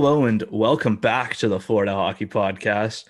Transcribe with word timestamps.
Hello 0.00 0.26
and 0.26 0.44
welcome 0.48 0.94
back 0.94 1.34
to 1.34 1.48
the 1.48 1.58
Florida 1.58 1.92
Hockey 1.92 2.24
Podcast. 2.24 3.06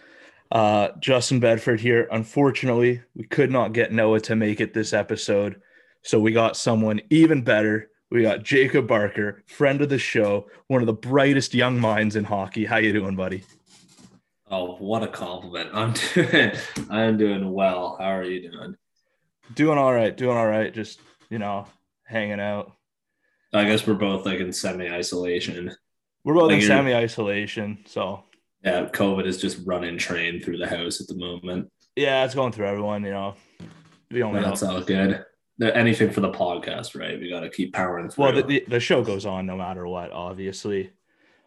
Uh, 0.50 0.88
Justin 0.98 1.38
Bedford 1.38 1.80
here. 1.80 2.08
Unfortunately, 2.10 3.02
we 3.14 3.24
could 3.24 3.50
not 3.50 3.74
get 3.74 3.92
Noah 3.92 4.20
to 4.20 4.34
make 4.34 4.58
it 4.58 4.72
this 4.72 4.94
episode, 4.94 5.60
so 6.00 6.18
we 6.18 6.32
got 6.32 6.56
someone 6.56 7.02
even 7.10 7.42
better. 7.42 7.90
We 8.10 8.22
got 8.22 8.42
Jacob 8.42 8.86
Barker, 8.88 9.42
friend 9.44 9.82
of 9.82 9.90
the 9.90 9.98
show, 9.98 10.48
one 10.68 10.80
of 10.80 10.86
the 10.86 10.94
brightest 10.94 11.52
young 11.52 11.78
minds 11.78 12.16
in 12.16 12.24
hockey. 12.24 12.64
How 12.64 12.78
you 12.78 12.94
doing, 12.94 13.16
buddy? 13.16 13.44
Oh, 14.50 14.76
what 14.76 15.02
a 15.02 15.08
compliment. 15.08 15.68
I'm 15.74 15.92
doing 16.14 16.52
I'm 16.88 17.18
doing 17.18 17.52
well. 17.52 17.98
How 18.00 18.12
are 18.12 18.24
you 18.24 18.50
doing? 18.50 18.76
Doing 19.54 19.76
all 19.76 19.92
right. 19.92 20.16
Doing 20.16 20.38
all 20.38 20.48
right. 20.48 20.72
Just 20.72 21.00
you 21.28 21.38
know, 21.38 21.66
hanging 22.04 22.40
out. 22.40 22.72
I 23.52 23.64
guess 23.64 23.86
we're 23.86 23.92
both 23.92 24.24
like 24.24 24.40
in 24.40 24.54
semi-isolation. 24.54 25.76
We're 26.28 26.34
both 26.34 26.50
Like 26.50 26.60
in 26.60 26.66
semi 26.66 26.94
isolation, 26.94 27.78
so 27.86 28.22
Yeah, 28.62 28.84
COVID 28.92 29.24
is 29.24 29.40
just 29.40 29.60
running 29.64 29.96
train 29.96 30.42
through 30.42 30.58
the 30.58 30.66
house 30.68 31.00
at 31.00 31.06
the 31.06 31.14
moment. 31.14 31.72
yeah, 31.96 32.22
it's 32.26 32.34
going 32.34 32.52
through 32.52 32.66
everyone. 32.66 33.02
You 33.02 33.12
know, 33.12 33.34
we 34.10 34.22
only 34.22 34.42
That's 34.42 34.60
know. 34.62 34.72
all 34.74 34.82
good. 34.82 35.24
Anything 35.62 36.10
for 36.10 36.20
the 36.20 36.30
podcast, 36.30 36.94
right? 37.00 37.18
We 37.18 37.30
got 37.30 37.40
to 37.40 37.48
keep 37.48 37.72
powering 37.72 38.10
through. 38.10 38.24
Well, 38.24 38.34
the, 38.34 38.42
the, 38.42 38.64
the 38.68 38.78
show 38.78 39.02
goes 39.02 39.24
on 39.24 39.46
no 39.46 39.56
matter 39.56 39.88
what, 39.88 40.12
obviously, 40.12 40.90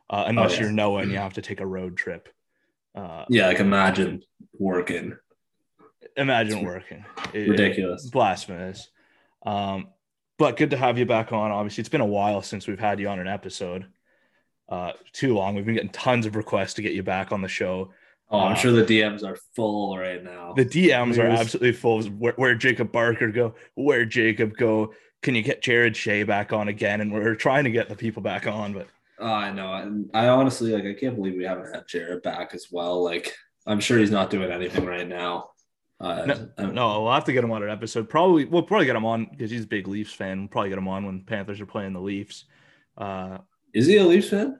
uh, 0.09 0.23
unless 0.25 0.53
Oh, 0.53 0.55
yeah. 0.55 0.61
you're 0.61 0.71
Noah 0.71 1.01
and 1.03 1.11
you 1.11 1.17
have 1.19 1.33
to 1.33 1.43
take 1.43 1.59
a 1.59 1.67
road 1.67 1.95
trip. 1.95 2.27
Uh, 2.95 3.23
yeah, 3.29 3.45
like 3.49 3.59
imagine 3.59 4.23
working. 4.57 5.15
imagine 6.17 6.65
working. 6.65 7.05
It- 7.33 7.49
Ridiculous. 7.49 8.05
it- 8.07 8.11
blasphemous. 8.11 8.89
Um, 9.45 9.89
but 10.39 10.57
good 10.57 10.71
to 10.71 10.77
have 10.77 10.97
you 10.97 11.05
back 11.05 11.31
on. 11.31 11.51
Obviously, 11.51 11.83
it's 11.83 11.89
been 11.89 12.01
a 12.01 12.05
while 12.05 12.41
since 12.41 12.65
we've 12.67 12.79
had 12.79 12.99
you 12.99 13.07
on 13.09 13.19
an 13.19 13.27
episode. 13.27 13.85
Uh, 14.71 14.93
too 15.11 15.35
long. 15.35 15.53
We've 15.53 15.65
been 15.65 15.75
getting 15.75 15.89
tons 15.91 16.25
of 16.25 16.35
requests 16.35 16.73
to 16.75 16.81
get 16.81 16.93
you 16.93 17.03
back 17.03 17.31
on 17.33 17.41
the 17.41 17.47
show. 17.49 17.91
Oh, 18.29 18.39
I'm 18.39 18.53
Uh, 18.53 18.55
sure 18.55 18.71
the 18.71 18.83
DMs 18.85 19.23
are 19.23 19.35
full 19.55 19.97
right 19.97 20.23
now. 20.23 20.53
The 20.55 20.63
DMs 20.65 21.17
are 21.17 21.27
absolutely 21.27 21.73
full. 21.73 21.99
of 21.99 22.17
Where, 22.17 22.31
where 22.37 22.55
Jacob 22.55 22.89
Barker 22.91 23.29
go? 23.31 23.53
Where 23.75 24.05
Jacob 24.05 24.55
go? 24.55 24.93
Can 25.21 25.35
you 25.35 25.41
get 25.43 25.61
Jared 25.61 25.95
Shea 25.97 26.23
back 26.23 26.53
on 26.53 26.69
again? 26.69 27.01
And 27.01 27.11
we're 27.11 27.35
trying 27.35 27.65
to 27.65 27.69
get 27.71 27.89
the 27.89 27.95
people 27.97 28.21
back 28.23 28.47
on, 28.47 28.71
but 28.73 28.87
Oh, 29.19 29.27
I 29.27 29.51
know. 29.51 29.73
And 29.73 30.09
I 30.15 30.29
honestly 30.29 30.71
like 30.71 30.85
I 30.85 30.97
can't 30.99 31.15
believe 31.17 31.35
we 31.35 31.43
haven't 31.43 31.71
had 31.75 31.87
Jared 31.87 32.23
back 32.23 32.55
as 32.55 32.67
well. 32.71 33.03
Like 33.03 33.35
I'm 33.67 33.81
sure 33.81 33.99
he's 33.99 34.09
not 34.09 34.29
doing 34.29 34.51
anything 34.51 34.85
right 34.85 35.07
now. 35.07 35.49
Uh, 35.99 36.25
No, 36.57 36.71
No, 36.71 37.01
we'll 37.03 37.11
have 37.13 37.25
to 37.25 37.33
get 37.33 37.43
him 37.43 37.51
on 37.51 37.61
an 37.61 37.69
episode. 37.69 38.09
Probably 38.09 38.45
we'll 38.45 38.63
probably 38.63 38.85
get 38.87 38.95
him 38.95 39.05
on 39.05 39.25
because 39.25 39.51
he's 39.51 39.65
a 39.65 39.67
big 39.67 39.87
Leafs 39.89 40.13
fan. 40.13 40.39
We'll 40.39 40.47
probably 40.47 40.69
get 40.69 40.77
him 40.79 40.87
on 40.87 41.05
when 41.05 41.25
Panthers 41.25 41.59
are 41.59 41.65
playing 41.67 41.91
the 41.93 41.99
Leafs. 42.01 42.45
Uh, 42.97 43.39
Is 43.73 43.87
he 43.87 43.97
a 43.97 44.03
Leafs 44.05 44.29
fan? 44.29 44.59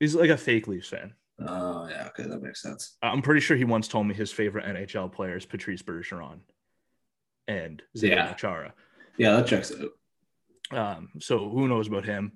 he's 0.00 0.14
like 0.14 0.30
a 0.30 0.36
fake 0.36 0.68
Leafs 0.68 0.88
fan. 0.88 1.12
Oh 1.40 1.86
yeah, 1.88 2.06
okay, 2.08 2.24
that 2.28 2.42
makes 2.42 2.62
sense. 2.62 2.96
I'm 3.02 3.22
pretty 3.22 3.40
sure 3.40 3.56
he 3.56 3.64
once 3.64 3.88
told 3.88 4.06
me 4.06 4.14
his 4.14 4.32
favorite 4.32 4.64
NHL 4.64 5.10
player 5.12 5.36
is 5.36 5.46
Patrice 5.46 5.82
Bergeron 5.82 6.40
and 7.46 7.82
Zdeno 7.96 8.10
Yeah. 8.10 8.32
Chara. 8.34 8.74
Yeah, 9.16 9.32
that 9.36 9.46
checks 9.46 9.72
out. 9.72 10.76
Um, 10.76 11.08
so 11.20 11.48
who 11.48 11.66
knows 11.68 11.88
about 11.88 12.04
him? 12.04 12.32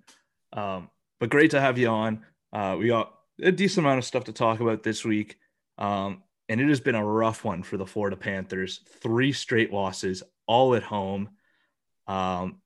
Um, 0.53 0.89
but 1.21 1.31
great 1.31 1.50
to 1.53 1.61
have 1.61 1.78
you 1.78 1.89
on. 1.89 2.25
Uh, 2.53 2.77
we 2.79 2.89
got 2.89 3.12
a 3.43 3.53
decent 3.53 3.84
amount 3.87 3.99
of 3.99 4.05
stuff 4.05 4.25
to 4.25 4.33
talk 4.33 4.61
about 4.61 4.83
this 4.83 5.05
week. 5.05 5.37
Um, 5.79 6.23
and 6.49 6.61
it 6.61 6.69
has 6.69 6.81
been 6.81 6.94
a 6.94 7.05
rough 7.05 7.44
one 7.44 7.62
for 7.62 7.77
the 7.77 7.87
Florida 7.87 8.17
Panthers. 8.17 8.81
Three 9.00 9.33
straight 9.33 9.73
losses, 9.73 10.23
all 10.47 10.75
at 10.75 10.83
home. 10.83 11.31
Um, 12.06 12.61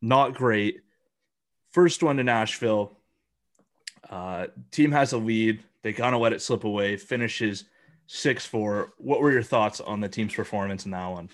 not 0.00 0.34
great. 0.34 0.80
First 1.70 2.02
one 2.02 2.16
to 2.16 2.24
Nashville. 2.24 2.96
Uh, 4.08 4.46
team 4.70 4.92
has 4.92 5.12
a 5.12 5.18
lead. 5.18 5.62
They 5.82 5.92
kind 5.92 6.14
of 6.14 6.20
let 6.20 6.32
it 6.32 6.42
slip 6.42 6.64
away. 6.64 6.96
Finishes 6.96 7.64
6 8.06 8.46
4. 8.46 8.92
What 8.98 9.20
were 9.20 9.32
your 9.32 9.42
thoughts 9.42 9.80
on 9.80 10.00
the 10.00 10.08
team's 10.08 10.34
performance 10.34 10.84
in 10.84 10.92
that 10.92 11.08
one? 11.08 11.28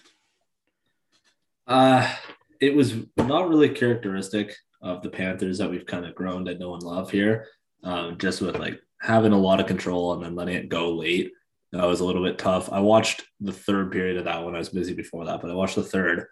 Uh 1.67 2.13
it 2.61 2.75
was 2.75 2.95
not 3.17 3.49
really 3.49 3.69
characteristic 3.69 4.57
of 4.81 5.03
the 5.03 5.11
Panthers 5.11 5.59
that 5.59 5.69
we've 5.69 5.85
kind 5.85 6.07
of 6.07 6.15
grown 6.15 6.45
to 6.45 6.57
know 6.57 6.75
and 6.75 6.83
love 6.83 7.11
here. 7.11 7.49
Um, 7.83 8.17
just 8.19 8.41
with 8.41 8.57
like 8.57 8.81
having 9.01 9.33
a 9.33 9.39
lot 9.39 9.59
of 9.59 9.67
control 9.67 10.13
and 10.13 10.23
then 10.23 10.37
letting 10.37 10.55
it 10.55 10.69
go 10.69 10.93
late. 10.95 11.33
That 11.73 11.87
was 11.87 12.01
a 12.01 12.05
little 12.05 12.23
bit 12.23 12.39
tough. 12.39 12.71
I 12.71 12.79
watched 12.79 13.25
the 13.41 13.53
third 13.53 13.91
period 13.91 14.17
of 14.17 14.25
that 14.27 14.45
one. 14.45 14.55
I 14.55 14.59
was 14.59 14.69
busy 14.69 14.95
before 14.95 15.25
that, 15.25 15.41
but 15.41 15.51
I 15.51 15.55
watched 15.55 15.75
the 15.75 15.83
third. 15.83 16.27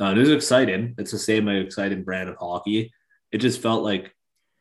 Uh, 0.00 0.14
it 0.16 0.18
was 0.18 0.30
exciting. 0.30 0.96
It's 0.98 1.12
the 1.12 1.18
same 1.18 1.46
exciting 1.46 2.02
brand 2.02 2.28
of 2.28 2.36
hockey. 2.36 2.92
It 3.32 3.38
just 3.38 3.60
felt 3.60 3.82
like 3.82 4.14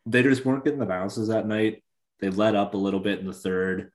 they 0.06 0.24
just 0.24 0.46
weren't 0.46 0.64
getting 0.64 0.80
the 0.80 0.86
bounces 0.86 1.28
that 1.28 1.48
night. 1.48 1.84
They 2.20 2.30
let 2.30 2.56
up 2.56 2.74
a 2.74 2.78
little 2.78 3.00
bit 3.00 3.20
in 3.20 3.26
the 3.26 3.34
third, 3.34 3.92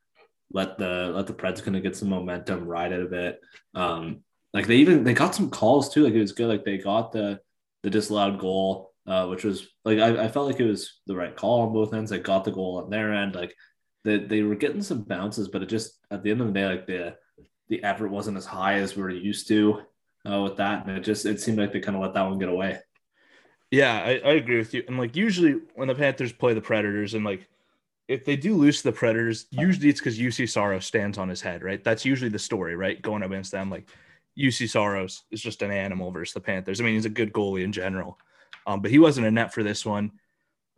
let 0.53 0.79
the 0.79 1.13
let 1.15 1.27
the 1.27 1.35
Preds 1.35 1.63
kind 1.63 1.77
of 1.77 1.83
get 1.83 1.97
some 1.97 2.09
momentum, 2.09 2.67
ride 2.67 2.93
it 2.93 3.03
a 3.03 3.07
bit. 3.07 3.41
Um, 3.75 4.21
like 4.53 4.67
they 4.67 4.77
even 4.77 5.05
they 5.05 5.15
got 5.15 5.35
some 5.35 5.51
calls 5.51 5.93
too. 5.93 6.05
Like 6.05 6.15
it 6.15 6.21
was 6.21 6.33
good. 6.33 6.49
Like 6.49 6.65
they 6.65 6.79
got 6.79 7.13
the 7.13 7.41
the 7.83 7.91
disallowed 7.91 8.39
goal, 8.39 8.93
uh, 9.07 9.27
which 9.27 9.45
was 9.45 9.67
like 9.85 9.99
I, 9.99 10.25
I 10.25 10.29
felt 10.29 10.47
like 10.47 10.61
it 10.61 10.67
was 10.67 11.01
the 11.07 11.17
right 11.17 11.35
call 11.35 11.63
on 11.63 11.73
both 11.73 11.95
ends. 11.95 12.11
They 12.11 12.19
got 12.19 12.45
the 12.45 12.53
goal 12.53 12.83
on 12.83 12.91
their 12.91 13.13
end. 13.13 13.35
Like 13.35 13.55
they, 14.05 14.19
they 14.19 14.43
were 14.43 14.55
getting 14.55 14.83
some 14.83 15.03
bounces, 15.03 15.49
but 15.49 15.63
it 15.63 15.69
just 15.69 15.99
at 16.11 16.23
the 16.23 16.31
end 16.31 16.41
of 16.41 16.49
the 16.49 16.53
day, 16.53 16.67
like 16.67 16.87
the 16.87 17.17
the 17.69 17.83
effort 17.83 18.09
wasn't 18.09 18.37
as 18.37 18.47
high 18.47 18.75
as 18.75 18.95
we 18.95 19.03
were 19.03 19.11
used 19.11 19.49
to 19.49 19.81
uh, 20.31 20.41
with 20.41 20.57
that. 20.59 20.87
And 20.87 20.97
it 20.97 21.01
just 21.01 21.25
it 21.25 21.41
seemed 21.41 21.59
like 21.59 21.73
they 21.73 21.81
kind 21.81 21.97
of 21.97 22.03
let 22.03 22.15
that 22.15 22.23
one 22.29 22.39
get 22.39 22.49
away. 22.49 22.79
Yeah, 23.73 24.03
I, 24.03 24.11
I 24.19 24.33
agree 24.35 24.59
with 24.59 24.75
you. 24.75 24.85
And 24.87 24.99
like 24.99 25.17
usually 25.17 25.57
when 25.75 25.89
the 25.89 25.95
Panthers 25.95 26.31
play 26.31 26.53
the 26.53 26.61
Predators 26.61 27.15
and 27.15 27.25
like 27.25 27.49
if 28.07 28.23
they 28.27 28.37
do 28.37 28.55
lose 28.55 28.83
to 28.83 28.85
the 28.85 28.93
Predators, 28.93 29.47
usually 29.51 29.89
it's 29.89 29.99
because 29.99 30.19
Juuse 30.19 30.51
Saros 30.51 30.85
stands 30.85 31.17
on 31.17 31.31
his 31.31 31.41
head, 31.41 31.63
right? 31.63 31.83
That's 31.83 32.05
usually 32.05 32.29
the 32.29 32.39
story, 32.39 32.77
right? 32.77 33.01
Going 33.01 33.23
against 33.23 33.51
them, 33.51 33.71
like 33.71 33.89
Juuse 34.39 34.69
Saros 34.69 35.25
is 35.31 35.41
just 35.41 35.63
an 35.63 35.71
animal 35.71 36.11
versus 36.11 36.35
the 36.35 36.41
Panthers. 36.41 36.81
I 36.81 36.85
mean, 36.85 36.95
he's 36.95 37.07
a 37.07 37.11
good 37.11 37.33
goalie 37.33 37.65
in 37.65 37.73
general, 37.73 38.19
um, 38.67 38.83
but 38.83 38.91
he 38.91 38.99
wasn't 38.99 39.27
a 39.27 39.31
net 39.31 39.55
for 39.55 39.63
this 39.63 39.87
one. 39.87 40.13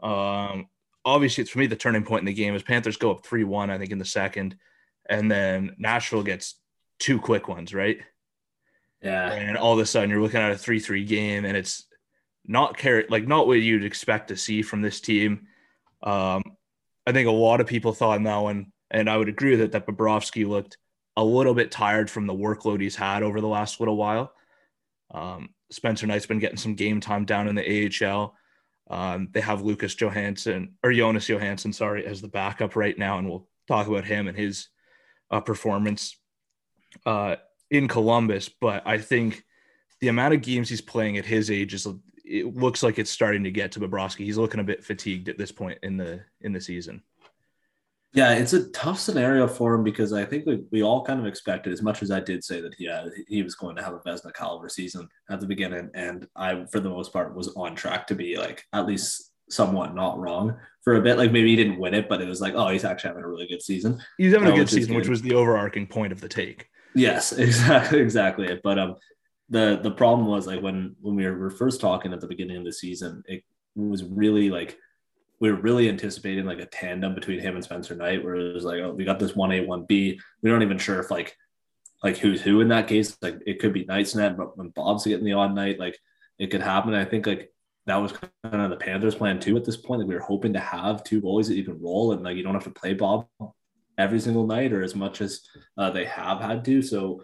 Um, 0.00 0.68
obviously, 1.04 1.42
it's 1.42 1.50
for 1.50 1.58
me 1.58 1.66
the 1.66 1.74
turning 1.74 2.04
point 2.04 2.20
in 2.20 2.26
the 2.26 2.32
game 2.32 2.54
is 2.54 2.62
Panthers 2.62 2.96
go 2.96 3.10
up 3.10 3.26
three 3.26 3.42
one, 3.44 3.70
I 3.70 3.78
think, 3.78 3.90
in 3.90 3.98
the 3.98 4.04
second, 4.04 4.56
and 5.10 5.28
then 5.28 5.74
Nashville 5.78 6.22
gets 6.22 6.54
two 7.00 7.18
quick 7.18 7.48
ones, 7.48 7.74
right? 7.74 7.98
Yeah. 9.02 9.32
and 9.32 9.58
all 9.58 9.74
of 9.74 9.80
a 9.80 9.86
sudden 9.86 10.08
you're 10.08 10.22
looking 10.22 10.40
at 10.40 10.52
a 10.52 10.54
3-3 10.54 11.06
game 11.06 11.44
and 11.44 11.58
it's 11.58 11.84
not 12.46 12.76
carry 12.76 13.06
like 13.08 13.26
not 13.26 13.46
what 13.46 13.54
you'd 13.54 13.84
expect 13.84 14.28
to 14.28 14.36
see 14.36 14.62
from 14.62 14.82
this 14.82 15.00
team. 15.00 15.46
Um 16.02 16.42
i 17.06 17.12
think 17.12 17.28
a 17.28 17.32
lot 17.32 17.60
of 17.60 17.66
people 17.66 17.92
thought 17.92 18.16
in 18.16 18.22
that 18.22 18.38
one 18.38 18.72
and 18.90 19.10
i 19.10 19.16
would 19.16 19.28
agree 19.28 19.50
with 19.50 19.60
it 19.60 19.72
that 19.72 19.86
Bobrovsky 19.86 20.46
looked 20.46 20.78
a 21.16 21.24
little 21.24 21.54
bit 21.54 21.70
tired 21.70 22.10
from 22.10 22.26
the 22.26 22.32
workload 22.32 22.80
he's 22.80 22.96
had 22.96 23.22
over 23.22 23.40
the 23.42 23.46
last 23.46 23.78
little 23.78 23.96
while. 23.96 24.32
Um 25.12 25.50
spencer 25.70 26.06
knight's 26.06 26.26
been 26.26 26.38
getting 26.38 26.56
some 26.56 26.74
game 26.74 27.00
time 27.00 27.24
down 27.24 27.48
in 27.48 27.54
the 27.54 28.04
ahl 28.04 28.34
um 28.90 29.28
they 29.32 29.40
have 29.40 29.62
lucas 29.62 29.94
johansson 29.94 30.76
or 30.82 30.92
jonas 30.92 31.28
johansson 31.28 31.72
sorry 31.72 32.06
as 32.06 32.20
the 32.20 32.28
backup 32.28 32.76
right 32.76 32.98
now 32.98 33.18
and 33.18 33.28
we'll 33.28 33.48
talk 33.66 33.86
about 33.86 34.04
him 34.04 34.28
and 34.28 34.36
his 34.36 34.68
uh, 35.30 35.40
performance 35.40 36.16
uh 37.06 37.36
in 37.70 37.88
Columbus, 37.88 38.48
but 38.48 38.82
I 38.86 38.98
think 38.98 39.44
the 40.00 40.08
amount 40.08 40.34
of 40.34 40.42
games 40.42 40.68
he's 40.68 40.80
playing 40.80 41.18
at 41.18 41.24
his 41.24 41.50
age 41.50 41.74
is 41.74 41.86
it 42.24 42.56
looks 42.56 42.82
like 42.82 42.98
it's 42.98 43.10
starting 43.10 43.44
to 43.44 43.50
get 43.50 43.72
to 43.72 43.80
Bobrovsky. 43.80 44.24
He's 44.24 44.38
looking 44.38 44.60
a 44.60 44.64
bit 44.64 44.84
fatigued 44.84 45.28
at 45.28 45.38
this 45.38 45.52
point 45.52 45.78
in 45.82 45.96
the 45.96 46.20
in 46.40 46.52
the 46.52 46.60
season. 46.60 47.02
Yeah, 48.14 48.34
it's 48.34 48.52
a 48.52 48.70
tough 48.70 49.00
scenario 49.00 49.48
for 49.48 49.74
him 49.74 49.82
because 49.82 50.12
I 50.12 50.24
think 50.24 50.46
we, 50.46 50.62
we 50.70 50.82
all 50.84 51.04
kind 51.04 51.18
of 51.18 51.26
expected, 51.26 51.72
as 51.72 51.82
much 51.82 52.00
as 52.00 52.12
I 52.12 52.20
did 52.20 52.44
say 52.44 52.60
that 52.60 52.74
yeah, 52.78 53.06
he 53.26 53.42
was 53.42 53.56
going 53.56 53.74
to 53.74 53.82
have 53.82 53.94
a 53.94 53.98
Vezina 53.98 54.32
caliber 54.32 54.68
season 54.68 55.08
at 55.30 55.40
the 55.40 55.48
beginning, 55.48 55.90
and 55.94 56.28
I, 56.36 56.64
for 56.70 56.78
the 56.78 56.88
most 56.88 57.12
part, 57.12 57.34
was 57.34 57.48
on 57.56 57.74
track 57.74 58.06
to 58.06 58.14
be 58.14 58.36
like 58.36 58.64
at 58.72 58.86
least 58.86 59.32
somewhat 59.50 59.94
not 59.94 60.18
wrong 60.18 60.56
for 60.82 60.94
a 60.94 61.02
bit. 61.02 61.18
Like 61.18 61.32
maybe 61.32 61.50
he 61.50 61.56
didn't 61.56 61.78
win 61.78 61.92
it, 61.92 62.08
but 62.08 62.22
it 62.22 62.28
was 62.28 62.40
like, 62.40 62.54
oh, 62.54 62.68
he's 62.68 62.84
actually 62.84 63.08
having 63.08 63.24
a 63.24 63.28
really 63.28 63.48
good 63.48 63.62
season. 63.62 64.00
He's 64.16 64.32
having 64.32 64.46
That 64.46 64.54
a 64.54 64.58
good 64.58 64.70
season, 64.70 64.94
which 64.94 65.08
was 65.08 65.22
the 65.22 65.34
overarching 65.34 65.88
point 65.88 66.12
of 66.12 66.20
the 66.20 66.28
take. 66.28 66.68
Yes, 66.94 67.32
exactly, 67.38 67.98
exactly. 67.98 68.60
But 68.62 68.78
um, 68.78 68.96
the 69.48 69.78
the 69.82 69.90
problem 69.90 70.26
was 70.26 70.46
like 70.46 70.62
when 70.62 70.96
when 71.00 71.16
we 71.16 71.26
were 71.26 71.50
first 71.50 71.80
talking 71.80 72.12
at 72.12 72.20
the 72.20 72.26
beginning 72.26 72.56
of 72.56 72.64
the 72.64 72.72
season, 72.72 73.22
it 73.26 73.44
was 73.74 74.04
really 74.04 74.50
like 74.50 74.78
we 75.40 75.50
were 75.50 75.60
really 75.60 75.88
anticipating 75.88 76.46
like 76.46 76.60
a 76.60 76.66
tandem 76.66 77.14
between 77.14 77.40
him 77.40 77.54
and 77.54 77.64
Spencer 77.64 77.94
Knight, 77.94 78.24
where 78.24 78.36
it 78.36 78.54
was 78.54 78.64
like, 78.64 78.80
oh, 78.80 78.92
we 78.92 79.04
got 79.04 79.18
this 79.18 79.36
one 79.36 79.52
A, 79.52 79.60
one 79.60 79.84
B. 79.84 80.18
We 80.42 80.50
don't 80.50 80.62
even 80.62 80.78
sure 80.78 81.00
if 81.00 81.10
like 81.10 81.36
like 82.02 82.16
who's 82.18 82.40
who 82.40 82.60
in 82.60 82.68
that 82.68 82.88
case. 82.88 83.16
Like 83.20 83.40
it 83.46 83.58
could 83.58 83.72
be 83.72 83.84
Knight's 83.84 84.14
net, 84.14 84.36
but 84.36 84.56
when 84.56 84.68
Bob's 84.68 85.04
getting 85.04 85.24
the 85.24 85.32
odd 85.32 85.54
night, 85.54 85.78
like 85.78 85.98
it 86.38 86.50
could 86.50 86.62
happen. 86.62 86.94
I 86.94 87.04
think 87.04 87.26
like 87.26 87.52
that 87.86 87.96
was 87.96 88.12
kind 88.12 88.32
of 88.62 88.70
the 88.70 88.76
Panthers' 88.76 89.14
plan 89.14 89.40
too 89.40 89.56
at 89.56 89.64
this 89.64 89.76
point. 89.76 90.00
Like 90.00 90.08
we 90.08 90.14
were 90.14 90.20
hoping 90.20 90.54
to 90.54 90.60
have 90.60 91.04
two 91.04 91.20
goalies 91.20 91.48
that 91.48 91.56
you 91.56 91.64
can 91.64 91.80
roll, 91.80 92.12
and 92.12 92.22
like 92.22 92.36
you 92.36 92.42
don't 92.42 92.54
have 92.54 92.64
to 92.64 92.70
play 92.70 92.94
Bob 92.94 93.26
every 93.98 94.20
single 94.20 94.46
night 94.46 94.72
or 94.72 94.82
as 94.82 94.94
much 94.94 95.20
as 95.20 95.42
uh, 95.76 95.90
they 95.90 96.04
have 96.04 96.40
had 96.40 96.64
to. 96.64 96.82
So 96.82 97.22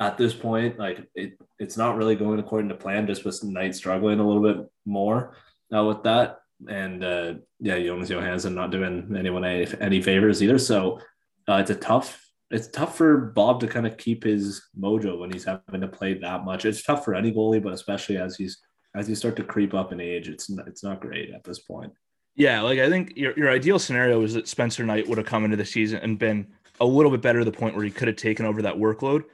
at 0.00 0.16
this 0.16 0.34
point, 0.34 0.78
like 0.78 1.06
it, 1.14 1.38
it's 1.58 1.76
not 1.76 1.96
really 1.96 2.16
going 2.16 2.40
according 2.40 2.70
to 2.70 2.74
plan. 2.74 3.06
Just 3.06 3.24
with 3.24 3.44
Knight 3.44 3.74
struggling 3.74 4.18
a 4.18 4.26
little 4.26 4.42
bit 4.42 4.66
more 4.86 5.36
uh, 5.74 5.84
with 5.84 6.02
that, 6.04 6.40
and 6.68 7.04
uh, 7.04 7.34
yeah, 7.60 7.78
Jonas 7.78 8.08
Johansson 8.08 8.54
not 8.54 8.70
doing 8.70 9.14
anyone 9.16 9.44
any, 9.44 9.66
any 9.80 10.02
favors 10.02 10.42
either. 10.42 10.58
So 10.58 11.00
uh, 11.48 11.56
it's 11.56 11.70
a 11.70 11.76
tough. 11.76 12.26
It's 12.50 12.66
tough 12.66 12.96
for 12.96 13.16
Bob 13.16 13.60
to 13.60 13.68
kind 13.68 13.86
of 13.86 13.96
keep 13.96 14.24
his 14.24 14.60
mojo 14.76 15.20
when 15.20 15.30
he's 15.30 15.44
having 15.44 15.82
to 15.82 15.86
play 15.86 16.14
that 16.14 16.44
much. 16.44 16.64
It's 16.64 16.82
tough 16.82 17.04
for 17.04 17.14
any 17.14 17.30
goalie, 17.30 17.62
but 17.62 17.72
especially 17.72 18.16
as 18.16 18.36
he's 18.36 18.58
as 18.96 19.08
you 19.08 19.14
start 19.14 19.36
to 19.36 19.44
creep 19.44 19.72
up 19.72 19.92
in 19.92 20.00
age, 20.00 20.28
it's 20.28 20.50
not, 20.50 20.66
it's 20.66 20.82
not 20.82 21.00
great 21.00 21.30
at 21.30 21.44
this 21.44 21.60
point. 21.60 21.92
Yeah, 22.34 22.62
like 22.62 22.78
I 22.78 22.88
think 22.88 23.12
your, 23.16 23.36
your 23.36 23.50
ideal 23.50 23.78
scenario 23.78 24.22
is 24.22 24.34
that 24.34 24.48
Spencer 24.48 24.84
Knight 24.84 25.08
would 25.08 25.18
have 25.18 25.26
come 25.26 25.44
into 25.44 25.56
the 25.56 25.64
season 25.64 26.00
and 26.00 26.18
been 26.18 26.46
a 26.80 26.84
little 26.84 27.10
bit 27.10 27.20
better 27.20 27.40
to 27.40 27.44
the 27.44 27.52
point 27.52 27.76
where 27.76 27.84
he 27.84 27.90
could 27.90 28.08
have 28.08 28.16
taken 28.16 28.46
over 28.46 28.62
that 28.62 28.74
workload. 28.74 29.24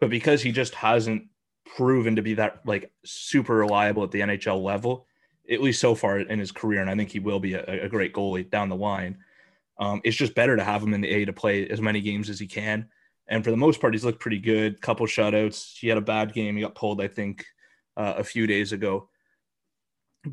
But 0.00 0.10
because 0.10 0.42
he 0.42 0.52
just 0.52 0.74
hasn't 0.74 1.24
proven 1.64 2.16
to 2.16 2.22
be 2.22 2.34
that 2.34 2.60
like 2.64 2.90
super 3.04 3.54
reliable 3.56 4.04
at 4.04 4.10
the 4.10 4.20
NHL 4.20 4.62
level, 4.62 5.06
at 5.50 5.60
least 5.60 5.80
so 5.80 5.94
far 5.94 6.20
in 6.20 6.38
his 6.38 6.52
career, 6.52 6.80
and 6.80 6.90
I 6.90 6.94
think 6.94 7.10
he 7.10 7.20
will 7.20 7.40
be 7.40 7.54
a, 7.54 7.84
a 7.84 7.88
great 7.88 8.12
goalie 8.12 8.48
down 8.48 8.68
the 8.68 8.76
line. 8.76 9.18
Um, 9.78 10.00
it's 10.04 10.16
just 10.16 10.34
better 10.34 10.56
to 10.56 10.64
have 10.64 10.82
him 10.82 10.94
in 10.94 11.00
the 11.00 11.10
A 11.10 11.24
to 11.24 11.32
play 11.32 11.68
as 11.68 11.80
many 11.80 12.00
games 12.00 12.28
as 12.30 12.38
he 12.38 12.46
can. 12.46 12.88
And 13.28 13.44
for 13.44 13.50
the 13.50 13.56
most 13.56 13.80
part, 13.80 13.94
he's 13.94 14.04
looked 14.04 14.20
pretty 14.20 14.38
good. 14.38 14.80
Couple 14.80 15.06
shutouts. 15.06 15.78
He 15.78 15.88
had 15.88 15.98
a 15.98 16.02
bad 16.02 16.32
game. 16.32 16.56
He 16.56 16.62
got 16.62 16.74
pulled, 16.74 17.00
I 17.00 17.08
think, 17.08 17.44
uh, 17.96 18.14
a 18.16 18.24
few 18.24 18.46
days 18.46 18.72
ago 18.72 19.08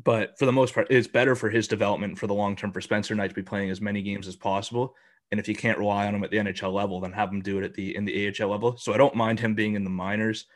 but 0.04 0.38
for 0.38 0.46
the 0.46 0.52
most 0.52 0.74
part, 0.74 0.88
it's 0.90 1.06
better 1.06 1.34
for 1.34 1.50
his 1.50 1.68
development 1.68 2.18
for 2.18 2.26
the 2.26 2.34
long 2.34 2.56
term 2.56 2.72
for 2.72 2.80
Spencer 2.80 3.14
Knight 3.14 3.28
to 3.28 3.34
be 3.34 3.42
playing 3.42 3.70
as 3.70 3.80
many 3.80 4.02
games 4.02 4.28
as 4.28 4.36
possible. 4.36 4.94
And 5.30 5.40
if 5.40 5.48
you 5.48 5.54
can't 5.54 5.78
rely 5.78 6.06
on 6.06 6.14
him 6.14 6.24
at 6.24 6.30
the 6.30 6.36
NHL 6.36 6.72
level, 6.72 7.00
then 7.00 7.12
have 7.12 7.30
him 7.30 7.42
do 7.42 7.58
it 7.58 7.64
at 7.64 7.74
the 7.74 7.96
in 7.96 8.04
the 8.04 8.28
AHL 8.28 8.48
level. 8.48 8.76
So 8.76 8.92
I 8.92 8.96
don't 8.96 9.14
mind 9.14 9.40
him 9.40 9.54
being 9.54 9.74
in 9.74 9.84
the 9.84 9.90
minors. 9.90 10.46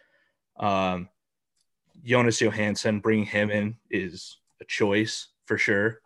Um, 0.59 1.09
Jonas 2.05 2.41
Johansson, 2.41 3.01
bringing 3.01 3.27
him 3.27 3.51
in 3.51 3.77
is 3.91 4.39
a 4.61 4.65
choice 4.65 5.29
for 5.47 5.59
sure. 5.59 6.01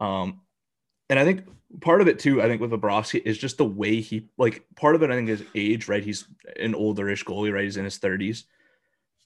Um, 0.00 0.40
and 1.08 1.18
I 1.18 1.24
think 1.24 1.44
part 1.80 2.00
of 2.00 2.08
it 2.08 2.18
too, 2.18 2.42
I 2.42 2.46
think 2.46 2.60
with 2.60 2.70
Bobrovsky 2.70 3.22
is 3.24 3.38
just 3.38 3.58
the 3.58 3.64
way 3.64 4.00
he 4.00 4.28
like 4.36 4.64
part 4.74 4.94
of 4.94 5.02
it. 5.02 5.10
I 5.10 5.14
think 5.14 5.28
is 5.28 5.44
age, 5.54 5.88
right? 5.88 6.02
He's 6.02 6.26
an 6.58 6.74
olderish 6.74 7.24
goalie, 7.24 7.52
right? 7.52 7.64
He's 7.64 7.76
in 7.76 7.84
his 7.84 7.98
thirties, 7.98 8.44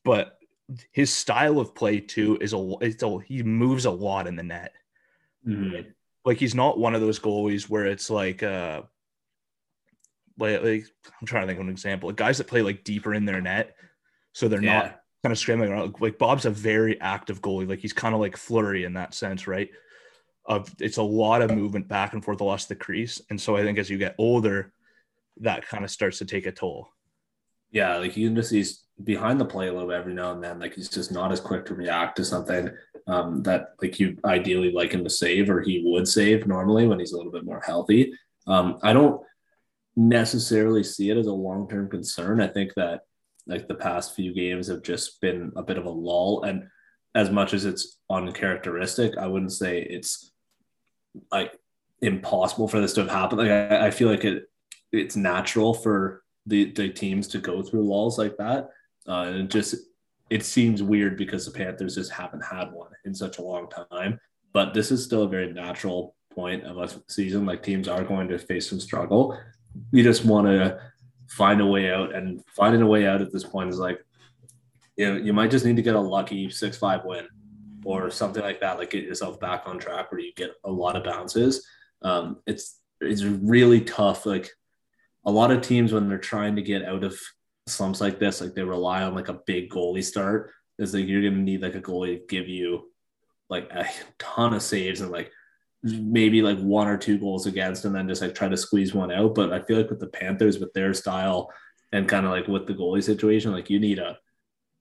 but 0.05 0.39
his 0.93 1.13
style 1.13 1.59
of 1.59 1.75
play 1.75 2.01
too 2.01 2.39
is 2.41 2.53
a 2.53 2.75
it's 2.81 3.03
a 3.03 3.19
he 3.21 3.43
moves 3.43 3.85
a 3.85 3.91
lot 3.91 4.27
in 4.27 4.37
the 4.37 4.43
net. 4.43 4.73
Mm-hmm. 5.47 5.91
Like 6.25 6.39
he's 6.39 6.55
not 6.55 6.79
one 6.79 6.95
of 6.95 7.01
those 7.01 7.19
goalies 7.19 7.69
where 7.69 7.87
it's 7.87 8.11
like 8.11 8.43
uh 8.43 8.83
like, 10.39 10.63
like 10.63 10.85
I'm 11.21 11.27
trying 11.27 11.43
to 11.43 11.47
think 11.49 11.59
of 11.61 11.67
an 11.67 11.73
example. 11.73 12.09
Like 12.09 12.17
guys 12.17 12.39
that 12.39 12.47
play 12.47 12.63
like 12.63 12.85
deeper 12.85 13.15
in 13.15 13.25
their 13.25 13.41
net, 13.41 13.75
so 14.33 14.49
they're 14.49 14.63
Yeah. 14.63 14.75
not 14.75 15.01
kind 15.23 15.33
of 15.33 15.39
scrambling 15.39 15.71
around. 15.71 15.95
Like 16.01 16.19
Bob's 16.19 16.47
a 16.47 16.51
very 16.51 17.01
active 17.01 17.41
goalie. 17.43 17.69
Like 17.69 17.81
he's 17.81 17.93
kind 17.93 18.15
of 18.15 18.21
like 18.21 18.37
flurry 18.37 18.85
in 18.85 18.95
that 18.95 19.15
sense, 19.15 19.47
right? 19.47 19.71
Of 20.47 20.75
it's 20.81 20.97
a 20.97 21.03
lot 21.03 21.43
of 21.43 21.51
movement 21.55 21.89
back 21.89 22.13
and 22.15 22.25
forth 22.25 22.41
across 22.41 22.65
the 22.67 22.75
crease, 22.75 23.21
and 23.31 23.41
so 23.41 23.57
I 23.57 23.63
think 23.63 23.79
as 23.79 23.91
you 23.91 23.99
get 23.99 24.15
older, 24.19 24.73
that 25.39 25.67
kind 25.69 25.85
of 25.85 25.91
starts 25.91 26.19
to 26.19 26.25
take 26.25 26.47
a 26.47 26.53
toll. 26.53 26.89
Yeah, 27.71 27.97
like 27.99 28.17
you 28.17 28.29
can 28.29 28.35
just 28.37 28.51
he's 28.51 28.85
behind 29.05 29.39
the 29.41 29.45
play 29.45 29.69
a 29.69 29.73
little 29.73 29.89
bit 29.89 29.97
every 29.97 30.15
now 30.15 30.33
and 30.33 30.43
then. 30.43 30.59
Like 30.59 30.75
he's 30.75 30.89
just 30.89 31.13
not 31.13 31.31
as 31.31 31.41
quick 31.41 31.67
to 31.67 31.75
react 31.75 32.17
to 32.17 32.25
something 32.25 32.71
um, 33.07 33.43
that 33.43 33.75
like 33.81 33.99
you 33.99 34.17
ideally 34.25 34.73
like 34.73 34.93
him 34.93 35.05
to 35.05 35.11
save 35.11 35.51
or 35.51 35.61
he 35.61 35.83
would 35.85 36.07
save 36.07 36.47
normally 36.47 36.87
when 36.87 36.99
he's 36.99 37.13
a 37.13 37.17
little 37.17 37.33
bit 37.33 37.45
more 37.45 37.63
healthy. 37.65 38.13
Um, 38.47 38.79
I 38.83 38.93
don't 38.93 39.21
necessarily 39.97 40.83
see 40.83 41.11
it 41.11 41.17
as 41.17 41.27
a 41.27 41.33
long 41.33 41.69
term 41.69 41.89
concern. 41.89 42.41
I 42.41 42.49
think 42.49 42.75
that 42.75 43.03
like 43.47 43.69
the 43.69 43.75
past 43.75 44.15
few 44.15 44.33
games 44.33 44.69
have 44.69 44.83
just 44.83 45.21
been 45.21 45.53
a 45.57 45.63
bit 45.63 45.79
of 45.79 45.87
a 45.87 45.91
lull, 45.91 46.45
and 46.45 46.69
as 47.15 47.31
much 47.31 47.55
as 47.55 47.65
it's 47.65 47.99
uncharacteristic, 48.09 49.17
I 49.19 49.27
wouldn't 49.27 49.53
say 49.53 49.83
it's 49.83 50.33
like 51.33 51.59
impossible 52.03 52.69
for 52.69 52.81
this 52.81 52.95
to 52.95 53.03
have 53.03 53.11
happened. 53.11 53.41
Like 53.41 53.51
I, 53.51 53.87
I 53.87 53.91
feel 53.91 54.09
like 54.09 54.25
it 54.25 54.45
it's 54.93 55.17
natural 55.17 55.75
for 55.75 56.23
the, 56.47 56.73
the 56.73 56.89
teams 56.89 57.29
to 57.29 57.39
go 57.39 57.63
through 57.63 57.89
lulls 57.89 58.19
like 58.19 58.37
that. 58.39 58.71
Uh, 59.09 59.23
and 59.23 59.37
it 59.37 59.51
just 59.51 59.77
it 60.31 60.45
seems 60.45 60.83
weird 60.83 61.17
because 61.17 61.45
the 61.45 61.51
Panthers 61.51 61.97
just 61.97 62.13
haven't 62.13 62.45
had 62.45 62.73
one 62.73 62.91
in 63.05 63.15
such 63.15 63.39
a 63.39 63.43
long 63.43 63.69
time. 63.91 64.19
But 64.53 64.73
this 64.73 64.91
is 64.91 65.05
still 65.05 65.25
a 65.25 65.29
very 65.29 65.53
natural 65.53 66.15
point 66.33 66.65
of 66.65 66.79
a 66.79 66.89
season. 67.09 67.47
Like 67.47 67.63
teams 67.63 67.89
are 67.89 68.05
going 68.05 68.29
to 68.29 68.39
face 68.39 68.69
some 68.69 68.81
struggle. 68.81 69.39
You 69.93 70.03
just 70.03 70.25
want 70.25 70.47
to 70.47 70.81
find 71.29 71.61
a 71.61 71.67
way 71.67 71.91
out, 71.91 72.15
and 72.15 72.43
finding 72.47 72.83
a 72.83 72.87
way 72.87 73.07
out 73.07 73.21
at 73.21 73.33
this 73.33 73.45
point 73.45 73.71
is 73.71 73.79
like 73.79 74.01
you 74.97 75.09
know, 75.09 75.17
you 75.17 75.33
might 75.33 75.51
just 75.51 75.65
need 75.65 75.77
to 75.77 75.83
get 75.83 75.95
a 75.95 76.01
lucky 76.01 76.51
six 76.51 76.77
five 76.77 77.05
win 77.05 77.27
or 77.85 78.11
something 78.11 78.43
like 78.43 78.61
that. 78.61 78.79
Like 78.79 78.91
get 78.91 79.05
yourself 79.05 79.41
back 79.41 79.63
on 79.67 79.79
track 79.79 80.13
where 80.13 80.21
you 80.21 80.33
get 80.35 80.51
a 80.65 80.71
lot 80.71 80.97
of 80.97 81.05
bounces. 81.05 81.67
Um, 82.03 82.39
it's 82.47 82.81
it's 83.01 83.25
really 83.25 83.81
tough. 83.81 84.27
Like 84.27 84.51
a 85.25 85.31
lot 85.31 85.51
of 85.51 85.63
teams 85.63 85.93
when 85.93 86.09
they're 86.09 86.19
trying 86.19 86.57
to 86.57 86.63
get 86.63 86.85
out 86.85 87.03
of 87.03 87.19
slumps 87.71 88.01
like 88.01 88.19
this, 88.19 88.41
like 88.41 88.55
they 88.55 88.63
rely 88.63 89.03
on 89.03 89.15
like 89.15 89.29
a 89.29 89.41
big 89.47 89.71
goalie 89.71 90.05
start. 90.05 90.53
Is 90.79 90.95
like 90.95 91.07
you're 91.07 91.23
gonna 91.23 91.43
need 91.43 91.63
like 91.63 91.75
a 91.75 91.81
goalie 91.81 92.19
to 92.19 92.27
give 92.29 92.49
you 92.49 92.91
like 93.49 93.71
a 93.71 93.87
ton 94.19 94.55
of 94.55 94.63
saves 94.63 95.01
and 95.01 95.11
like 95.11 95.31
maybe 95.83 96.43
like 96.43 96.59
one 96.59 96.89
or 96.89 96.97
two 96.97 97.19
goals 97.19 97.47
against 97.47 97.85
and 97.85 97.95
then 97.95 98.09
just 98.09 98.23
like 98.23 98.35
try 98.35 98.49
to 98.49 98.57
squeeze 98.57 98.95
one 98.95 99.11
out. 99.11 99.35
But 99.35 99.53
I 99.53 99.61
feel 99.61 99.79
like 99.79 99.91
with 99.91 100.01
the 100.01 100.07
Panthers, 100.09 100.59
with 100.59 100.73
their 100.73 100.95
style 100.95 101.51
and 101.93 102.09
kind 102.09 102.27
of 102.27 102.33
like 102.33 102.47
with 102.49 102.67
the 102.67 102.75
goalie 102.75 103.03
situation, 103.03 103.53
like 103.53 103.71
you 103.71 103.81
need 103.81 103.99
a 103.99 104.19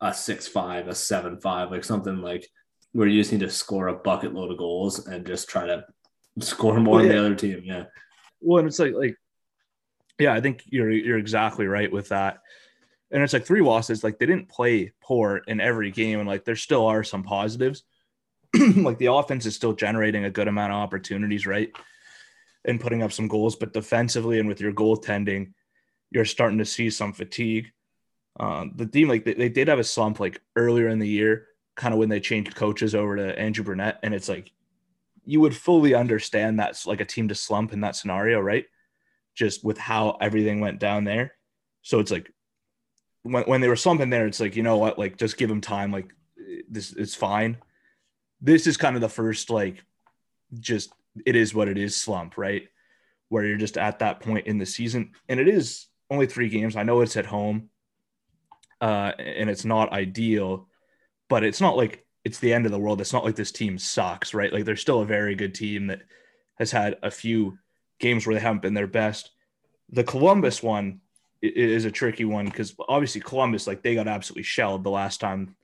a 0.01 0.13
six 0.13 0.47
five, 0.47 0.87
a 0.87 0.95
seven 0.95 1.39
five, 1.39 1.71
like 1.71 1.83
something 1.83 2.21
like 2.21 2.47
where 2.93 3.07
you 3.07 3.21
just 3.21 3.31
need 3.31 3.41
to 3.41 3.49
score 3.49 3.87
a 3.87 3.95
bucket 3.95 4.33
load 4.33 4.51
of 4.51 4.57
goals 4.57 5.07
and 5.07 5.25
just 5.25 5.49
try 5.49 5.65
to 5.65 5.85
score 6.39 6.79
more 6.79 6.95
Well, 6.95 7.03
than 7.03 7.11
the 7.11 7.19
other 7.19 7.35
team. 7.35 7.61
Yeah. 7.63 7.85
Well, 8.41 8.59
and 8.59 8.67
it's 8.67 8.79
like 8.79 8.93
like 8.93 9.15
yeah, 10.19 10.33
I 10.33 10.41
think 10.41 10.63
you're 10.67 10.91
you're 10.91 11.17
exactly 11.17 11.65
right 11.65 11.91
with 11.91 12.09
that. 12.09 12.39
And 13.11 13.23
it's 13.23 13.33
like 13.33 13.45
three 13.45 13.61
losses, 13.61 14.03
like 14.03 14.19
they 14.19 14.25
didn't 14.25 14.49
play 14.49 14.91
poor 15.01 15.41
in 15.47 15.59
every 15.59 15.91
game, 15.91 16.19
and 16.19 16.27
like 16.27 16.45
there 16.45 16.55
still 16.55 16.85
are 16.85 17.03
some 17.03 17.23
positives. 17.23 17.83
like 18.75 18.97
the 18.97 19.11
offense 19.11 19.45
is 19.45 19.55
still 19.55 19.73
generating 19.73 20.25
a 20.25 20.31
good 20.31 20.47
amount 20.47 20.73
of 20.73 20.77
opportunities, 20.77 21.47
right? 21.47 21.71
And 22.65 22.79
putting 22.79 23.01
up 23.03 23.11
some 23.11 23.27
goals, 23.27 23.55
but 23.55 23.73
defensively 23.73 24.39
and 24.39 24.47
with 24.47 24.61
your 24.61 24.73
goaltending, 24.73 25.53
you're 26.11 26.25
starting 26.25 26.57
to 26.59 26.65
see 26.65 26.89
some 26.89 27.13
fatigue. 27.13 27.71
Um, 28.39 28.73
the 28.75 28.85
team, 28.85 29.07
like 29.07 29.25
they, 29.25 29.33
they 29.33 29.49
did 29.49 29.67
have 29.67 29.79
a 29.79 29.83
slump 29.83 30.19
like 30.19 30.41
earlier 30.55 30.87
in 30.87 30.99
the 30.99 31.07
year, 31.07 31.47
kind 31.75 31.93
of 31.93 31.99
when 31.99 32.09
they 32.09 32.19
changed 32.19 32.55
coaches 32.55 32.95
over 32.95 33.15
to 33.15 33.37
Andrew 33.39 33.63
Brunette, 33.63 33.99
and 34.03 34.13
it's 34.13 34.29
like 34.29 34.51
you 35.25 35.39
would 35.41 35.55
fully 35.55 35.93
understand 35.93 36.59
that's 36.59 36.87
like 36.87 37.01
a 37.01 37.05
team 37.05 37.27
to 37.27 37.35
slump 37.35 37.71
in 37.73 37.81
that 37.81 37.95
scenario, 37.95 38.39
right? 38.39 38.65
Just 39.35 39.63
with 39.63 39.77
how 39.77 40.17
everything 40.21 40.59
went 40.59 40.79
down 40.79 41.03
there. 41.03 41.33
So 41.81 41.99
it's 41.99 42.11
like 42.11 42.31
when, 43.23 43.43
when 43.43 43.61
they 43.61 43.67
were 43.67 43.75
slumping 43.75 44.09
there, 44.09 44.27
it's 44.27 44.39
like, 44.39 44.55
you 44.55 44.63
know 44.63 44.77
what, 44.77 44.97
like 44.99 45.17
just 45.17 45.37
give 45.37 45.49
them 45.49 45.61
time. 45.61 45.91
Like 45.91 46.13
this 46.69 46.93
is 46.93 47.15
fine. 47.15 47.57
This 48.41 48.67
is 48.67 48.77
kind 48.77 48.95
of 48.95 49.01
the 49.01 49.09
first, 49.09 49.49
like, 49.49 49.83
just 50.59 50.91
it 51.25 51.35
is 51.35 51.53
what 51.53 51.67
it 51.67 51.77
is 51.77 51.95
slump, 51.95 52.37
right? 52.37 52.67
Where 53.27 53.45
you're 53.45 53.57
just 53.57 53.77
at 53.77 53.99
that 53.99 54.21
point 54.21 54.47
in 54.47 54.57
the 54.57 54.65
season. 54.65 55.11
And 55.27 55.39
it 55.39 55.47
is 55.47 55.87
only 56.09 56.25
three 56.25 56.49
games. 56.49 56.75
I 56.75 56.83
know 56.83 57.01
it's 57.01 57.17
at 57.17 57.25
home 57.25 57.69
uh, 58.81 59.11
and 59.19 59.49
it's 59.49 59.65
not 59.65 59.91
ideal, 59.91 60.67
but 61.27 61.43
it's 61.43 61.61
not 61.61 61.77
like 61.77 62.05
it's 62.23 62.39
the 62.39 62.53
end 62.53 62.65
of 62.65 62.71
the 62.71 62.79
world. 62.79 63.01
It's 63.01 63.13
not 63.13 63.25
like 63.25 63.35
this 63.35 63.51
team 63.51 63.77
sucks, 63.77 64.33
right? 64.33 64.51
Like 64.51 64.65
they're 64.65 64.75
still 64.75 65.01
a 65.01 65.05
very 65.05 65.35
good 65.35 65.53
team 65.53 65.87
that 65.87 66.01
has 66.57 66.71
had 66.71 66.97
a 67.03 67.11
few 67.11 67.57
games 67.99 68.25
where 68.25 68.33
they 68.33 68.41
haven't 68.41 68.61
been 68.61 68.73
their 68.73 68.87
best. 68.87 69.31
The 69.89 70.03
Columbus 70.03 70.63
one 70.63 71.01
is 71.41 71.85
a 71.85 71.91
tricky 71.91 72.25
one 72.25 72.45
because 72.45 72.75
obviously 72.87 73.21
Columbus, 73.21 73.67
like 73.67 73.81
they 73.81 73.95
got 73.95 74.07
absolutely 74.07 74.43
shelled 74.43 74.83
the 74.83 74.89
last 74.89 75.19
time 75.19 75.55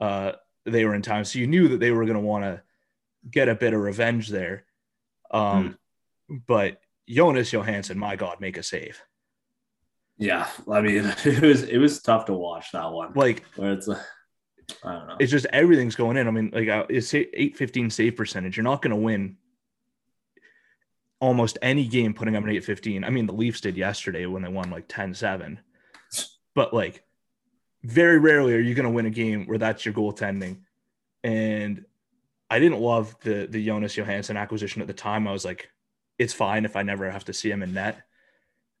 uh, 0.00 0.32
they 0.64 0.84
were 0.84 0.94
in 0.94 1.02
town. 1.02 1.24
So 1.24 1.38
you 1.38 1.46
knew 1.46 1.68
that 1.68 1.80
they 1.80 1.90
were 1.90 2.04
going 2.04 2.14
to 2.14 2.20
want 2.20 2.44
to 2.44 2.62
get 3.30 3.48
a 3.48 3.54
bit 3.54 3.74
of 3.74 3.80
revenge 3.80 4.28
there. 4.28 4.64
Um, 5.30 5.78
but 6.46 6.80
Jonas 7.08 7.52
Johansson, 7.52 7.98
my 7.98 8.16
God, 8.16 8.40
make 8.40 8.56
a 8.56 8.62
save. 8.62 9.00
Yeah, 10.16 10.48
I 10.70 10.80
mean, 10.80 11.04
it 11.24 11.42
was 11.42 11.62
it 11.62 11.78
was 11.78 12.00
tough 12.00 12.26
to 12.26 12.34
watch 12.34 12.72
that 12.72 12.90
one. 12.92 13.12
Like 13.14 13.44
where 13.56 13.72
it's, 13.72 13.88
uh, 13.88 14.00
I 14.82 14.92
don't 14.92 15.08
know. 15.08 15.16
it's 15.18 15.32
just 15.32 15.46
everything's 15.46 15.96
going 15.96 16.16
in. 16.16 16.28
I 16.28 16.30
mean, 16.30 16.50
like 16.52 16.68
uh, 16.68 16.86
it's 16.88 17.12
eight 17.14 17.56
fifteen 17.56 17.90
save 17.90 18.16
percentage. 18.16 18.56
You're 18.56 18.64
not 18.64 18.80
going 18.80 18.90
to 18.90 18.96
win 18.96 19.36
almost 21.24 21.56
any 21.62 21.86
game 21.86 22.12
putting 22.12 22.36
up 22.36 22.44
an 22.44 22.50
eight 22.50 22.64
fifteen. 22.64 23.02
I 23.02 23.08
mean, 23.08 23.24
the 23.26 23.32
Leafs 23.32 23.62
did 23.62 23.78
yesterday 23.78 24.26
when 24.26 24.42
they 24.42 24.48
won 24.48 24.70
like 24.70 24.88
10-7. 24.88 25.56
but 26.54 26.74
like 26.74 27.02
very 27.82 28.18
rarely 28.18 28.54
are 28.54 28.60
you 28.60 28.74
going 28.74 28.84
to 28.84 28.90
win 28.90 29.06
a 29.06 29.10
game 29.10 29.46
where 29.46 29.56
that's 29.56 29.86
your 29.86 29.94
goaltending. 29.94 30.58
And 31.22 31.86
I 32.50 32.58
didn't 32.58 32.80
love 32.80 33.16
the 33.22 33.46
the 33.50 33.64
Jonas 33.64 33.96
Johansson 33.96 34.36
acquisition 34.36 34.82
at 34.82 34.86
the 34.86 34.92
time. 34.92 35.26
I 35.26 35.32
was 35.32 35.46
like, 35.46 35.70
it's 36.18 36.34
fine 36.34 36.66
if 36.66 36.76
I 36.76 36.82
never 36.82 37.10
have 37.10 37.24
to 37.24 37.32
see 37.32 37.50
him 37.50 37.62
in 37.62 37.72
net. 37.72 38.02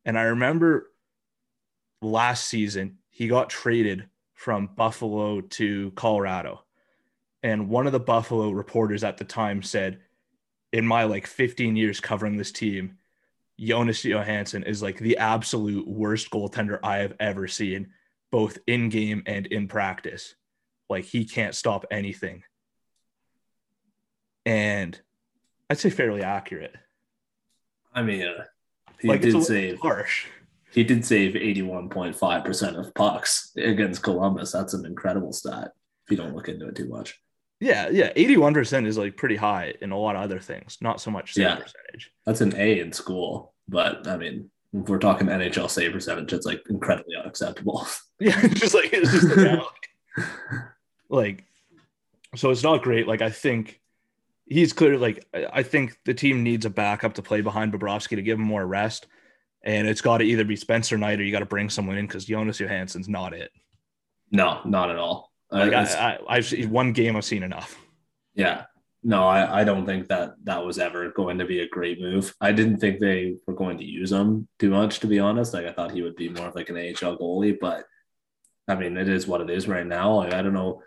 And 0.04 0.18
I 0.18 0.24
remember 0.24 0.90
last 2.02 2.44
season 2.44 2.98
he 3.08 3.26
got 3.26 3.48
traded 3.48 4.06
from 4.34 4.66
Buffalo 4.66 5.40
to 5.40 5.92
Colorado. 5.92 6.62
And 7.42 7.70
one 7.70 7.86
of 7.86 7.92
the 7.92 8.00
Buffalo 8.00 8.50
reporters 8.50 9.02
at 9.02 9.16
the 9.16 9.24
time 9.24 9.62
said, 9.62 10.00
in 10.74 10.84
my 10.84 11.04
like 11.04 11.28
15 11.28 11.76
years 11.76 12.00
covering 12.00 12.36
this 12.36 12.50
team, 12.50 12.98
Jonas 13.60 14.04
Johansson 14.04 14.64
is 14.64 14.82
like 14.82 14.98
the 14.98 15.18
absolute 15.18 15.86
worst 15.86 16.30
goaltender 16.30 16.80
I 16.82 16.96
have 16.96 17.14
ever 17.20 17.46
seen, 17.46 17.92
both 18.32 18.58
in 18.66 18.88
game 18.88 19.22
and 19.24 19.46
in 19.46 19.68
practice. 19.68 20.34
Like 20.90 21.04
he 21.04 21.26
can't 21.26 21.54
stop 21.54 21.86
anything. 21.92 22.42
And 24.44 25.00
I'd 25.70 25.78
say 25.78 25.90
fairly 25.90 26.24
accurate. 26.24 26.74
I 27.94 28.02
mean, 28.02 28.22
uh, 28.22 28.42
he 28.98 29.06
like 29.06 29.20
did 29.20 29.44
save 29.44 29.78
harsh. 29.78 30.26
he 30.72 30.82
did 30.82 31.04
save 31.04 31.34
81.5% 31.34 32.76
of 32.80 32.92
pucks 32.94 33.52
against 33.56 34.02
Columbus. 34.02 34.50
That's 34.50 34.74
an 34.74 34.86
incredible 34.86 35.32
stat 35.32 35.70
if 36.04 36.10
you 36.10 36.16
don't 36.16 36.34
look 36.34 36.48
into 36.48 36.66
it 36.66 36.74
too 36.74 36.88
much. 36.88 37.20
Yeah, 37.64 37.88
yeah. 37.88 38.12
81% 38.12 38.86
is 38.86 38.98
like 38.98 39.16
pretty 39.16 39.36
high 39.36 39.72
in 39.80 39.90
a 39.90 39.98
lot 39.98 40.16
of 40.16 40.22
other 40.22 40.38
things, 40.38 40.76
not 40.82 41.00
so 41.00 41.10
much 41.10 41.32
save 41.34 41.44
Yeah. 41.44 41.54
percentage. 41.56 42.12
That's 42.26 42.40
an 42.42 42.54
A 42.56 42.80
in 42.80 42.92
school, 42.92 43.54
but 43.68 44.06
I 44.06 44.16
mean, 44.18 44.50
if 44.74 44.88
we're 44.88 44.98
talking 44.98 45.28
NHL 45.28 45.70
save 45.70 45.92
percentage, 45.92 46.32
it's 46.32 46.44
like 46.46 46.62
incredibly 46.68 47.16
unacceptable. 47.16 47.86
Yeah, 48.20 48.40
just 48.46 48.74
like 48.74 48.90
it's 48.92 49.10
just 49.10 49.34
reality. 49.36 49.68
like 51.08 51.44
so 52.36 52.50
it's 52.50 52.62
not 52.62 52.82
great. 52.82 53.08
Like 53.08 53.22
I 53.22 53.30
think 53.30 53.80
he's 54.46 54.72
clear. 54.72 54.96
Like 54.98 55.26
I 55.34 55.46
I 55.52 55.62
think 55.64 55.98
the 56.04 56.14
team 56.14 56.42
needs 56.44 56.64
a 56.64 56.70
backup 56.70 57.14
to 57.14 57.22
play 57.22 57.40
behind 57.40 57.72
Bobrovsky 57.72 58.14
to 58.16 58.22
give 58.22 58.38
him 58.38 58.44
more 58.46 58.64
rest. 58.66 59.06
And 59.64 59.88
it's 59.88 60.00
got 60.00 60.18
to 60.18 60.24
either 60.24 60.44
be 60.44 60.54
Spencer 60.56 60.96
Knight 60.96 61.18
or 61.18 61.24
you 61.24 61.32
got 61.32 61.40
to 61.40 61.44
bring 61.46 61.70
someone 61.70 61.96
in 61.98 62.06
because 62.06 62.24
Jonas 62.24 62.60
Johansson's 62.60 63.08
not 63.08 63.32
it. 63.34 63.50
no, 64.30 64.60
not 64.64 64.90
at 64.90 64.96
all. 64.96 65.32
Like 65.54 65.72
I, 65.72 65.84
I, 65.84 66.18
I've 66.28 66.46
seen 66.46 66.70
one 66.70 66.92
game 66.92 67.16
I've 67.16 67.24
seen 67.24 67.42
enough. 67.42 67.78
Yeah. 68.34 68.64
No, 69.04 69.28
I, 69.28 69.60
I 69.60 69.64
don't 69.64 69.86
think 69.86 70.08
that 70.08 70.34
that 70.44 70.64
was 70.64 70.78
ever 70.78 71.10
going 71.12 71.38
to 71.38 71.44
be 71.44 71.60
a 71.60 71.68
great 71.68 72.00
move. 72.00 72.34
I 72.40 72.52
didn't 72.52 72.78
think 72.78 72.98
they 72.98 73.36
were 73.46 73.54
going 73.54 73.78
to 73.78 73.84
use 73.84 74.10
him 74.10 74.48
too 74.58 74.70
much, 74.70 75.00
to 75.00 75.06
be 75.06 75.20
honest. 75.20 75.54
Like 75.54 75.66
I 75.66 75.72
thought 75.72 75.92
he 75.92 76.02
would 76.02 76.16
be 76.16 76.30
more 76.30 76.48
of 76.48 76.54
like 76.54 76.70
an 76.70 76.76
AHL 76.76 77.18
goalie, 77.18 77.56
but 77.60 77.84
I 78.66 78.74
mean, 78.74 78.96
it 78.96 79.08
is 79.08 79.26
what 79.26 79.42
it 79.42 79.50
is 79.50 79.68
right 79.68 79.86
now. 79.86 80.14
Like 80.14 80.32
I 80.32 80.42
don't 80.42 80.54
know. 80.54 80.82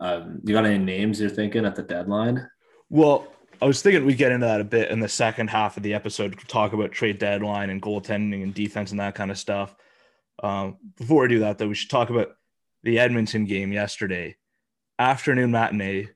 Um, 0.00 0.40
you 0.44 0.54
got 0.54 0.66
any 0.66 0.82
names 0.82 1.20
you're 1.20 1.30
thinking 1.30 1.64
at 1.64 1.76
the 1.76 1.82
deadline? 1.82 2.48
Well, 2.90 3.32
I 3.62 3.66
was 3.66 3.80
thinking 3.80 4.04
we'd 4.04 4.18
get 4.18 4.32
into 4.32 4.46
that 4.46 4.60
a 4.60 4.64
bit 4.64 4.90
in 4.90 4.98
the 4.98 5.08
second 5.08 5.48
half 5.48 5.76
of 5.76 5.84
the 5.84 5.94
episode 5.94 6.36
to 6.36 6.46
talk 6.46 6.72
about 6.72 6.90
trade 6.90 7.18
deadline 7.18 7.70
and 7.70 7.80
goaltending 7.80 8.42
and 8.42 8.52
defense 8.52 8.90
and 8.90 8.98
that 8.98 9.14
kind 9.14 9.30
of 9.30 9.38
stuff. 9.38 9.74
Um, 10.42 10.78
before 10.96 11.22
we 11.22 11.28
do 11.28 11.38
that, 11.40 11.58
though, 11.58 11.68
we 11.68 11.76
should 11.76 11.90
talk 11.90 12.10
about 12.10 12.32
the 12.82 12.98
Edmonton 12.98 13.44
game 13.44 13.72
yesterday. 13.72 14.36
Afternoon 14.98 15.50
matinee, 15.50 16.08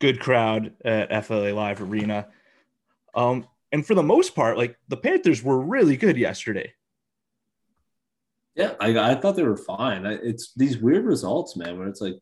good 0.00 0.20
crowd 0.20 0.72
at 0.84 1.24
FLA 1.24 1.52
Live 1.52 1.80
Arena. 1.80 2.28
Um, 3.14 3.46
and 3.72 3.86
for 3.86 3.94
the 3.94 4.02
most 4.02 4.34
part, 4.34 4.56
like 4.56 4.76
the 4.88 4.96
Panthers 4.96 5.42
were 5.42 5.58
really 5.58 5.96
good 5.96 6.16
yesterday. 6.16 6.72
Yeah, 8.54 8.74
I, 8.80 8.96
I 8.96 9.14
thought 9.16 9.36
they 9.36 9.42
were 9.42 9.56
fine. 9.56 10.06
I, 10.06 10.12
it's 10.14 10.52
these 10.54 10.78
weird 10.78 11.04
results, 11.04 11.56
man, 11.56 11.78
where 11.78 11.88
it's 11.88 12.00
like, 12.00 12.14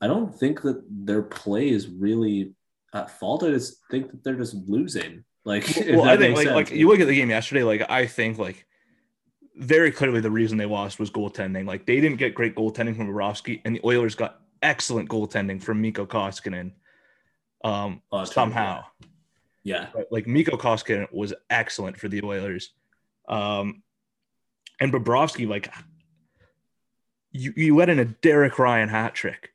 I 0.00 0.06
don't 0.06 0.34
think 0.34 0.62
that 0.62 0.82
their 0.88 1.22
play 1.22 1.68
is 1.68 1.88
really 1.88 2.54
at 2.94 3.10
fault. 3.10 3.42
I 3.42 3.50
just 3.50 3.78
think 3.90 4.10
that 4.10 4.24
they're 4.24 4.36
just 4.36 4.54
losing. 4.66 5.24
Like, 5.44 5.64
well, 5.90 6.04
I 6.04 6.16
think 6.16 6.36
like, 6.36 6.48
like 6.48 6.70
you 6.70 6.88
look 6.88 7.00
at 7.00 7.06
the 7.06 7.14
game 7.14 7.30
yesterday, 7.30 7.62
like 7.62 7.88
I 7.90 8.06
think 8.06 8.38
like 8.38 8.66
very 9.56 9.90
clearly 9.90 10.20
the 10.20 10.30
reason 10.30 10.58
they 10.58 10.66
lost 10.66 10.98
was 10.98 11.10
goaltending. 11.10 11.66
Like 11.66 11.86
they 11.86 12.00
didn't 12.00 12.18
get 12.18 12.34
great 12.34 12.54
goaltending 12.54 12.96
from 12.96 13.08
Bobrovsky, 13.08 13.60
and 13.64 13.74
the 13.74 13.80
Oilers 13.84 14.14
got 14.14 14.40
excellent 14.62 15.08
goaltending 15.08 15.62
from 15.62 15.80
Mikko 15.80 16.06
Koskinen. 16.06 16.72
Um, 17.64 18.02
Oh, 18.12 18.24
somehow, 18.24 18.84
yeah. 19.64 19.88
But, 19.92 20.08
like 20.10 20.26
Mikko 20.26 20.56
Koskinen 20.56 21.10
was 21.12 21.32
excellent 21.50 21.98
for 21.98 22.08
the 22.08 22.22
Oilers, 22.22 22.72
um, 23.28 23.82
and 24.78 24.92
Bobrovsky 24.92 25.48
like 25.48 25.72
you 27.32 27.52
you 27.56 27.76
let 27.76 27.88
in 27.88 27.98
a 27.98 28.04
Derek 28.04 28.58
Ryan 28.58 28.88
hat 28.88 29.14
trick. 29.14 29.52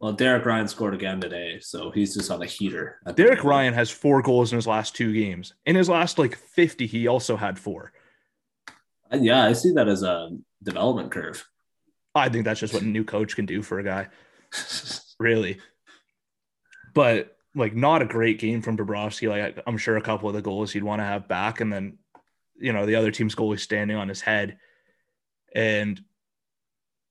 Well, 0.00 0.12
Derek 0.12 0.44
Ryan 0.44 0.68
scored 0.68 0.92
again 0.92 1.20
today, 1.20 1.58
so 1.60 1.90
he's 1.90 2.14
just 2.14 2.30
on 2.30 2.42
a 2.42 2.46
heater. 2.46 2.98
Derek. 3.14 3.44
Ryan 3.44 3.72
has 3.72 3.90
four 3.90 4.20
goals 4.20 4.52
in 4.52 4.56
his 4.56 4.66
last 4.66 4.94
two 4.94 5.12
games. 5.14 5.54
In 5.64 5.74
his 5.74 5.88
last 5.88 6.18
like 6.18 6.36
fifty, 6.36 6.86
he 6.86 7.06
also 7.06 7.36
had 7.36 7.58
four. 7.58 7.92
Yeah, 9.12 9.44
I 9.44 9.52
see 9.52 9.72
that 9.72 9.88
as 9.88 10.02
a 10.02 10.30
development 10.62 11.10
curve. 11.10 11.46
I 12.14 12.28
think 12.28 12.44
that's 12.44 12.60
just 12.60 12.72
what 12.72 12.82
a 12.82 12.86
new 12.86 13.04
coach 13.04 13.36
can 13.36 13.46
do 13.46 13.62
for 13.62 13.78
a 13.78 13.84
guy, 13.84 14.08
really. 15.18 15.60
But 16.94 17.36
like, 17.54 17.74
not 17.74 18.02
a 18.02 18.06
great 18.06 18.38
game 18.38 18.62
from 18.62 18.76
Bobrovsky. 18.76 19.28
Like, 19.28 19.62
I'm 19.66 19.78
sure 19.78 19.96
a 19.96 20.02
couple 20.02 20.28
of 20.28 20.34
the 20.34 20.42
goals 20.42 20.72
he'd 20.72 20.82
want 20.82 21.00
to 21.00 21.04
have 21.04 21.28
back, 21.28 21.60
and 21.60 21.72
then, 21.72 21.98
you 22.58 22.72
know, 22.72 22.86
the 22.86 22.96
other 22.96 23.10
team's 23.10 23.34
goalie 23.34 23.60
standing 23.60 23.96
on 23.96 24.08
his 24.08 24.22
head, 24.22 24.58
and 25.54 26.02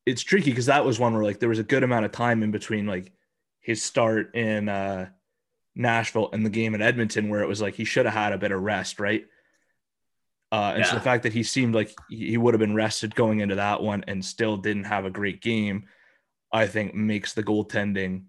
it's 0.05 0.23
tricky 0.23 0.51
because 0.51 0.67
that 0.67 0.85
was 0.85 0.99
one 0.99 1.13
where 1.13 1.23
like 1.23 1.39
there 1.39 1.49
was 1.49 1.59
a 1.59 1.63
good 1.63 1.83
amount 1.83 2.05
of 2.05 2.11
time 2.11 2.43
in 2.43 2.51
between 2.51 2.85
like 2.85 3.11
his 3.59 3.81
start 3.81 4.35
in 4.35 4.69
uh, 4.69 5.09
Nashville 5.75 6.29
and 6.31 6.45
the 6.45 6.51
game 6.51 6.75
in 6.75 6.81
Edmonton 6.81 7.29
where 7.29 7.41
it 7.41 7.47
was 7.47 7.61
like 7.61 7.75
he 7.75 7.85
should 7.85 8.05
have 8.05 8.13
had 8.13 8.33
a 8.33 8.37
bit 8.37 8.51
of 8.51 8.61
rest, 8.61 8.99
right? 8.99 9.25
Uh, 10.55 10.75
and 10.77 10.85
so 10.85 10.95
the 10.95 11.01
fact 11.01 11.24
that 11.24 11.33
he 11.33 11.43
seemed 11.43 11.75
like 11.75 11.93
he 12.07 12.38
would 12.38 12.53
have 12.53 12.62
been 12.62 12.75
rested 12.75 13.13
going 13.13 13.41
into 13.41 13.55
that 13.55 13.83
one 13.83 14.05
and 14.07 14.24
still 14.24 14.55
didn't 14.55 14.85
have 14.85 15.03
a 15.03 15.09
great 15.09 15.41
game, 15.41 15.83
I 16.50 16.65
think 16.65 16.95
makes 16.95 17.33
the 17.33 17.43
goaltending 17.43 18.24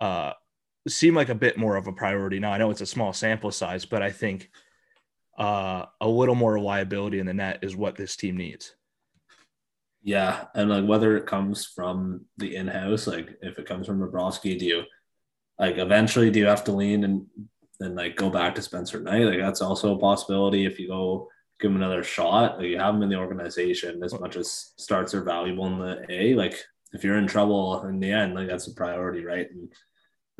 uh, 0.00 0.32
seem 0.88 1.14
like 1.14 1.28
a 1.28 1.36
bit 1.36 1.56
more 1.56 1.76
of 1.76 1.86
a 1.86 1.92
priority. 1.92 2.40
Now 2.40 2.50
I 2.50 2.58
know 2.58 2.72
it's 2.72 2.80
a 2.80 2.86
small 2.86 3.12
sample 3.12 3.52
size, 3.52 3.84
but 3.84 4.02
I 4.02 4.10
think 4.10 4.50
uh, 5.38 5.86
a 6.00 6.08
little 6.08 6.34
more 6.34 6.54
reliability 6.54 7.20
in 7.20 7.26
the 7.26 7.32
net 7.32 7.60
is 7.62 7.76
what 7.76 7.94
this 7.94 8.16
team 8.16 8.36
needs. 8.36 8.74
Yeah, 10.02 10.46
and 10.56 10.68
like 10.68 10.84
whether 10.84 11.16
it 11.16 11.26
comes 11.26 11.64
from 11.64 12.24
the 12.38 12.56
in-house, 12.56 13.06
like 13.06 13.38
if 13.40 13.60
it 13.60 13.66
comes 13.66 13.86
from 13.86 14.00
Bobrovsky, 14.00 14.58
do 14.58 14.64
you 14.64 14.82
like 15.60 15.78
eventually 15.78 16.28
do 16.28 16.40
you 16.40 16.46
have 16.46 16.64
to 16.64 16.72
lean 16.72 17.04
and 17.04 17.24
then 17.78 17.94
like 17.94 18.16
go 18.16 18.30
back 18.30 18.56
to 18.56 18.62
Spencer 18.62 19.00
Knight? 19.00 19.26
Like 19.26 19.38
that's 19.38 19.62
also 19.62 19.94
a 19.94 20.00
possibility 20.00 20.66
if 20.66 20.80
you 20.80 20.88
go 20.88 21.28
give 21.62 21.70
him 21.70 21.76
another 21.76 22.02
shot. 22.02 22.58
Like 22.58 22.66
you 22.66 22.78
have 22.78 22.94
him 22.94 23.02
in 23.02 23.08
the 23.08 23.16
organization 23.16 24.02
as 24.02 24.18
much 24.18 24.36
as 24.36 24.72
starts 24.76 25.14
are 25.14 25.22
valuable 25.22 25.66
in 25.66 25.78
the 25.78 26.04
A. 26.10 26.34
Like 26.34 26.62
if 26.92 27.04
you're 27.04 27.16
in 27.16 27.26
trouble 27.26 27.84
in 27.84 28.00
the 28.00 28.10
end, 28.10 28.34
like 28.34 28.48
that's 28.48 28.66
a 28.66 28.74
priority, 28.74 29.24
right? 29.24 29.48
And 29.50 29.72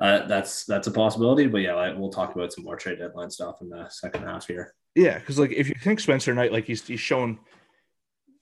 uh, 0.01 0.27
that's 0.27 0.65
that's 0.65 0.89
a 0.89 0.91
possibility. 0.91 1.47
But 1.47 1.59
yeah, 1.59 1.75
like, 1.75 1.97
we'll 1.97 2.11
talk 2.11 2.35
about 2.35 2.53
some 2.53 2.65
more 2.65 2.77
trade 2.77 2.99
deadline 2.99 3.31
stuff 3.31 3.57
in 3.63 3.69
the 3.69 3.89
second 3.89 4.25
half 4.25 4.47
here. 4.47 4.75
Yeah, 4.95 5.19
because 5.19 5.39
like 5.39 5.53
if 5.53 5.69
you 5.69 5.77
think 5.81 6.01
Spencer 6.01 6.35
Knight, 6.35 6.53
like 6.53 6.65
he's 6.65 6.87
he's 6.87 7.01
shown, 7.01 7.39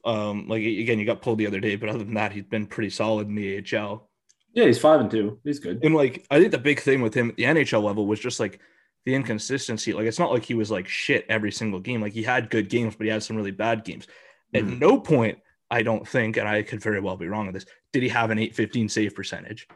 um, 0.04 0.49
like 0.49 0.62
again 0.62 0.99
you 0.99 1.04
got 1.04 1.22
pulled 1.22 1.38
the 1.38 1.46
other 1.46 1.60
day, 1.60 1.76
but 1.76 1.90
other 1.90 1.99
than 1.99 2.14
that, 2.14 2.32
he's 2.32 2.44
been 2.44 2.66
pretty 2.66 2.90
solid 2.90 3.28
in 3.28 3.34
the 3.34 3.58
AHL. 3.58 4.08
Yeah, 4.54 4.64
he's 4.64 4.78
five 4.78 5.00
and 5.00 5.10
two. 5.10 5.38
He's 5.44 5.60
good. 5.60 5.84
And 5.84 5.94
like 5.94 6.26
I 6.30 6.40
think 6.40 6.50
the 6.50 6.58
big 6.58 6.80
thing 6.80 7.02
with 7.02 7.14
him 7.14 7.28
at 7.28 7.37
the 7.37 7.44
NHL 7.44 7.84
level 7.84 8.06
was 8.06 8.18
just 8.18 8.40
like 8.40 8.58
the 9.07 9.14
inconsistency. 9.14 9.92
Like 9.92 10.07
it's 10.07 10.19
not 10.19 10.33
like 10.33 10.45
he 10.45 10.54
was 10.54 10.71
like 10.71 10.87
shit 10.88 11.25
every 11.28 11.52
single 11.52 11.80
game. 11.80 12.00
Like 12.02 12.12
he 12.12 12.23
had 12.23 12.50
good 12.50 12.69
games, 12.69 12.95
but 12.97 13.04
he 13.04 13.11
had 13.11 13.23
some 13.23 13.37
really 13.37 13.50
bad 13.50 13.85
games. 13.85 14.07
At 14.54 14.64
Mhm. 14.64 14.78
no 14.78 15.00
point, 15.00 15.38
I 15.71 15.83
don't 15.83 16.07
think, 16.07 16.37
and 16.37 16.49
I 16.49 16.62
could 16.62 16.83
very 16.83 17.00
well 17.00 17.16
be 17.16 17.28
wrong 17.28 17.47
on 17.47 17.54
this, 17.54 17.66
did 17.92 18.02
he 18.02 18.09
have 18.09 18.30
an 18.30 18.38
815 18.38 18.88
save 18.88 19.14
percentage? 19.14 19.69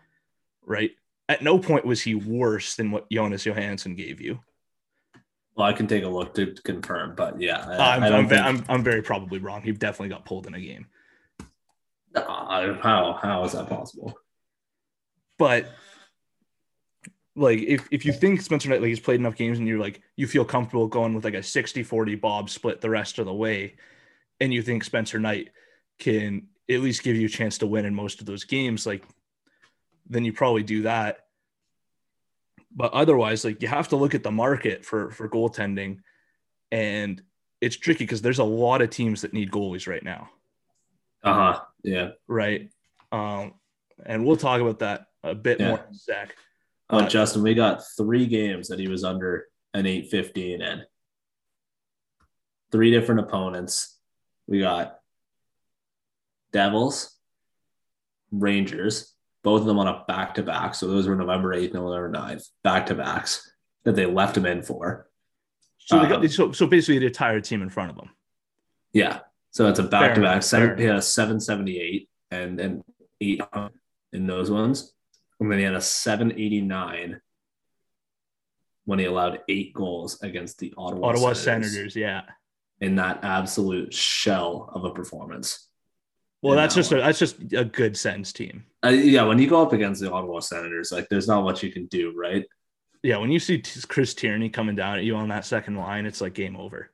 Right. 0.67 0.91
At 1.29 1.43
no 1.43 1.59
point 1.59 1.85
was 1.87 2.03
he 2.03 2.15
worse 2.15 2.75
than 2.77 2.91
what 2.91 3.09
Jonas 3.11 3.45
Johansson 3.47 3.95
gave 3.95 4.21
you. 4.21 4.41
Well, 5.57 5.67
I 5.69 5.73
can 5.73 5.87
take 5.87 6.03
a 6.03 6.09
look 6.09 6.35
to 6.35 6.53
confirm, 6.65 7.15
but 7.15 7.41
yeah, 7.41 7.65
I, 7.65 7.97
I'm, 7.97 8.03
I 8.03 8.09
don't 8.09 8.19
I'm, 8.25 8.29
think- 8.29 8.43
I'm, 8.45 8.65
I'm 8.69 8.83
very 8.83 9.03
probably 9.03 9.39
wrong. 9.39 9.63
He 9.63 9.71
definitely 9.73 10.09
got 10.09 10.25
pulled 10.25 10.47
in 10.49 10.55
a 10.55 10.61
game. 10.61 10.87
Uh, 12.15 12.75
how 12.81 13.19
how 13.21 13.45
is 13.45 13.53
that 13.53 13.69
possible? 13.69 14.15
But 15.39 15.67
like 17.37 17.59
if, 17.61 17.89
if 17.91 18.05
you 18.05 18.13
think 18.13 18.41
Spencer 18.41 18.69
Knight 18.69 18.81
like 18.81 18.89
he's 18.89 19.01
played 19.01 19.21
enough 19.21 19.37
games 19.37 19.59
and 19.59 19.67
you're 19.67 19.79
like 19.79 20.01
you 20.17 20.27
feel 20.27 20.45
comfortable 20.45 20.87
going 20.87 21.15
with 21.15 21.25
like 21.25 21.35
a 21.35 21.39
60-40 21.39 22.21
Bob 22.21 22.49
split 22.49 22.81
the 22.81 22.91
rest 22.91 23.19
of 23.19 23.27
the 23.27 23.35
way, 23.35 23.75
and 24.41 24.53
you 24.55 24.63
think 24.63 24.85
Spencer 24.85 25.19
Knight 25.19 25.51
can 25.99 26.47
at 26.71 26.81
least 26.81 27.03
give 27.03 27.17
you 27.17 27.27
a 27.27 27.31
chance 27.31 27.59
to 27.59 27.67
win 27.67 27.85
in 27.85 27.95
most 27.95 28.21
of 28.21 28.27
those 28.27 28.45
games, 28.45 28.87
like 28.87 29.05
then 30.09 30.25
you 30.25 30.33
probably 30.33 30.63
do 30.63 30.83
that. 30.83 31.21
But 32.77 32.93
otherwise, 32.93 33.45
like 33.45 33.63
you 33.63 33.69
have 33.69 33.89
to 33.89 33.97
look 33.97 34.15
at 34.15 34.23
the 34.23 34.31
market 34.31 34.85
for 34.85 35.11
for 35.11 35.29
goaltending, 35.29 35.99
and 36.73 37.23
it's 37.61 37.77
tricky 37.77 38.05
because 38.05 38.21
there's 38.23 38.41
a 38.41 38.45
lot 38.45 38.83
of 38.83 38.91
teams 38.91 39.23
that 39.23 39.33
need 39.33 39.51
goalies 39.51 39.87
right 39.87 40.03
now. 40.03 40.29
Uh 41.23 41.35
huh. 41.35 41.61
Yeah. 41.83 42.11
Right. 42.27 42.71
Um, 43.13 43.55
and 44.05 44.25
we'll 44.27 44.37
talk 44.37 44.61
about 44.61 44.81
that 44.81 45.07
a 45.23 45.35
bit 45.35 45.61
Yeah. 45.61 45.69
more 45.69 45.79
in 45.79 45.95
a 45.95 45.99
sec. 45.99 46.37
Oh, 46.95 46.99
Uh, 47.01 47.09
Justin, 47.09 47.43
we 47.43 47.55
got 47.55 47.83
three 47.97 48.27
games 48.27 48.69
that 48.69 48.79
he 48.79 48.89
was 48.89 49.05
under 49.05 49.47
an 49.73 49.87
815 49.87 50.63
in. 50.63 50.83
Three 52.73 52.91
different 52.91 53.21
opponents. 53.21 53.99
We 54.47 54.61
got 54.61 54.99
Devils, 56.53 57.17
Rangers, 58.31 59.15
both 59.43 59.61
of 59.61 59.67
them 59.67 59.79
on 59.79 59.89
a 59.89 60.05
back 60.07 60.35
to 60.35 60.43
back. 60.43 60.75
So 60.75 60.89
those 60.89 61.07
were 61.07 61.15
November 61.15 61.55
8th, 61.55 61.75
November 61.75 62.11
9th, 62.11 62.49
back 62.63 62.87
to 62.87 62.95
backs 62.95 63.51
that 63.85 63.95
they 63.95 64.07
left 64.07 64.37
him 64.37 64.47
in 64.47 64.63
for. 64.63 65.09
So 65.79 66.01
they 66.01 66.09
got 66.09 66.21
Um, 66.21 66.29
so 66.29 66.53
so 66.53 66.67
basically 66.67 66.99
the 66.99 67.07
entire 67.07 67.41
team 67.41 67.61
in 67.61 67.69
front 67.69 67.91
of 67.91 67.97
them. 67.97 68.09
Yeah. 68.95 69.21
So 69.51 69.69
it's 69.69 69.79
a 69.79 69.83
back 69.83 70.15
to 70.15 70.23
back. 70.23 70.43
Seven, 70.43 70.69
fair 70.69 70.77
he 70.79 70.85
had 70.85 70.97
a 70.97 71.03
778 71.03 72.09
and 72.31 72.59
and 72.59 72.83
800 73.21 73.73
in 74.15 74.27
those 74.27 74.51
ones. 74.51 74.94
And 75.41 75.51
then 75.51 75.59
he 75.59 75.65
had 75.65 75.75
a 75.75 75.81
789 75.81 77.21
when 78.85 78.99
he 78.99 79.05
allowed 79.07 79.41
eight 79.49 79.73
goals 79.73 80.23
against 80.23 80.59
the 80.59 80.73
Ottawa, 80.77 81.09
Ottawa 81.09 81.33
Senators, 81.33 81.73
Senators, 81.73 81.97
yeah. 81.97 82.23
in 82.81 82.97
that 82.97 83.25
absolute 83.25 83.93
shell 83.93 84.71
of 84.75 84.85
a 84.85 84.91
performance. 84.91 85.69
Well, 86.43 86.57
that's 86.57 86.75
that 86.75 86.81
just 86.81 86.93
a, 86.93 86.97
that's 86.97 87.19
just 87.19 87.37
a 87.55 87.65
good 87.65 87.97
sense 87.97 88.33
team. 88.33 88.65
Uh, 88.85 88.91
yeah, 88.91 89.23
when 89.23 89.39
you 89.39 89.49
go 89.49 89.63
up 89.63 89.73
against 89.73 90.03
the 90.03 90.13
Ottawa 90.13 90.41
Senators, 90.41 90.93
like 90.93 91.09
there's 91.09 91.27
not 91.27 91.43
much 91.43 91.63
you 91.63 91.73
can 91.73 91.87
do, 91.87 92.13
right? 92.15 92.45
Yeah, 93.03 93.17
when 93.17 93.31
you 93.31 93.39
see 93.39 93.63
Chris 93.89 94.13
Tierney 94.13 94.51
coming 94.51 94.77
down 94.77 94.99
at 94.99 95.05
you 95.05 95.17
on 95.17 95.29
that 95.29 95.47
second 95.47 95.77
line, 95.77 96.05
it's 96.05 96.21
like 96.21 96.35
game 96.35 96.57
over. 96.57 96.91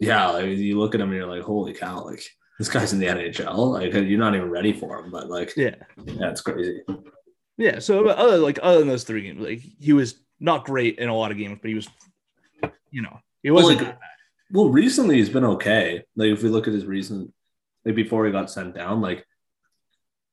Yeah, 0.00 0.30
like 0.30 0.46
you 0.46 0.78
look 0.78 0.96
at 0.96 1.00
him 1.00 1.10
and 1.10 1.16
you're 1.16 1.28
like, 1.28 1.42
holy 1.42 1.74
cow, 1.74 2.04
like 2.04 2.24
this 2.58 2.68
guy's 2.68 2.92
in 2.92 2.98
the 2.98 3.06
NHL. 3.06 3.72
Like 3.72 3.92
you're 3.92 4.18
not 4.18 4.34
even 4.34 4.50
ready 4.50 4.72
for 4.72 4.98
him, 4.98 5.10
but 5.10 5.28
like 5.28 5.52
Yeah, 5.56 5.74
yeah, 6.04 6.30
it's 6.30 6.40
crazy. 6.40 6.82
yeah. 7.56 7.78
So 7.78 8.06
other 8.08 8.38
like 8.38 8.58
other 8.62 8.78
than 8.78 8.88
those 8.88 9.04
three 9.04 9.22
games, 9.22 9.40
like 9.40 9.60
he 9.80 9.92
was 9.92 10.16
not 10.40 10.64
great 10.64 10.98
in 10.98 11.08
a 11.08 11.16
lot 11.16 11.30
of 11.30 11.38
games, 11.38 11.58
but 11.60 11.68
he 11.68 11.74
was, 11.74 11.88
you 12.90 13.02
know, 13.02 13.18
he 13.42 13.50
wasn't 13.50 13.82
like. 13.82 13.98
Well, 14.52 14.68
recently 14.68 15.16
he's 15.16 15.30
been 15.30 15.44
okay. 15.44 16.02
Like 16.16 16.28
if 16.28 16.42
we 16.42 16.48
look 16.48 16.68
at 16.68 16.74
his 16.74 16.86
recent, 16.86 17.32
like 17.84 17.94
before 17.96 18.24
he 18.26 18.32
got 18.32 18.50
sent 18.50 18.74
down, 18.74 19.00
like 19.00 19.24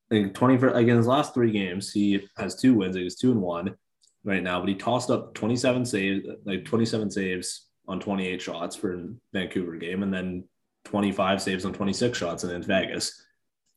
think 0.10 0.34
twenty 0.34 0.58
for 0.58 0.72
like 0.72 0.88
in 0.88 0.98
his 0.98 1.08
last 1.08 1.34
three 1.34 1.52
games, 1.52 1.92
he 1.92 2.28
has 2.38 2.56
two 2.56 2.76
wins. 2.76 2.96
He 2.96 3.04
was 3.04 3.16
two 3.16 3.32
and 3.32 3.42
one 3.42 3.76
right 4.24 4.44
now, 4.44 4.60
but 4.60 4.70
he 4.70 4.76
tossed 4.76 5.10
up 5.10 5.34
twenty 5.34 5.56
seven 5.56 5.86
saves, 5.86 6.28
like 6.46 6.66
twenty 6.66 6.86
seven 6.86 7.10
saves 7.10 7.68
on 7.88 8.00
twenty 8.00 8.28
eight 8.28 8.42
shots 8.42 8.76
for 8.76 8.94
a 8.94 9.08
Vancouver 9.34 9.76
game, 9.78 10.04
and 10.04 10.14
then 10.14 10.44
twenty 10.86 11.12
five 11.12 11.42
saves 11.42 11.66
on 11.66 11.74
twenty 11.74 11.94
six 11.94 12.18
shots 12.18 12.44
in 12.44 12.64
Vegas. 12.64 13.24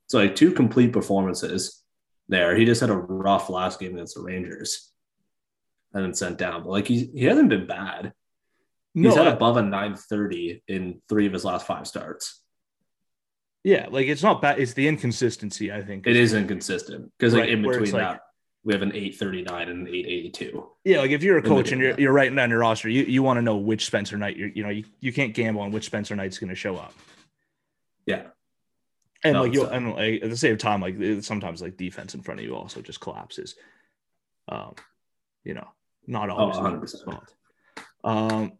So 0.07 0.19
like 0.19 0.35
two 0.37 0.53
complete 0.53 0.93
performances 0.93 1.83
there. 2.29 2.55
He 2.57 2.65
just 2.65 2.81
had 2.81 2.91
a 2.91 2.97
rough 2.97 3.49
last 3.51 3.81
game 3.81 3.95
against 3.95 4.15
the 4.17 4.23
Rangers, 4.23 4.91
and 5.93 6.05
then 6.05 6.15
sent 6.15 6.39
down. 6.39 6.63
But 6.63 6.71
like 6.71 6.87
he 6.89 7.07
he 7.15 7.25
hasn't 7.25 7.49
been 7.49 7.67
bad. 7.67 8.13
No, 8.95 9.09
He's 9.09 9.19
had 9.19 9.27
I- 9.27 9.33
above 9.33 9.57
a 9.57 9.63
930 9.63 10.63
in 10.69 11.01
three 11.09 11.27
of 11.27 11.33
his 11.33 11.45
last 11.45 11.67
five 11.67 11.87
starts. 11.87 12.41
yeah, 13.65 13.87
like 13.91 14.07
it's 14.07 14.23
not 14.23 14.41
bad. 14.43 14.59
It's 14.61 14.75
the 14.75 14.87
inconsistency, 14.87 15.73
I 15.73 15.83
think. 15.83 16.07
It 16.07 16.17
is 16.17 16.33
inconsistent 16.35 17.11
because 17.19 17.33
like 17.35 17.41
Right, 17.43 17.51
in 17.51 17.63
where 17.65 17.79
it's 17.81 17.91
between 17.91 18.03
like- 18.05 18.13
that, 18.17 18.21
we 18.65 18.73
have 18.73 18.83
an 18.83 18.93
839 18.93 19.69
and 19.69 19.87
an 19.87 19.95
882. 19.95 20.67
Yeah, 20.85 20.99
like 20.99 21.11
if 21.11 21.23
you're 21.23 21.37
a 21.37 21.43
coach 21.43 21.71
and 21.71 21.81
you're, 21.81 22.01
you're 22.01 22.13
writing 22.13 22.35
down 22.35 22.49
your 22.49 22.61
roster, 22.61 22.89
you, 22.89 23.05
you 23.05 23.23
want 23.23 23.37
to 23.37 23.43
know 23.43 23.57
which 23.57 23.85
Spencer 23.85 24.17
Knight 24.17 24.37
you're, 24.37 24.49
you 24.49 24.63
know, 24.63 24.71
you, 24.71 24.85
you 25.01 25.13
can't 25.13 25.35
gamble 25.35 25.61
on 25.61 25.71
which 25.71 25.85
Spencer 25.85 26.17
Knight's 26.17 26.39
going 26.39 26.49
to 26.49 26.55
show 26.55 26.77
up. 26.77 26.95
Yeah. 28.07 28.23
And 29.23 29.35
No, 29.35 29.43
like 29.43 29.53
you 29.53 29.65
uh, 29.65 29.71
and 29.71 29.93
like 29.93 30.23
at 30.23 30.31
the 30.31 30.37
same 30.37 30.57
time, 30.57 30.81
like 30.81 30.97
sometimes 31.23 31.61
like 31.61 31.77
defense 31.77 32.15
in 32.15 32.23
front 32.23 32.41
of 32.41 32.47
you 32.47 32.57
also 32.57 32.81
just 32.81 33.01
collapses. 33.01 33.55
Um, 34.49 34.75
you 35.45 35.55
know, 35.55 35.69
not 36.07 36.31
always. 36.31 36.57
the 36.57 36.63
100%. 36.63 36.89
spot. 36.89 37.33
Um, 38.03 38.53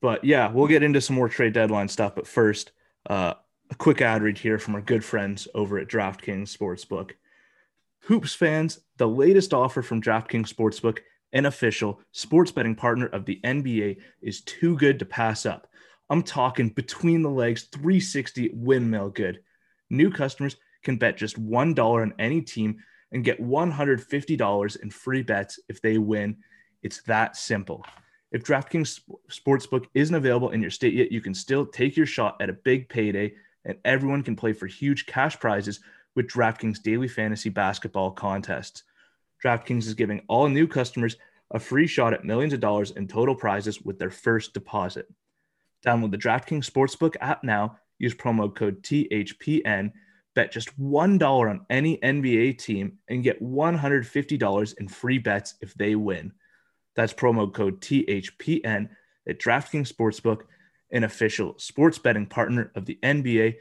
but 0.00 0.24
yeah, 0.24 0.50
we'll 0.50 0.68
get 0.68 0.82
into 0.82 1.00
some 1.00 1.16
more 1.16 1.28
trade 1.28 1.52
deadline 1.52 1.88
stuff. 1.88 2.14
But 2.14 2.26
first, 2.26 2.72
uh, 3.08 3.34
a 3.70 3.74
quick 3.76 4.00
ad 4.00 4.22
read 4.22 4.38
here 4.38 4.58
from 4.58 4.74
our 4.74 4.80
good 4.80 5.04
friends 5.04 5.48
over 5.54 5.78
at 5.78 5.88
DraftKings 5.88 6.56
Sportsbook. 6.56 7.12
Hoops 8.06 8.34
fans, 8.34 8.80
the 8.98 9.08
latest 9.08 9.54
offer 9.54 9.80
from 9.80 10.02
DraftKings 10.02 10.52
Sportsbook, 10.52 10.98
an 11.32 11.46
official 11.46 12.00
sports 12.12 12.50
betting 12.50 12.74
partner 12.74 13.06
of 13.06 13.24
the 13.24 13.40
NBA, 13.42 13.96
is 14.20 14.42
too 14.42 14.76
good 14.76 14.98
to 14.98 15.06
pass 15.06 15.46
up. 15.46 15.68
I'm 16.10 16.22
talking 16.22 16.68
between 16.68 17.22
the 17.22 17.30
legs 17.30 17.62
360 17.72 18.50
windmill 18.52 19.08
good. 19.08 19.40
New 19.88 20.10
customers 20.10 20.56
can 20.82 20.98
bet 20.98 21.16
just 21.16 21.42
$1 21.42 21.78
on 21.78 22.12
any 22.18 22.42
team 22.42 22.76
and 23.12 23.24
get 23.24 23.40
$150 23.40 24.82
in 24.82 24.90
free 24.90 25.22
bets 25.22 25.58
if 25.70 25.80
they 25.80 25.96
win. 25.96 26.36
It's 26.82 27.00
that 27.04 27.36
simple. 27.36 27.86
If 28.32 28.44
DraftKings 28.44 29.00
Sportsbook 29.32 29.86
isn't 29.94 30.14
available 30.14 30.50
in 30.50 30.60
your 30.60 30.70
state 30.70 30.92
yet, 30.92 31.10
you 31.10 31.22
can 31.22 31.32
still 31.32 31.64
take 31.64 31.96
your 31.96 32.04
shot 32.04 32.36
at 32.42 32.50
a 32.50 32.54
big 32.64 32.90
payday, 32.90 33.32
and 33.64 33.78
everyone 33.86 34.22
can 34.22 34.36
play 34.36 34.52
for 34.52 34.66
huge 34.66 35.06
cash 35.06 35.40
prizes 35.40 35.80
with 36.14 36.28
DraftKings 36.28 36.82
daily 36.82 37.08
fantasy 37.08 37.48
basketball 37.48 38.10
contests. 38.10 38.84
DraftKings 39.44 39.86
is 39.86 39.94
giving 39.94 40.22
all 40.28 40.48
new 40.48 40.66
customers 40.66 41.16
a 41.50 41.58
free 41.58 41.86
shot 41.86 42.14
at 42.14 42.24
millions 42.24 42.52
of 42.52 42.60
dollars 42.60 42.92
in 42.92 43.06
total 43.06 43.34
prizes 43.34 43.82
with 43.82 43.98
their 43.98 44.10
first 44.10 44.54
deposit. 44.54 45.06
Download 45.84 46.10
the 46.10 46.18
DraftKings 46.18 46.70
Sportsbook 46.70 47.14
app 47.20 47.44
now. 47.44 47.78
Use 47.98 48.14
promo 48.14 48.54
code 48.54 48.82
THPN. 48.82 49.92
Bet 50.34 50.50
just 50.50 50.76
$1 50.80 51.50
on 51.50 51.66
any 51.70 51.98
NBA 51.98 52.58
team 52.58 52.98
and 53.08 53.22
get 53.22 53.40
$150 53.40 54.74
in 54.78 54.88
free 54.88 55.18
bets 55.18 55.54
if 55.60 55.74
they 55.74 55.94
win. 55.94 56.32
That's 56.96 57.12
promo 57.12 57.52
code 57.52 57.80
THPN 57.80 58.88
at 59.28 59.38
DraftKings 59.38 59.92
Sportsbook, 59.92 60.42
an 60.90 61.04
official 61.04 61.54
sports 61.58 61.98
betting 61.98 62.26
partner 62.26 62.72
of 62.74 62.84
the 62.84 62.98
NBA. 63.02 63.56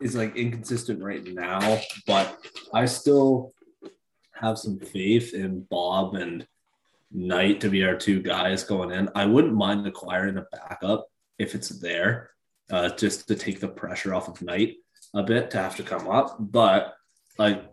is 0.00 0.16
like 0.16 0.36
inconsistent 0.36 1.00
right 1.00 1.24
now, 1.24 1.80
but 2.06 2.36
I 2.74 2.86
still 2.86 3.54
have 4.32 4.58
some 4.58 4.80
faith 4.80 5.32
in 5.32 5.60
Bob 5.70 6.16
and 6.16 6.46
Knight 7.12 7.60
to 7.60 7.68
be 7.68 7.84
our 7.84 7.94
two 7.94 8.20
guys 8.20 8.64
going 8.64 8.90
in. 8.90 9.08
I 9.14 9.26
wouldn't 9.26 9.54
mind 9.54 9.86
acquiring 9.86 10.36
a 10.38 10.46
backup 10.52 11.06
if 11.38 11.54
it's 11.54 11.68
there, 11.68 12.30
uh, 12.70 12.90
just 12.90 13.28
to 13.28 13.36
take 13.36 13.60
the 13.60 13.68
pressure 13.68 14.12
off 14.12 14.28
of 14.28 14.42
Knight. 14.42 14.76
a 15.14 15.22
bit 15.22 15.50
to 15.52 15.58
have 15.58 15.76
to 15.76 15.82
come 15.82 16.08
up, 16.08 16.36
but 16.38 16.94
like 17.38 17.64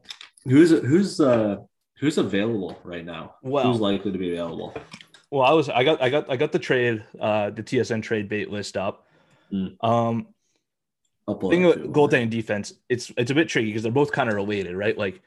who's 0.48 0.72
who's 0.72 1.20
uh 1.20 1.58
who's 2.00 2.18
available 2.18 2.78
right 2.84 3.06
now? 3.06 3.36
Well- 3.42 3.72
who's 3.72 3.82
likely 3.82 4.12
to 4.12 4.18
be 4.18 4.32
available? 4.34 4.74
Well, 5.30 5.44
I 5.44 5.52
was 5.52 5.68
I 5.70 5.84
got 5.84 6.02
I 6.02 6.10
got 6.10 6.30
I 6.32 6.38
got 6.38 6.52
the 6.52 6.60
trade 6.60 7.04
uh 7.20 7.50
the 7.50 7.64
TSN 7.64 8.02
trade 8.02 8.30
bait 8.30 8.50
list 8.50 8.78
up. 8.78 9.06
Mm. 9.52 9.76
Um 9.84 10.28
thing 11.28 11.66
with 11.66 11.92
goaltending 11.94 12.30
defense, 12.30 12.74
it's 12.88 13.12
it's 13.18 13.32
a 13.32 13.36
bit 13.36 13.50
tricky 13.50 13.68
because 13.68 13.84
they're 13.84 13.92
both 13.92 14.12
kind 14.12 14.30
of 14.30 14.36
related, 14.36 14.76
right? 14.76 14.98
Like 14.98 15.22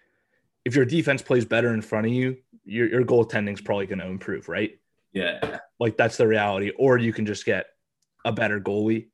if 0.65 0.75
your 0.75 0.85
defense 0.85 1.23
plays 1.23 1.45
better 1.45 1.75
in 1.75 1.83
front 1.83 2.07
of 2.07 2.13
you, 2.13 2.39
your 2.65 2.89
your 2.89 3.05
goaltending's 3.05 3.61
probably 3.61 3.87
going 3.87 3.99
to 3.99 4.07
improve, 4.07 4.49
right? 4.49 4.79
Yeah, 5.13 5.59
Like 5.81 5.97
that's 5.97 6.17
the 6.17 6.27
reality. 6.27 6.71
Or 6.79 6.97
you 6.97 7.13
can 7.13 7.27
just 7.27 7.45
get 7.45 7.67
a 8.25 8.31
better 8.33 8.61
goalie. 8.61 9.09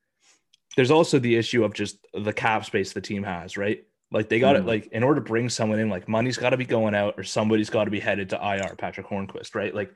There's 0.77 0.91
also 0.91 1.19
the 1.19 1.37
issue 1.37 1.65
of 1.65 1.73
just 1.73 1.97
the 2.13 2.35
cap 2.35 2.67
space 2.67 2.93
the 2.93 3.01
team 3.01 3.23
has, 3.23 3.57
right? 3.57 3.85
Like 4.13 4.29
they 4.29 4.39
got 4.39 4.57
it. 4.57 4.63
Mhm. 4.63 4.67
Like 4.67 4.87
in 4.93 5.03
order 5.03 5.21
to 5.21 5.27
bring 5.27 5.49
someone 5.49 5.79
in, 5.81 5.89
like 5.89 6.09
money's 6.09 6.37
got 6.39 6.51
to 6.51 6.57
be 6.57 6.65
going 6.65 6.95
out, 6.95 7.15
or 7.19 7.25
somebody's 7.25 7.71
got 7.71 7.85
to 7.85 7.91
be 7.91 8.01
headed 8.01 8.31
to 8.31 8.37
IR. 8.37 8.77
Patric 8.77 9.07
Hornqvist, 9.07 9.55
right? 9.55 9.75
Like 9.75 9.93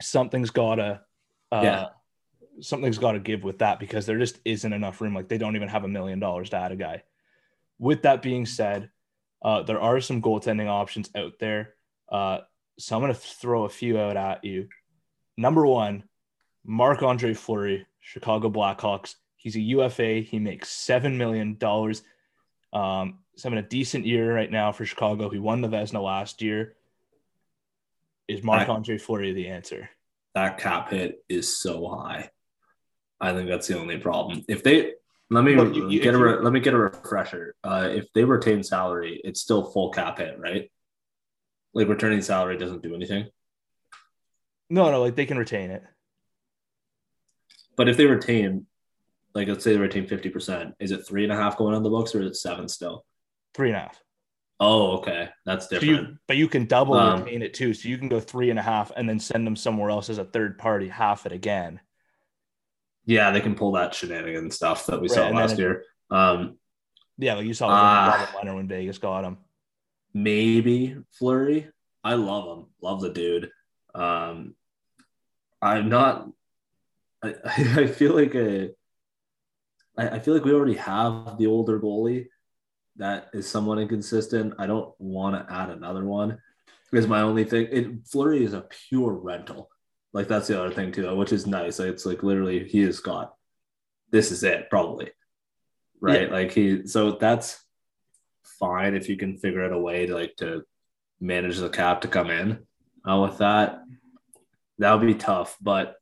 something's 0.00 0.50
gotta, 0.50 1.02
uh, 1.52 1.60
Yeah. 1.62 1.86
something's 2.60 2.98
got 2.98 3.12
to 3.12 3.18
give 3.20 3.44
with 3.44 3.58
that 3.58 3.78
because 3.80 4.06
there 4.06 4.18
just 4.18 4.38
isn't 4.44 4.72
enough 4.72 5.00
room. 5.00 5.14
Like 5.14 5.28
they 5.28 5.38
don't 5.38 5.56
even 5.56 5.68
have 5.68 5.84
a 5.84 5.88
million 5.88 6.18
dollars 6.18 6.50
to 6.50 6.56
add 6.56 6.72
a 6.72 6.76
guy. 6.76 7.02
With 7.78 8.02
that 8.02 8.22
being 8.22 8.46
said, 8.46 8.90
uh, 9.42 9.62
there 9.62 9.80
are 9.80 10.00
some 10.00 10.20
goaltending 10.22 10.66
options 10.68 11.10
out 11.14 11.38
there. 11.38 11.74
Uh, 12.08 12.38
so 12.78 12.96
I'm 12.96 13.02
going 13.02 13.12
to 13.14 13.18
throw 13.20 13.64
a 13.64 13.68
few 13.68 13.98
out 13.98 14.16
at 14.16 14.44
you. 14.44 14.68
Number 15.36 15.66
one, 15.66 16.04
Marc 16.64 17.02
Andre 17.02 17.34
Fleury, 17.34 17.86
Chicago 18.00 18.50
Blackhawks. 18.50 19.14
He's 19.38 19.54
a 19.56 19.60
UFA. 19.60 20.20
He 20.20 20.38
makes 20.40 20.68
$7 20.68 21.16
million. 21.16 21.56
Um, 22.72 23.20
he's 23.32 23.44
having 23.44 23.58
a 23.60 23.62
decent 23.62 24.04
year 24.04 24.34
right 24.34 24.50
now 24.50 24.72
for 24.72 24.84
Chicago. 24.84 25.30
He 25.30 25.38
won 25.38 25.62
the 25.62 25.68
Vezina 25.68 26.02
last 26.02 26.42
year. 26.42 26.74
Is 28.26 28.42
Marc 28.42 28.68
Andre 28.68 28.98
Fleury 28.98 29.32
the 29.32 29.48
answer? 29.48 29.88
that 30.34 30.58
cap 30.58 30.90
hit 30.90 31.24
is 31.28 31.58
so 31.58 31.88
high. 31.88 32.30
I 33.20 33.32
think 33.32 33.48
that's 33.48 33.66
the 33.66 33.76
only 33.78 33.98
problem. 33.98 34.44
If 34.46 34.62
they 34.62 34.92
let 35.30 35.42
me 35.42 35.52
you- 35.52 36.00
get 36.00 36.14
a 36.14 36.18
re- 36.18 36.38
let 36.40 36.52
me 36.52 36.60
get 36.60 36.74
a 36.74 36.78
refresher. 36.78 37.56
Uh, 37.64 37.88
if 37.90 38.12
they 38.12 38.22
retain 38.22 38.62
salary, 38.62 39.20
it's 39.24 39.40
still 39.40 39.64
full 39.64 39.90
cap 39.90 40.18
hit, 40.18 40.38
right? 40.38 40.70
Like 41.74 41.88
returning 41.88 42.22
salary 42.22 42.56
doesn't 42.56 42.82
do 42.82 42.94
anything. 42.94 43.28
No, 44.70 44.90
no, 44.92 45.00
like 45.02 45.16
they 45.16 45.26
can 45.26 45.38
retain 45.38 45.70
it. 45.70 45.82
But 47.74 47.88
if 47.88 47.96
they 47.96 48.06
retain, 48.06 48.66
like 49.34 49.48
let's 49.48 49.62
say 49.64 49.72
they 49.72 49.78
retain 49.78 50.06
fifty 50.06 50.28
percent, 50.30 50.74
is 50.80 50.90
it 50.90 51.06
three 51.06 51.24
and 51.24 51.32
a 51.32 51.36
half 51.36 51.56
going 51.56 51.74
on 51.74 51.82
the 51.82 51.90
books 51.90 52.14
or 52.14 52.20
is 52.22 52.26
it 52.30 52.36
seven 52.36 52.68
still? 52.68 53.04
Three 53.54 53.68
and 53.68 53.76
a 53.76 53.80
half. 53.80 54.02
Oh, 54.60 54.96
okay, 54.98 55.28
that's 55.46 55.68
So 55.68 55.78
different. 55.78 56.08
you, 56.10 56.16
but 56.26 56.36
you 56.36 56.48
can 56.48 56.66
double 56.66 56.94
Um, 56.94 57.22
retain 57.22 57.42
it 57.42 57.54
too. 57.54 57.72
So 57.74 57.88
you 57.88 57.96
can 57.98 58.08
go 58.08 58.18
three 58.18 58.50
and 58.50 58.58
a 58.58 58.62
half 58.62 58.90
and 58.96 59.08
then 59.08 59.20
send 59.20 59.46
them 59.46 59.54
somewhere 59.54 59.90
else 59.90 60.10
as 60.10 60.18
a 60.18 60.24
third 60.24 60.58
party, 60.58 60.88
half 60.88 61.26
it 61.26 61.32
again. 61.32 61.80
yeah, 63.06 63.30
they 63.30 63.40
can 63.40 63.54
pull 63.54 63.72
that 63.72 63.94
shenanigan 63.94 64.50
stuff 64.50 64.84
that 64.86 65.00
we 65.00 65.08
Right, 65.08 65.14
saw 65.14 65.28
last 65.28 65.52
it- 65.52 65.58
year. 65.60 65.84
Um, 66.10 66.58
Yeah, 67.16 67.34
like 67.34 67.46
you 67.46 67.54
saw 67.54 67.68
Ah. 67.70 68.28
Robin 68.34 68.48
Lehner 68.50 68.54
when 68.56 68.68
Vegas 68.68 68.98
got 68.98 69.24
him. 69.24 69.38
maybe 70.12 70.96
Fleury. 71.12 71.70
I 72.04 72.14
love 72.14 72.58
him. 72.58 72.66
Love 72.82 73.00
the 73.00 73.10
dude. 73.10 73.50
Um, 73.94 74.54
I'm 75.62 75.88
not. 75.88 76.28
I, 77.22 77.34
I 77.44 77.86
feel 77.86 78.14
like 78.14 78.34
a. 78.34 78.70
I, 79.98 80.08
I 80.08 80.18
feel 80.20 80.34
like 80.34 80.44
we 80.44 80.52
already 80.52 80.76
have 80.76 81.36
the 81.38 81.46
older 81.46 81.78
goalie 81.78 82.28
that 82.96 83.28
is 83.32 83.48
somewhat 83.48 83.78
inconsistent. 83.78 84.54
I 84.58 84.66
don't 84.66 84.92
want 84.98 85.34
to 85.34 85.52
add 85.52 85.70
another 85.70 86.04
one. 86.04 86.38
Is 86.90 87.06
my 87.06 87.20
only 87.20 87.44
thing. 87.44 87.68
It 87.70 88.06
Fleury 88.06 88.42
is 88.44 88.54
a 88.54 88.66
pure 88.88 89.12
rental. 89.12 89.70
Like 90.14 90.26
that's 90.26 90.48
the 90.48 90.58
other 90.58 90.72
thing 90.72 90.90
too, 90.90 91.14
which 91.16 91.32
is 91.32 91.46
nice. 91.46 91.78
Like, 91.78 91.88
it's 91.88 92.06
like 92.06 92.22
literally 92.22 92.66
he 92.66 92.80
has 92.82 93.00
got. 93.00 93.34
This 94.10 94.32
is 94.32 94.42
it, 94.42 94.70
probably. 94.70 95.10
Right, 96.00 96.32
like 96.32 96.52
he. 96.52 96.86
So 96.86 97.12
that's 97.12 97.62
fine 98.58 98.94
if 98.94 99.08
you 99.08 99.18
can 99.18 99.36
figure 99.36 99.64
out 99.64 99.72
a 99.72 99.78
way 99.78 100.06
to 100.06 100.14
like 100.14 100.34
to 100.36 100.62
manage 101.20 101.58
the 101.58 101.68
cap 101.68 102.00
to 102.02 102.08
come 102.08 102.30
in 102.30 102.66
uh, 103.08 103.18
with 103.18 103.36
that. 103.38 103.80
That 104.78 104.94
would 104.94 105.06
be 105.06 105.14
tough, 105.14 105.58
but 105.60 105.96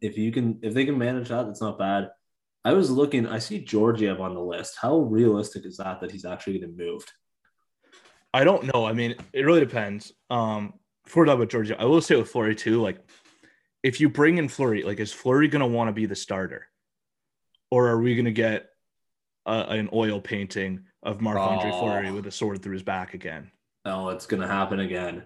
if 0.00 0.16
you 0.16 0.32
can, 0.32 0.60
if 0.62 0.72
they 0.72 0.86
can 0.86 0.96
manage 0.96 1.28
that, 1.28 1.46
that's 1.46 1.60
not 1.60 1.78
bad. 1.78 2.08
I 2.64 2.72
was 2.74 2.90
looking. 2.90 3.26
I 3.26 3.38
see 3.38 3.60
Georgiev 3.60 4.20
on 4.20 4.34
the 4.34 4.40
list. 4.40 4.76
How 4.80 4.98
realistic 4.98 5.64
is 5.64 5.78
that 5.78 6.00
that 6.00 6.10
he's 6.10 6.24
actually 6.24 6.54
getting 6.58 6.76
moved? 6.76 7.10
I 8.34 8.44
don't 8.44 8.72
know. 8.72 8.84
I 8.84 8.92
mean, 8.92 9.14
it 9.32 9.42
really 9.42 9.60
depends. 9.60 10.12
Um, 10.28 10.74
we 11.16 11.24
talk 11.26 11.34
about 11.34 11.48
Georgia, 11.48 11.80
I 11.80 11.84
will 11.86 12.00
say 12.00 12.14
with 12.16 12.30
Fleury 12.30 12.54
too, 12.54 12.80
like 12.80 12.98
if 13.82 14.00
you 14.00 14.08
bring 14.08 14.38
in 14.38 14.48
Fleury, 14.48 14.82
like 14.82 15.00
is 15.00 15.12
Fleury 15.12 15.48
gonna 15.48 15.66
want 15.66 15.88
to 15.88 15.92
be 15.92 16.06
the 16.06 16.14
starter? 16.14 16.66
Or 17.70 17.88
are 17.88 18.00
we 18.00 18.14
gonna 18.14 18.30
get 18.30 18.66
uh, 19.46 19.66
an 19.68 19.88
oil 19.92 20.20
painting 20.20 20.84
of 21.02 21.20
Marc 21.20 21.38
Andre 21.38 21.70
Oh. 21.72 21.80
Fleury 21.80 22.10
with 22.12 22.26
a 22.26 22.30
sword 22.30 22.62
through 22.62 22.74
his 22.74 22.82
back 22.82 23.14
again? 23.14 23.50
Oh, 23.84 24.10
it's 24.10 24.26
gonna 24.26 24.46
happen 24.46 24.78
again. 24.80 25.24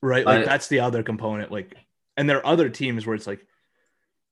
Right? 0.00 0.24
Like 0.24 0.42
I- 0.42 0.44
that's 0.46 0.68
the 0.68 0.80
other 0.80 1.02
component. 1.02 1.50
Like, 1.50 1.74
and 2.16 2.30
there 2.30 2.38
are 2.38 2.46
other 2.46 2.68
teams 2.70 3.04
where 3.04 3.16
it's 3.16 3.26
like 3.26 3.44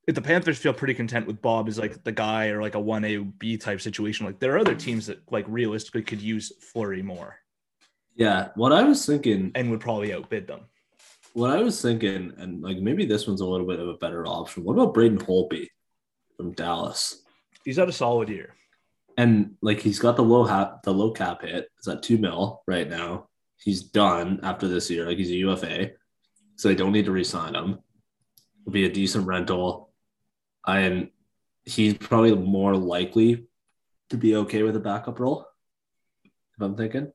if 0.07 0.15
the 0.15 0.23
Panthers 0.23 0.59
feel 0.59 0.73
pretty 0.73 0.95
content 0.95 1.27
with 1.27 1.43
Bob 1.43 1.69
as 1.69 1.79
like 1.79 2.05
the 2.05 2.13
guy 2.13 2.49
or 2.49 2.63
like 2.63 2.75
a 2.75 2.81
one 2.81 3.05
A 3.05 3.19
B 3.19 3.57
type 3.57 3.81
situation, 3.81 4.27
like 4.27 4.39
there 4.39 4.55
are 4.55 4.59
other 4.59 4.75
teams 4.75 5.07
that 5.07 5.21
like 5.31 5.45
realistically 5.49 6.03
could 6.03 6.23
use 6.23 6.53
Fleury 6.61 7.03
more 7.03 7.39
Yeah, 8.15 8.49
what 8.55 8.73
I 8.73 8.83
was 8.85 9.05
thinking, 9.05 9.51
and 9.55 9.71
would 9.71 9.81
probably 9.81 10.15
outbid 10.15 10.47
them. 10.47 10.61
what 11.35 11.51
I 11.51 11.63
was 11.63 11.83
thinking, 11.83 12.33
and 12.39 12.63
like 12.63 12.79
maybe 12.79 13.05
this 13.05 13.27
one's 13.27 13.41
a 13.43 13.47
little 13.47 13.67
bit 13.67 13.81
of 13.81 13.89
a 13.89 13.95
better 13.99 14.27
option. 14.27 14.65
What 14.65 14.75
about 14.75 14.95
Braden 14.95 15.19
Holtby 15.19 15.69
from 16.37 16.53
Dallas? 16.53 17.23
He's 17.65 17.77
had 17.77 17.89
a 17.89 17.93
solid 17.93 18.29
year. 18.29 18.55
And 19.19 19.57
like 19.61 19.81
he's 19.81 19.99
got 19.99 20.17
the 20.17 20.23
low 20.23 20.45
hat, 20.45 20.83
the 20.85 20.93
low 20.93 21.11
cap 21.11 21.43
hit. 21.43 21.69
It's 21.79 21.89
at 21.89 22.03
two 22.03 22.19
mil 22.19 22.63
right 22.67 22.89
now. 22.89 23.29
He's 23.59 23.83
done 23.83 24.41
after 24.43 24.69
this 24.69 24.89
year. 24.91 25.07
Like 25.07 25.19
he's 25.19 25.31
a 25.31 25.37
UFA, 25.37 25.91
so 26.57 26.69
they 26.69 26.75
don't 26.75 26.93
need 26.93 27.07
to 27.07 27.13
re-sign 27.13 27.55
him. 27.55 27.79
It'll 28.63 28.73
be 28.73 28.85
a 28.85 28.93
decent 28.93 29.27
rental, 29.27 29.86
and 30.67 31.11
he's 31.65 31.95
probably 31.95 32.35
more 32.35 32.77
likely 32.77 33.47
to 34.11 34.17
be 34.17 34.37
okay 34.37 34.63
with 34.63 34.77
a 34.77 34.81
backup 34.81 35.19
role. 35.21 35.47
If 36.25 36.61
I'm 36.63 36.77
thinking, 36.77 37.13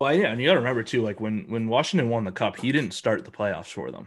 Well, 0.00 0.14
yeah, 0.14 0.28
and 0.32 0.40
you 0.40 0.46
got 0.46 0.54
to 0.54 0.60
remember 0.60 0.82
too, 0.82 1.02
like 1.02 1.20
when 1.20 1.46
when 1.48 1.68
Washington 1.68 2.08
won 2.08 2.24
the 2.24 2.32
cup, 2.32 2.56
he 2.56 2.72
didn't 2.72 2.92
start 2.92 3.24
the 3.24 3.30
playoffs 3.30 3.72
for 3.72 3.90
them. 3.90 4.06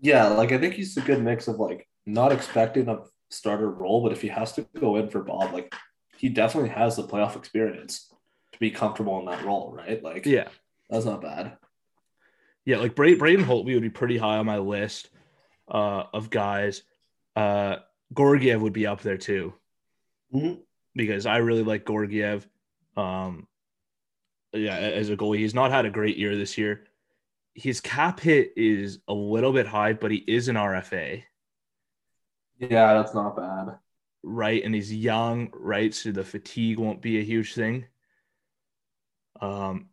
yeah, 0.00 0.28
like 0.28 0.52
I 0.52 0.58
think 0.58 0.74
he's 0.74 0.96
a 0.96 1.00
good 1.00 1.22
mix 1.22 1.48
of 1.48 1.56
like 1.58 1.86
not 2.06 2.32
expecting 2.32 2.88
a 2.88 2.98
starter 3.30 3.70
role, 3.70 4.02
but 4.02 4.12
if 4.12 4.22
he 4.22 4.28
has 4.28 4.52
to 4.54 4.62
go 4.78 4.96
in 4.96 5.08
for 5.10 5.22
Bob, 5.22 5.52
like 5.52 5.74
he 6.16 6.28
definitely 6.28 6.70
has 6.70 6.96
the 6.96 7.02
playoff 7.04 7.36
experience 7.36 8.12
to 8.52 8.58
be 8.58 8.70
comfortable 8.70 9.18
in 9.20 9.26
that 9.26 9.44
role, 9.44 9.74
right? 9.76 10.02
Like, 10.02 10.24
Yeah, 10.24 10.48
that's 10.88 11.04
not 11.04 11.20
bad. 11.20 11.58
yeah, 12.64 12.78
like 12.78 12.94
Bra- 12.94 13.16
Braden 13.16 13.44
Holtby 13.44 13.74
would 13.74 13.82
be 13.82 13.90
pretty 13.90 14.16
high 14.16 14.38
on 14.38 14.46
my 14.46 14.58
list 14.58 15.10
uh, 15.68 16.04
of 16.14 16.30
guys. 16.30 16.82
Uh, 17.36 17.76
Georgiev 18.16 18.62
would 18.62 18.72
be 18.72 18.86
up 18.86 19.02
there 19.02 19.18
too 19.18 19.54
Mhm. 20.34 20.64
because 20.94 21.26
I 21.26 21.38
really 21.38 21.62
like 21.62 21.86
Georgiev. 21.86 22.48
Um, 22.96 23.48
yeah, 24.52 24.76
as 24.76 25.10
a 25.10 25.16
goalie, 25.16 25.38
he's 25.38 25.54
not 25.54 25.70
had 25.70 25.84
a 25.86 25.90
great 25.90 26.16
year 26.16 26.36
this 26.36 26.56
year. 26.56 26.86
His 27.54 27.80
cap 27.80 28.20
hit 28.20 28.52
is 28.56 29.00
a 29.08 29.14
little 29.14 29.52
bit 29.52 29.66
high, 29.66 29.92
but 29.94 30.10
he 30.10 30.18
is 30.18 30.48
an 30.48 30.56
RFA, 30.56 31.24
Yeah, 32.58 32.94
that's 32.94 33.14
not 33.14 33.36
bad. 33.36 33.78
right? 34.22 34.62
And 34.64 34.74
he's 34.74 34.92
young, 34.94 35.50
right? 35.52 35.94
So 35.94 36.12
the 36.12 36.24
fatigue 36.24 36.78
won't 36.78 37.02
be 37.02 37.18
a 37.18 37.24
huge 37.24 37.54
thing. 37.54 37.86
Um, 39.40 39.90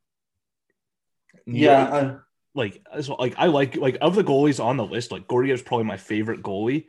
Yeah, 1.45 2.19
like 2.55 2.85
so 3.01 3.15
like 3.15 3.35
I 3.37 3.47
like 3.47 3.75
like 3.75 3.97
of 4.01 4.15
the 4.15 4.23
goalies 4.23 4.63
on 4.63 4.77
the 4.77 4.85
list, 4.85 5.11
like 5.11 5.27
Georgiev's 5.27 5.61
probably 5.61 5.85
my 5.85 5.97
favorite 5.97 6.41
goalie. 6.43 6.87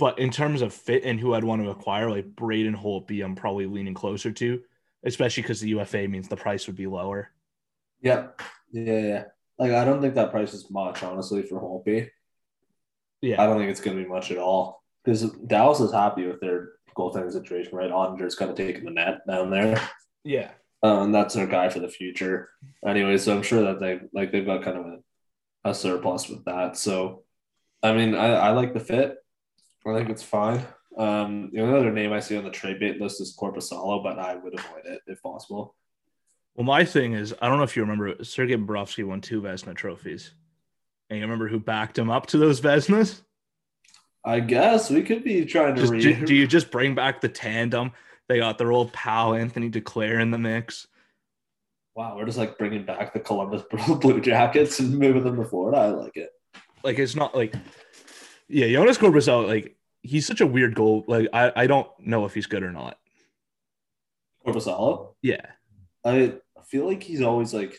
But 0.00 0.18
in 0.18 0.30
terms 0.30 0.62
of 0.62 0.72
fit 0.72 1.04
and 1.04 1.20
who 1.20 1.34
I'd 1.34 1.44
want 1.44 1.62
to 1.62 1.68
acquire, 1.68 2.10
like 2.10 2.34
Braden 2.34 2.74
Holtby, 2.74 3.22
I'm 3.22 3.36
probably 3.36 3.66
leaning 3.66 3.92
closer 3.92 4.32
to, 4.32 4.62
especially 5.04 5.42
because 5.42 5.60
the 5.60 5.68
UFA 5.68 6.08
means 6.08 6.26
the 6.26 6.36
price 6.36 6.66
would 6.66 6.76
be 6.76 6.86
lower. 6.86 7.28
Yep. 8.00 8.40
yeah, 8.72 8.98
yeah. 8.98 9.24
Like 9.58 9.72
I 9.72 9.84
don't 9.84 10.00
think 10.00 10.14
that 10.14 10.30
price 10.30 10.54
is 10.54 10.70
much, 10.70 11.02
honestly, 11.02 11.42
for 11.42 11.60
Holtby. 11.60 12.08
Yeah. 13.20 13.42
I 13.42 13.46
don't 13.46 13.58
think 13.58 13.70
it's 13.70 13.82
going 13.82 13.98
to 13.98 14.02
be 14.02 14.08
much 14.08 14.30
at 14.30 14.38
all 14.38 14.82
because 15.04 15.30
Dallas 15.32 15.80
is 15.80 15.92
happy 15.92 16.26
with 16.26 16.40
their 16.40 16.70
goaltending 16.96 17.32
situation, 17.32 17.76
right? 17.76 17.90
Oettinger's 17.90 18.34
kind 18.34 18.50
of 18.50 18.56
taking 18.56 18.86
the 18.86 18.90
net 18.90 19.26
down 19.26 19.50
there, 19.50 19.78
yeah, 20.24 20.52
uh, 20.82 21.02
and 21.02 21.14
that's 21.14 21.34
their 21.34 21.46
guy 21.46 21.68
for 21.68 21.80
the 21.80 21.88
future. 21.88 22.48
Anyway, 22.86 23.18
so 23.18 23.36
I'm 23.36 23.42
sure 23.42 23.62
that 23.64 23.80
they 23.80 24.00
like 24.14 24.32
they've 24.32 24.46
got 24.46 24.62
kind 24.62 24.78
of 24.78 24.86
a, 24.86 25.70
a 25.70 25.74
surplus 25.74 26.28
with 26.30 26.44
that. 26.46 26.78
So, 26.78 27.24
I 27.82 27.92
mean, 27.92 28.14
I, 28.14 28.32
I 28.32 28.50
like 28.52 28.72
the 28.72 28.80
fit. 28.80 29.16
I 29.86 29.94
think 29.94 30.10
it's 30.10 30.22
fine. 30.22 30.64
Um, 30.96 31.50
the 31.52 31.60
only 31.60 31.78
other 31.78 31.92
name 31.92 32.12
I 32.12 32.20
see 32.20 32.36
on 32.36 32.44
the 32.44 32.50
trade 32.50 32.80
bait 32.80 33.00
list 33.00 33.20
is 33.20 33.36
Korpisalo, 33.38 34.02
but 34.02 34.18
I 34.18 34.36
would 34.36 34.58
avoid 34.58 34.84
it 34.84 35.00
if 35.06 35.22
possible. 35.22 35.74
Well, 36.54 36.66
my 36.66 36.84
thing 36.84 37.14
is, 37.14 37.34
I 37.40 37.48
don't 37.48 37.58
know 37.58 37.62
if 37.64 37.76
you 37.76 37.82
remember, 37.82 38.22
Sergei 38.24 38.56
Bobrovsky 38.56 39.04
won 39.04 39.20
two 39.20 39.40
Vezina 39.40 39.74
trophies. 39.74 40.32
And 41.08 41.18
you 41.18 41.24
remember 41.24 41.48
who 41.48 41.58
backed 41.58 41.96
him 41.98 42.10
up 42.10 42.26
to 42.26 42.38
those 42.38 42.60
Vezinas? 42.60 43.22
I 44.24 44.40
guess 44.40 44.90
we 44.90 45.02
could 45.02 45.24
be 45.24 45.44
trying 45.46 45.74
to 45.76 45.80
Just, 45.80 45.92
read. 45.92 46.02
do, 46.02 46.26
do 46.26 46.34
you 46.34 46.46
just 46.46 46.70
bring 46.70 46.94
back 46.94 47.20
the 47.20 47.28
tandem? 47.28 47.92
They 48.28 48.38
got 48.38 48.58
their 48.58 48.70
old 48.72 48.92
pal 48.92 49.34
Anthony 49.34 49.70
Duclair 49.70 50.20
in 50.20 50.30
the 50.30 50.38
mix. 50.38 50.86
wow, 51.94 52.16
we're 52.16 52.26
just 52.26 52.38
like 52.38 52.58
bringing 52.58 52.84
back 52.84 53.12
the 53.12 53.20
Columbus 53.20 53.62
Blue 54.00 54.20
Jackets 54.20 54.78
and 54.78 54.98
moving 54.98 55.24
them 55.24 55.36
to 55.36 55.44
Florida. 55.44 55.78
I 55.78 55.86
like 55.88 56.16
it. 56.16 56.30
Like 56.84 56.98
it's 56.98 57.16
not 57.16 57.34
like, 57.34 57.54
yeah, 58.50 58.66
Joonas 58.66 58.98
Korpisalo, 58.98 59.46
like 59.46 59.76
he's 60.02 60.26
such 60.26 60.40
a 60.40 60.46
weird 60.46 60.74
goal. 60.74 61.04
Like 61.06 61.28
I, 61.32 61.52
I 61.54 61.66
don't 61.66 61.88
know 61.98 62.24
if 62.26 62.34
he's 62.34 62.46
good 62.46 62.62
or 62.62 62.72
not. 62.72 62.98
Korpisalo. 64.46 65.14
Yeah, 65.22 65.46
I 66.04 66.34
feel 66.66 66.86
like 66.86 67.02
he's 67.02 67.22
always 67.22 67.54
like 67.54 67.78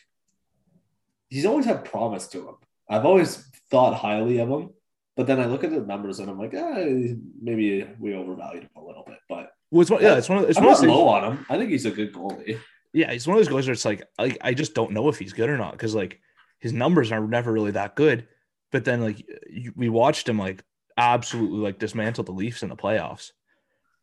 he's 1.30 1.46
always 1.46 1.66
had 1.66 1.86
promise 1.86 2.28
to 2.30 2.48
him. 2.48 2.56
I've 2.90 3.06
always 3.06 3.46
thought 3.70 3.96
highly 3.96 4.40
of 4.40 4.50
him, 4.50 4.70
but 5.16 5.28
then 5.28 5.40
I 5.40 5.46
look 5.46 5.64
at 5.64 5.72
the 5.72 5.82
numbers 5.82 6.20
and 6.20 6.30
I'm 6.30 6.40
like, 6.40 6.54
eh, 6.54 7.14
maybe 7.42 7.88
we 8.00 8.14
overvalued 8.14 8.64
him 8.64 8.70
a 8.76 8.84
little 8.84 9.04
bit. 9.06 9.18
But 9.28 9.52
well, 9.72 9.82
it's 9.82 9.92
one, 9.92 10.02
yeah, 10.02 10.18
it's 10.18 10.30
one 10.30 10.40
of 10.40 10.50
it's 10.50 10.58
I'm 10.58 10.66
one 10.66 10.74
not 10.74 10.84
low 10.84 11.08
on 11.08 11.32
him. 11.32 11.46
I 11.50 11.58
think 11.58 11.70
he's 11.70 11.86
a 11.86 11.92
good 11.92 12.14
goalie. 12.14 12.60
yeah, 12.94 13.12
he's 13.12 13.28
one 13.28 13.38
of 13.38 13.44
those 13.44 13.54
guys 13.54 13.68
where 13.68 13.74
it's 13.74 13.86
like, 13.86 14.04
like 14.20 14.38
I 14.42 14.54
just 14.54 14.74
don't 14.74 14.92
know 14.92 15.10
if 15.10 15.18
he's 15.18 15.34
good 15.34 15.50
or 15.50 15.58
not 15.58 15.72
because 15.72 15.96
like 15.96 16.20
his 16.60 16.74
numbers 16.74 17.12
are 17.12 17.26
never 17.26 17.52
really 17.52 17.72
that 17.72 17.96
good. 17.96 18.28
But 18.72 18.86
then 18.86 19.02
like 19.02 19.26
you, 19.50 19.74
we 19.76 19.90
watched 19.90 20.28
him 20.28 20.38
like 20.38 20.64
absolutely 20.98 21.60
like 21.60 21.80
dismantle 21.80 22.24
the 22.24 22.32
Leafs 22.32 22.64
in 22.64 22.70
the 22.70 22.76
playoffs, 22.76 23.32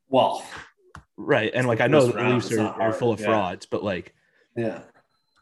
Well, 0.08 0.44
right? 1.16 1.50
And 1.54 1.66
like 1.66 1.80
I 1.80 1.86
know 1.86 2.06
the 2.06 2.22
Leafs 2.22 2.52
are, 2.52 2.80
are 2.80 2.92
full 2.92 3.12
of 3.12 3.20
yeah. 3.20 3.26
frauds, 3.26 3.66
but 3.66 3.82
like, 3.82 4.14
yeah. 4.56 4.80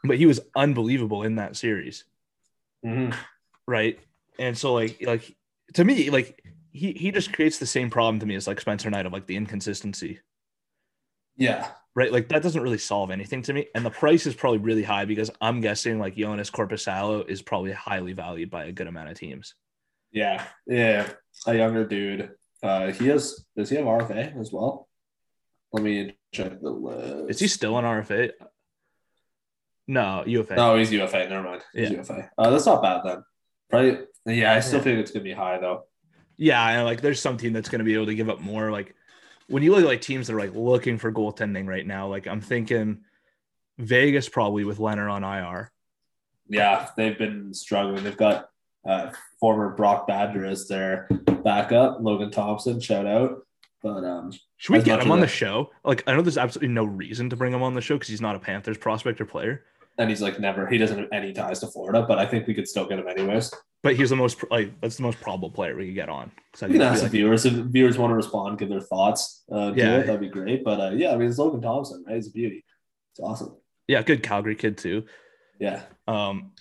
but 0.05 0.17
he 0.19 0.27
was 0.27 0.41
unbelievable 0.55 1.23
in 1.23 1.37
that 1.37 1.57
series, 1.57 2.05
Mhm. 2.85 3.15
right? 3.67 3.99
And 4.39 4.57
so 4.57 4.75
like 4.75 5.03
like 5.03 5.37
to 5.75 5.85
me 5.85 6.11
like 6.11 6.43
he 6.71 6.93
he 6.93 7.11
just 7.11 7.33
creates 7.33 7.59
the 7.59 7.67
same 7.67 7.91
problem 7.91 8.21
to 8.21 8.27
me 8.27 8.35
as 8.35 8.47
like 8.47 8.61
Spencer 8.61 8.91
Knight 8.91 9.07
of 9.07 9.13
like 9.13 9.27
the 9.27 9.37
inconsistency. 9.37 10.21
Yeah. 11.37 11.69
Right? 11.97 12.13
Like 12.13 12.29
that 12.29 12.43
doesn't 12.43 12.63
really 12.63 12.79
solve 12.79 13.11
anything 13.11 13.43
to 13.43 13.53
me. 13.53 13.67
And 13.75 13.85
the 13.85 13.91
price 13.91 14.27
is 14.27 14.35
probably 14.35 14.59
really 14.59 14.83
high 14.85 15.07
because 15.07 15.31
I'm 15.41 15.61
guessing 15.61 15.99
like 15.99 16.15
Joonas 16.15 16.53
Korpisalo 16.53 17.27
is 17.29 17.41
probably 17.43 17.73
highly 17.73 18.13
valued 18.13 18.51
by 18.51 18.67
a 18.67 18.73
good 18.73 18.87
amount 18.87 19.09
of 19.09 19.19
teams. 19.19 19.55
Yeah. 20.13 20.45
Yeah. 20.67 21.09
A 21.47 21.57
younger 21.57 21.87
dude. 21.87 22.31
Uh, 22.63 22.93
he 22.93 23.09
has, 23.09 23.45
does 23.57 23.71
he 23.71 23.77
have 23.77 23.87
RFA 23.87 24.39
as 24.39 24.53
well? 24.53 24.89
Let 25.73 25.83
me 25.83 26.17
check 26.33 26.61
the 26.61 26.71
list. 26.71 27.31
Is 27.31 27.39
he 27.41 27.49
still 27.49 27.79
an 27.79 27.85
RFA? 27.85 28.33
No, 29.89 30.23
UFA. 30.27 30.55
No, 30.57 30.77
he's 30.77 30.93
UFA. 30.93 31.29
Never 31.29 31.43
mind. 31.43 31.63
He's 31.73 31.91
Yeah. 31.91 31.99
UFA. 31.99 32.31
Uh, 32.37 32.51
that's 32.51 32.67
not 32.67 32.83
bad 32.83 33.03
then. 33.05 33.25
Probably. 33.71 33.99
Yeah, 34.27 34.53
I 34.55 34.61
still 34.61 34.79
Yeah. 34.81 34.85
think 34.85 35.01
it's 35.01 35.11
gonna 35.13 35.25
be 35.25 35.33
high 35.33 35.59
though. 35.59 35.85
Yeah, 36.37 36.67
and 36.69 36.85
like 36.85 37.01
there's 37.01 37.21
some 37.21 37.39
team 37.39 37.53
that's 37.55 37.69
going 37.71 37.79
to 37.79 37.85
be 37.85 37.95
able 37.95 38.07
to 38.07 38.15
give 38.15 38.29
up 38.29 38.41
more. 38.41 38.71
Like 38.71 38.95
when 39.49 39.63
you 39.63 39.73
look 39.73 39.83
at 39.83 39.87
like 39.87 40.01
teams 40.01 40.27
that 40.27 40.35
are 40.35 40.41
like 40.41 40.55
looking 40.55 40.99
for 40.99 41.13
goaltending 41.13 41.67
right 41.67 41.87
now, 41.87 42.09
like 42.09 42.27
I'm 42.27 42.41
thinking 42.41 43.01
Vegas 43.79 44.29
probably 44.29 44.65
with 44.65 44.79
Lehner 44.79 45.11
on 45.11 45.25
IR. 45.25 45.71
Yeah, 46.49 46.89
they've 46.97 47.19
been 47.19 47.53
struggling. 47.55 48.05
They've 48.05 48.17
got 48.17 48.51
uh, 48.87 49.11
former 49.41 49.71
Brock 49.71 50.07
Badger 50.07 50.45
as 50.45 50.69
their 50.69 51.09
backup, 51.45 51.99
Logan 52.01 52.31
Thompson. 52.31 52.81
Shout 52.81 53.07
out. 53.07 53.47
But 53.83 54.05
um, 54.05 54.33
Should 54.57 54.73
we 54.73 54.83
get 54.83 55.03
him 55.03 55.13
on 55.13 55.21
the 55.21 55.29
show? 55.29 55.71
Like 55.85 56.03
I 56.07 56.15
know 56.15 56.23
there's 56.23 56.39
absolutely 56.39 56.75
no 56.75 56.85
reason 56.85 57.31
to 57.31 57.37
bring 57.37 57.53
him 57.53 57.63
on 57.63 57.75
the 57.75 57.81
show 57.81 57.95
because 57.97 58.09
he's 58.09 58.21
not 58.21 58.35
a 58.35 58.39
Panthers 58.39 58.79
prospect 58.79 59.21
or 59.21 59.27
player, 59.27 59.65
and 59.99 60.09
he's 60.09 60.23
like 60.23 60.41
never. 60.41 60.67
He 60.67 60.79
doesn't 60.79 60.99
have 60.99 61.09
any 61.13 61.33
ties 61.33 61.61
to 61.61 61.69
Florida, 61.69 62.05
but 62.07 62.19
I 62.19 62.27
think 62.27 62.47
we 62.47 62.55
could 62.55 62.67
still 62.67 62.87
get 62.87 62.99
him 62.99 63.07
anyways. 63.07 63.53
But 63.83 63.95
he's 63.97 64.11
the 64.11 64.17
most 64.17 64.43
like 64.51 64.81
that's 64.81 64.97
the 64.97 65.03
most 65.05 65.21
probable 65.21 65.51
player 65.51 65.77
we 65.77 65.87
could 65.87 65.95
get 65.95 66.09
on. 66.09 66.33
So 66.55 66.67
I 66.67 66.69
We 66.71 66.75
can 66.75 66.83
ask 66.83 66.99
the 67.01 67.05
like- 67.05 67.13
viewers 67.13 67.45
if 67.47 67.53
viewers 67.55 67.99
want 67.99 68.11
to 68.11 68.15
respond, 68.17 68.59
give 68.59 68.69
their 68.69 68.81
thoughts. 68.81 69.45
Uh, 69.53 69.73
Yeah. 69.77 69.99
it, 69.99 70.07
that'd 70.07 70.21
be 70.21 70.29
great. 70.29 70.65
But 70.65 70.81
uh, 70.81 70.91
yeah, 70.91 71.13
I 71.13 71.17
mean, 71.17 71.29
it's 71.29 71.39
Logan 71.39 71.61
Thompson, 71.61 72.05
right? 72.07 72.17
He's 72.17 72.29
a 72.29 72.33
beauty. 72.33 72.65
It's 73.13 73.21
awesome. 73.21 73.57
yeah, 73.89 74.03
good 74.03 74.23
Calgary 74.23 74.57
kid 74.57 74.77
too. 74.79 75.05
Yeah, 75.61 75.83
Um, 76.07 76.53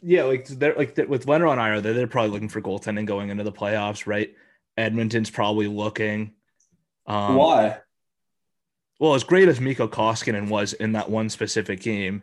yeah, 0.00 0.22
like 0.22 0.46
they're 0.46 0.74
like 0.74 0.96
with 1.08 1.26
Lehner 1.26 1.50
on 1.50 1.58
IR, 1.58 1.80
they're, 1.80 1.92
they're 1.92 2.06
probably 2.06 2.30
looking 2.30 2.48
for 2.48 2.62
goaltending 2.62 3.04
going 3.06 3.28
into 3.30 3.44
the 3.44 3.52
playoffs, 3.52 4.06
right? 4.06 4.32
Edmonton's 4.78 5.28
probably 5.30 5.66
looking. 5.66 6.32
Um, 7.06 7.34
why? 7.34 7.78
Well, 9.00 9.14
as 9.14 9.24
great 9.24 9.48
as 9.48 9.60
Mikko 9.60 9.88
Koskinen 9.88 10.48
was 10.48 10.72
in 10.72 10.92
that 10.92 11.10
one 11.10 11.28
specific 11.28 11.80
game, 11.80 12.22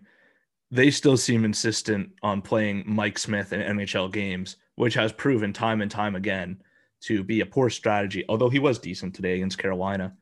they 0.75 0.91
still 0.91 1.15
seem 1.15 1.45
insistent 1.45 2.11
on 2.21 2.41
playing 2.41 2.83
Mike 2.85 3.17
Smith 3.17 3.53
in 3.53 3.61
NHL 3.61 4.11
games, 4.11 4.57
which 4.75 4.93
has 4.95 5.13
proven 5.13 5.53
time 5.53 5.81
and 5.81 5.89
time 5.89 6.15
again 6.15 6.61
to 7.01 7.23
be 7.23 7.39
a 7.39 7.45
poor 7.45 7.69
strategy. 7.69 8.25
Although 8.27 8.49
he 8.49 8.59
was 8.59 8.77
decent 8.77 9.15
today 9.15 9.35
against 9.35 9.57
Carolina, 9.57 10.13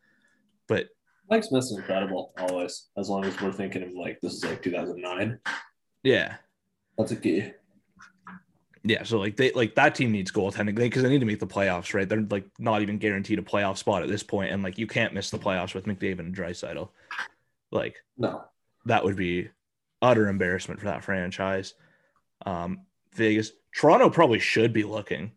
but 0.68 0.90
Mike 1.30 1.44
Smith 1.44 1.64
Smith's 1.64 1.80
incredible 1.80 2.34
always, 2.38 2.90
as 2.98 3.10
long 3.10 3.26
as 3.26 3.40
we're 3.42 3.52
thinking 3.52 3.82
of 3.82 3.94
like 3.94 4.20
this 4.22 4.34
is 4.34 4.46
like 4.46 4.62
2009. 4.62 5.40
yeah, 6.04 6.36
That's 6.98 7.12
a 7.12 7.16
key. 7.16 7.52
Yeah, 8.84 9.04
so 9.04 9.18
like 9.18 9.38
they 9.38 9.52
like 9.54 9.76
that 9.76 9.96
team 9.96 10.12
needs 10.12 10.32
goaltending 10.32 10.76
because 10.76 11.02
they 11.02 11.10
need 11.10 11.22
to 11.22 11.26
make 11.26 11.40
the 11.40 11.48
playoffs, 11.48 11.94
right? 11.94 12.08
They're 12.08 12.28
like 12.30 12.46
not 12.60 12.82
even 12.82 13.00
guaranteed 13.00 13.40
a 13.40 13.44
playoff 13.44 13.78
spot 13.78 14.04
at 14.04 14.10
this 14.10 14.24
point, 14.24 14.52
and 14.52 14.62
like 14.62 14.78
you 14.78 14.86
can't 14.86 15.14
miss 15.14 15.32
the 15.32 15.40
playoffs 15.40 15.74
with 15.74 15.86
McDavid 15.86 16.20
and 16.20 16.36
Draisaitl. 16.36 16.90
Like 17.72 17.96
No, 18.18 18.44
that 18.86 19.04
would 19.04 19.16
be 19.16 19.50
utter 20.04 20.28
embarrassment 20.28 20.80
for 20.80 20.86
that 20.88 21.04
franchise. 21.04 21.74
Um, 22.46 22.82
Vegas, 23.16 23.52
Toronto 23.76 24.10
probably 24.12 24.40
should 24.40 24.74
be 24.74 24.84
looking. 24.84 25.32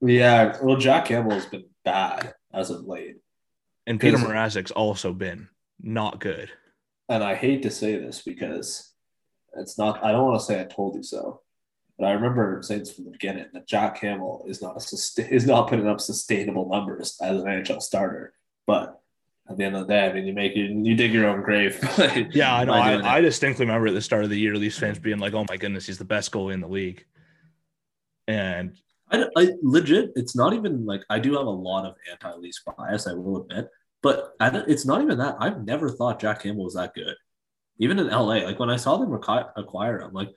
yeah. 0.00 0.56
Well, 0.62 0.76
Jack 0.76 1.04
Campbell 1.06 1.32
has 1.32 1.46
been 1.46 1.66
bad 1.84 2.34
as 2.52 2.70
of 2.70 2.84
late, 2.86 3.16
And 3.86 4.00
Peter 4.00 4.16
Mrazek's 4.16 4.70
also 4.70 5.12
been 5.12 5.48
not 5.80 6.18
good. 6.20 6.50
and 7.08 7.22
I 7.22 7.34
hate 7.34 7.62
to 7.62 7.70
say 7.70 7.96
this 7.98 8.22
because 8.22 8.92
it's 9.56 9.76
not. 9.78 10.02
I 10.04 10.12
don't 10.12 10.24
want 10.24 10.40
to 10.40 10.44
say 10.46 10.60
I 10.60 10.64
told 10.64 10.96
you 10.96 11.02
so, 11.02 11.42
but 11.98 12.06
I 12.06 12.12
remember 12.12 12.60
saying 12.62 12.80
this 12.80 12.94
from 12.94 13.04
the 13.04 13.10
beginning 13.10 13.46
that 13.52 13.68
Jack 13.68 14.00
Campbell 14.00 14.44
is 14.48 14.62
not 14.62 14.76
a 14.76 15.34
is 15.34 15.46
not 15.46 15.68
putting 15.68 15.86
up 15.86 16.00
sustainable 16.00 16.68
numbers 16.68 17.18
as 17.20 17.36
an 17.40 17.46
NHL 17.46 17.82
starter. 17.82 18.32
But 18.66 19.00
at 19.48 19.58
the 19.58 19.64
end 19.64 19.76
of 19.76 19.86
the 19.86 19.92
day, 19.92 20.06
I 20.06 20.12
mean, 20.12 20.26
you 20.26 20.32
make 20.32 20.52
it, 20.52 20.70
you 20.70 20.94
dig 20.94 21.12
your 21.12 21.26
own 21.26 21.42
grave. 21.42 21.78
Yeah, 22.32 22.54
I 22.56 22.64
know. 22.64 22.72
by 22.72 22.90
doing 22.90 23.04
it. 23.04 23.08
I, 23.08 23.18
I 23.18 23.20
distinctly 23.20 23.66
remember 23.66 23.88
at 23.88 23.94
the 23.94 24.00
start 24.00 24.24
of 24.24 24.30
the 24.30 24.38
year, 24.38 24.56
Leafs 24.56 24.78
fans 24.78 24.98
being 24.98 25.18
like, 25.18 25.34
"Oh 25.34 25.44
my 25.48 25.56
goodness, 25.56 25.86
he's 25.86 25.98
the 25.98 26.04
best 26.04 26.32
goalie 26.32 26.54
in 26.54 26.60
the 26.60 26.68
league." 26.68 27.04
And 28.26 28.76
I, 29.10 29.26
I 29.36 29.50
legit, 29.62 30.12
it's 30.16 30.34
not 30.34 30.54
even 30.54 30.86
like 30.86 31.02
I 31.10 31.18
do 31.18 31.36
have 31.36 31.46
a 31.46 31.50
lot 31.50 31.84
of 31.84 31.94
anti-Leafs 32.10 32.62
bias, 32.76 33.06
I 33.06 33.12
will 33.12 33.42
admit, 33.42 33.68
but 34.02 34.32
I 34.40 34.48
it's 34.66 34.86
not 34.86 35.02
even 35.02 35.18
that. 35.18 35.36
I've 35.40 35.64
never 35.64 35.90
thought 35.90 36.20
Jack 36.20 36.42
Campbell 36.42 36.64
was 36.64 36.74
that 36.74 36.94
good, 36.94 37.14
even 37.78 37.98
in 37.98 38.08
LA. 38.08 38.44
Like 38.44 38.58
when 38.58 38.70
I 38.70 38.76
saw 38.76 38.96
them 38.96 39.10
requi- 39.10 39.50
acquire 39.56 40.00
him, 40.00 40.12
like 40.12 40.30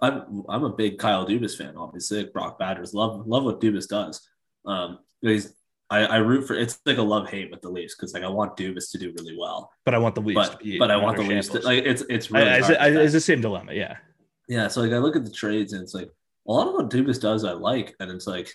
I'm 0.00 0.44
I'm 0.48 0.64
a 0.64 0.76
big 0.76 0.98
Kyle 0.98 1.26
Dubas 1.26 1.56
fan, 1.56 1.76
obviously. 1.76 2.24
Brock 2.24 2.58
Badgers 2.58 2.92
love 2.92 3.26
love 3.26 3.44
what 3.44 3.60
Dubas 3.60 3.88
does. 3.88 4.28
Um, 4.66 4.98
he's 5.22 5.54
I, 5.92 6.04
I 6.04 6.16
root 6.16 6.46
for 6.46 6.54
it's 6.54 6.78
like 6.86 6.96
a 6.96 7.02
love 7.02 7.28
hate 7.28 7.50
with 7.50 7.60
the 7.60 7.68
Leafs 7.68 7.94
because 7.94 8.14
like 8.14 8.22
I 8.22 8.28
want 8.28 8.56
Dubas 8.56 8.90
to 8.92 8.98
do 8.98 9.12
really 9.18 9.36
well, 9.38 9.70
but 9.84 9.94
I 9.94 9.98
want 9.98 10.14
the 10.14 10.22
Leafs 10.22 10.48
to 10.48 10.56
but 10.56 10.62
be 10.62 10.78
but 10.78 10.90
I 10.90 10.96
want 10.96 11.18
the 11.18 11.22
Leafs 11.22 11.48
to 11.48 11.60
like 11.60 11.84
it's 11.84 12.02
it's 12.08 12.30
really 12.30 12.48
it's, 12.48 12.66
hard 12.66 12.78
I- 12.78 12.88
it's 12.88 13.12
the 13.12 13.20
same 13.20 13.42
dilemma. 13.42 13.74
Yeah. 13.74 13.98
Yeah, 14.48 14.68
so 14.68 14.80
like 14.80 14.92
I 14.92 14.98
look 14.98 15.16
at 15.16 15.24
the 15.24 15.30
trades 15.30 15.72
and 15.74 15.82
it's 15.82 15.94
like 15.94 16.10
a 16.48 16.52
lot 16.52 16.66
of 16.66 16.74
what 16.74 16.90
Dubas 16.90 17.20
does 17.20 17.44
I 17.44 17.52
like, 17.52 17.94
and 18.00 18.10
it's 18.10 18.26
like 18.26 18.50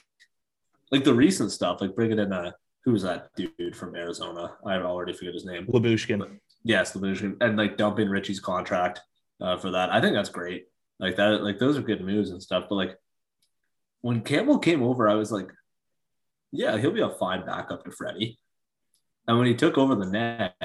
like 0.91 1.03
the 1.03 1.13
recent 1.13 1.51
stuff, 1.51 1.79
like 1.79 1.95
bringing 1.95 2.19
in 2.19 2.31
a 2.33 2.55
who 2.83 2.91
was 2.93 3.03
that 3.03 3.29
dude 3.35 3.75
from 3.75 3.95
Arizona? 3.95 4.53
I 4.65 4.77
already 4.77 5.13
forget 5.13 5.33
his 5.33 5.45
name. 5.45 5.67
Lyubushkin. 5.67 6.39
Yes, 6.63 6.93
Lyubushkin, 6.93 7.37
and 7.41 7.55
like 7.55 7.77
dumping 7.77 8.09
Ritchie's 8.09 8.39
contract 8.39 9.01
uh, 9.41 9.57
for 9.57 9.71
that. 9.71 9.91
I 9.91 10.01
think 10.01 10.15
that's 10.15 10.29
great. 10.29 10.65
Like 10.99 11.17
that, 11.17 11.43
like 11.43 11.59
those 11.59 11.77
are 11.77 11.81
good 11.81 12.01
moves 12.01 12.31
and 12.31 12.41
stuff. 12.41 12.65
But 12.69 12.75
like 12.75 12.97
when 14.01 14.21
Campbell 14.21 14.57
came 14.57 14.81
over, 14.81 15.07
I 15.07 15.15
was 15.15 15.31
like, 15.31 15.51
yeah, 16.51 16.77
he'll 16.77 16.91
be 16.91 17.01
a 17.01 17.09
fine 17.09 17.45
backup 17.45 17.83
to 17.85 17.91
Freddie. 17.91 18.39
And 19.27 19.37
when 19.37 19.47
he 19.47 19.55
took 19.55 19.77
over 19.77 19.95
the 19.95 20.05
net, 20.05 20.55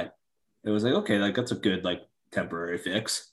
it 0.64 0.70
was 0.70 0.84
like, 0.84 0.94
okay, 0.94 1.18
like 1.18 1.34
that's 1.34 1.50
a 1.52 1.56
good 1.56 1.84
like 1.84 2.02
temporary 2.30 2.78
fix. 2.78 3.32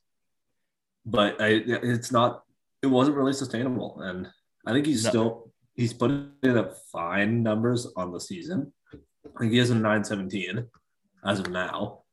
But 1.06 1.42
I, 1.42 1.48
it's 1.66 2.12
not. 2.12 2.44
It 2.82 2.88
wasn't 2.88 3.18
really 3.18 3.34
sustainable, 3.34 4.00
and 4.02 4.28
I 4.66 4.74
think 4.74 4.86
he's 4.86 5.04
No. 5.04 5.10
still 5.10 5.52
he's 5.76 5.94
putting 5.94 6.32
up 6.46 6.76
fine 6.92 7.44
numbers 7.44 7.88
on 7.96 8.12
the 8.12 8.20
season. 8.20 8.74
I 8.94 9.40
think 9.40 9.52
he 9.52 9.58
has 9.60 9.70
a 9.70 9.76
nine 9.76 10.04
seventeen 10.04 10.66
as 11.26 11.40
of 11.40 11.50
now, 11.50 12.04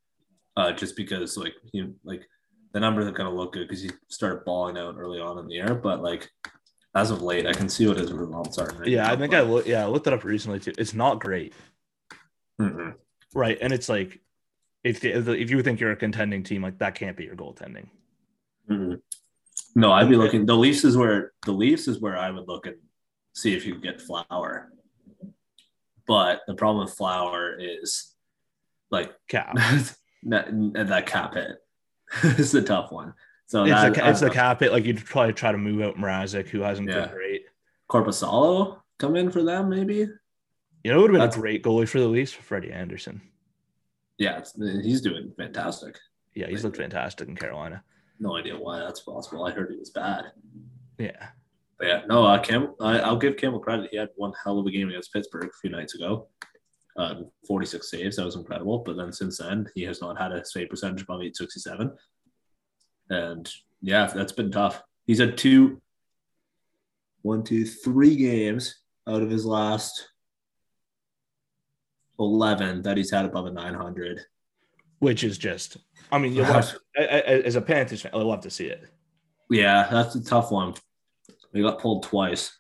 uh, 0.57 0.73
just 0.73 0.97
because 0.97 1.37
like 1.37 1.55
he 1.73 1.93
like 2.05 2.27
the 2.73 2.81
numbers 2.81 3.07
are 3.07 3.13
gonna 3.13 3.35
look 3.35 3.53
good 3.53 3.69
because 3.69 3.83
he 3.83 3.91
started 4.09 4.45
balling 4.45 4.77
out 4.77 4.97
early 4.99 5.21
on 5.21 5.39
in 5.39 5.47
the 5.47 5.55
year. 5.55 5.75
But 5.75 6.03
like, 6.03 6.29
as 6.97 7.11
of 7.11 7.21
late. 7.23 7.47
I 7.47 7.53
can 7.53 7.69
see 7.69 7.87
what 7.87 7.99
his 7.99 8.13
results 8.13 8.59
are. 8.59 8.71
Right 8.79 8.89
Yeah, 8.89 9.05
now, 9.05 9.13
I 9.13 9.17
think 9.17 9.33
but- 9.33 9.39
I 9.39 9.43
look. 9.43 9.67
Yeah, 9.67 9.85
I 9.85 9.87
looked 9.89 10.07
it 10.07 10.13
up 10.13 10.25
recently 10.25 10.59
too. 10.59 10.73
It's 10.79 10.95
not 10.95 11.21
great, 11.21 11.53
Mm-mm. 12.61 12.95
right? 13.35 13.59
And 13.61 13.73
it's 13.73 13.89
like, 13.89 14.21
if 14.83 15.05
if 15.05 15.51
you 15.51 15.63
think 15.63 15.79
you're 15.79 15.93
a 15.93 15.97
contending 15.97 16.43
team, 16.43 16.63
like 16.63 16.79
that 16.79 16.95
can't 16.95 17.17
be 17.17 17.25
your 17.25 17.37
goaltending. 17.37 17.89
Mm-mm. 18.71 19.01
No, 19.75 19.93
I'd 19.93 20.09
be 20.09 20.17
looking. 20.17 20.47
The 20.47 20.57
Leafs 20.57 20.85
is 20.85 20.97
where 20.97 21.33
the 21.45 21.53
Leafs 21.53 21.87
is 21.87 22.01
where 22.01 22.17
I 22.17 22.31
would 22.31 22.49
look 22.49 22.67
and 22.67 22.77
see 23.35 23.55
if 23.55 23.67
you 23.67 23.75
could 23.75 23.83
get 23.83 24.01
Flower. 24.01 24.73
But 26.07 26.43
the 26.47 26.55
problem 26.55 26.85
with 26.87 26.95
Flower 26.95 27.59
is 27.59 28.15
like 28.91 29.13
Cap. 29.29 29.55
that, 30.25 30.49
that 30.89 31.07
cap 31.07 31.35
hit. 31.35 31.57
it's 32.23 32.55
a 32.55 32.63
tough 32.63 32.91
one. 32.93 33.13
So 33.47 33.63
It's 33.65 33.71
that, 33.73 33.95
the 33.95 34.09
it's 34.11 34.21
the 34.21 34.31
cap 34.31 34.63
it. 34.63 34.73
Like 34.73 34.85
you'd 34.85 35.05
probably 35.05 35.33
try 35.33 35.53
to 35.53 35.59
move 35.59 35.81
out 35.83 35.97
Mrazek, 35.97 36.49
who 36.49 36.61
hasn't 36.61 36.89
Yeah. 36.89 37.07
been 37.07 37.15
great. 37.15 37.43
Korpisalo 37.91 38.81
come 38.99 39.15
in 39.17 39.31
for 39.31 39.43
them 39.43 39.69
maybe. 39.69 40.09
You 40.85 40.93
know, 40.93 40.99
it 40.99 41.03
would 41.03 41.11
have 41.11 41.15
been 41.15 41.21
That's- 41.21 41.37
a 41.37 41.41
great 41.41 41.63
goalie 41.63 41.89
for 41.89 42.01
the 42.01 42.09
Leafs, 42.09 42.33
Freddie 42.33 42.73
Andersen. 42.73 43.21
Yeah, 44.19 44.43
he's 44.83 45.01
doing 45.01 45.33
fantastic. 45.37 45.99
Yeah, 46.35 46.47
he's 46.49 46.65
looked 46.65 46.77
fantastic 46.79 47.29
in 47.29 47.37
Carolina. 47.37 47.83
No 48.19 48.37
idea 48.37 48.57
why 48.57 48.79
that's 48.79 49.01
possible. 49.01 49.45
I 49.45 49.51
heard 49.51 49.71
he 49.71 49.77
was 49.79 49.91
bad. 49.91 50.33
Yeah, 50.99 51.29
But 51.79 51.87
yeah, 51.89 52.03
no, 52.09 52.25
uh, 52.25 52.39
Cam, 52.43 52.75
I, 52.81 53.01
I'll 53.01 53.19
give 53.19 53.37
Campbell 53.37 53.61
credit. 53.61 53.91
He 53.91 53.99
had 53.99 54.09
one 54.17 54.33
hell 54.43 54.59
of 54.59 54.67
a 54.67 54.71
game 54.71 54.89
against 54.89 55.13
Pittsburgh 55.13 55.45
a 55.51 55.59
few 55.61 55.69
nights 55.71 55.95
ago. 55.95 56.29
Uh, 56.97 57.25
46 57.47 57.91
saves. 57.91 58.17
That 58.17 58.25
was 58.25 58.37
incredible. 58.37 58.79
But 58.79 58.97
then 58.97 59.13
since 59.13 59.37
then, 59.37 59.69
he 59.75 59.83
has 59.83 60.01
not 60.01 60.19
had 60.19 60.33
a 60.33 60.43
save 60.47 60.71
percentage 60.71 61.03
above 61.03 61.21
867. 61.21 61.93
And 63.11 63.51
yeah, 63.83 64.07
that's 64.07 64.33
been 64.33 64.51
tough. 64.51 64.83
He's 65.07 65.21
had 65.21 65.37
two, 65.39 65.81
one, 67.23 67.43
two, 67.45 67.65
three 67.65 68.17
games 68.17 68.81
out 69.09 69.23
of 69.23 69.31
his 69.31 69.45
last 69.47 70.09
11 72.19 72.83
that 72.83 72.97
he's 72.97 73.11
had 73.11 73.25
above 73.25 73.47
a 73.47 73.51
900. 73.51 74.21
which 74.99 75.23
is 75.25 75.37
just. 75.37 75.77
I 76.11 76.19
mean, 76.19 76.33
you 76.35 76.43
love, 76.43 76.75
I- 76.97 77.03
I- 77.03 77.43
as 77.45 77.55
a 77.57 77.61
Panthers 77.61 78.01
fan, 78.03 78.13
I 78.15 78.19
love 78.19 78.41
to 78.41 78.51
see 78.51 78.67
it. 78.67 78.89
Yeah, 79.51 79.87
that's 79.91 80.15
a 80.15 80.25
tough 80.25 80.51
one. 80.51 80.75
He 81.53 81.61
got 81.63 81.79
pulled 81.81 82.03
twice. 82.05 82.59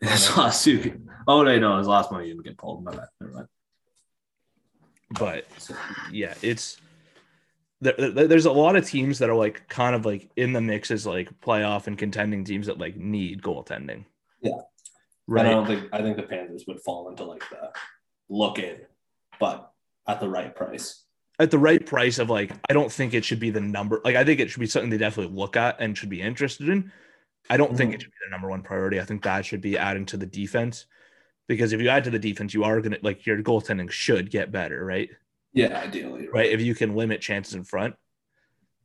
His 0.00 0.30
Oh, 0.30 0.40
last 0.42 0.64
two. 0.64 1.00
Oh, 1.26 1.42
no, 1.42 1.58
no, 1.58 1.76
his 1.78 1.86
last 1.88 2.10
one 2.10 2.22
he 2.22 2.28
didn't 2.28 2.44
get 2.44 2.56
pulled. 2.56 2.84
My 2.84 2.92
bad. 2.92 3.08
Never 3.20 3.32
mind. 3.34 3.48
But 5.18 5.46
yeah, 6.12 6.34
it's 6.40 6.78
there's 7.80 8.46
a 8.46 8.52
lot 8.52 8.76
of 8.76 8.86
teams 8.86 9.18
that 9.20 9.30
are 9.30 9.34
like 9.36 9.68
kind 9.68 9.94
of 9.94 10.04
like 10.04 10.30
in 10.36 10.52
the 10.52 10.60
mix 10.60 10.90
as 10.90 11.06
like 11.06 11.28
playoff 11.40 11.86
and 11.86 11.96
contending 11.96 12.44
teams 12.44 12.66
that 12.66 12.78
like 12.78 12.96
need 12.96 13.42
goaltending. 13.42 14.04
Yeah. 14.42 14.52
Right. 15.26 15.46
I 15.46 15.50
don't 15.50 15.66
think 15.66 15.84
I 15.92 16.02
think 16.02 16.16
the 16.16 16.22
Panthers 16.24 16.64
would 16.66 16.80
fall 16.80 17.08
into 17.08 17.24
like 17.24 17.44
the 17.50 17.70
look 18.28 18.58
in, 18.58 18.78
but 19.38 19.72
at 20.06 20.20
the 20.20 20.28
right 20.28 20.54
price. 20.54 21.04
At 21.38 21.50
the 21.52 21.58
right 21.58 21.84
price 21.84 22.18
of 22.18 22.30
like, 22.30 22.52
I 22.68 22.72
don't 22.72 22.90
think 22.90 23.14
it 23.14 23.24
should 23.24 23.38
be 23.38 23.50
the 23.50 23.60
number. 23.60 24.00
Like, 24.04 24.16
I 24.16 24.24
think 24.24 24.40
it 24.40 24.50
should 24.50 24.58
be 24.60 24.66
something 24.66 24.90
they 24.90 24.98
definitely 24.98 25.36
look 25.36 25.56
at 25.56 25.80
and 25.80 25.96
should 25.96 26.08
be 26.08 26.20
interested 26.20 26.68
in. 26.68 26.90
I 27.48 27.56
don't 27.56 27.76
think 27.76 27.92
Mhm. 27.92 27.94
it 27.94 28.02
should 28.02 28.10
be 28.10 28.16
the 28.26 28.30
number 28.30 28.48
one 28.50 28.62
priority. 28.62 29.00
I 29.00 29.04
think 29.04 29.22
that 29.22 29.46
should 29.46 29.60
be 29.60 29.78
adding 29.78 30.04
to 30.06 30.16
the 30.16 30.26
defense 30.26 30.86
because 31.46 31.72
if 31.72 31.80
you 31.80 31.88
add 31.90 32.04
to 32.04 32.10
the 32.10 32.18
defense, 32.18 32.54
you 32.54 32.64
are 32.64 32.80
gonna 32.80 32.98
like 33.02 33.24
your 33.24 33.40
goaltending 33.42 33.90
should 33.90 34.30
get 34.30 34.50
better, 34.50 34.84
right? 34.84 35.10
Yeah, 35.52 35.78
ideally. 35.80 36.28
right? 36.28 36.50
If 36.50 36.60
you 36.60 36.74
can 36.74 36.94
limit 36.94 37.20
chances 37.20 37.54
in 37.54 37.64
front. 37.64 37.94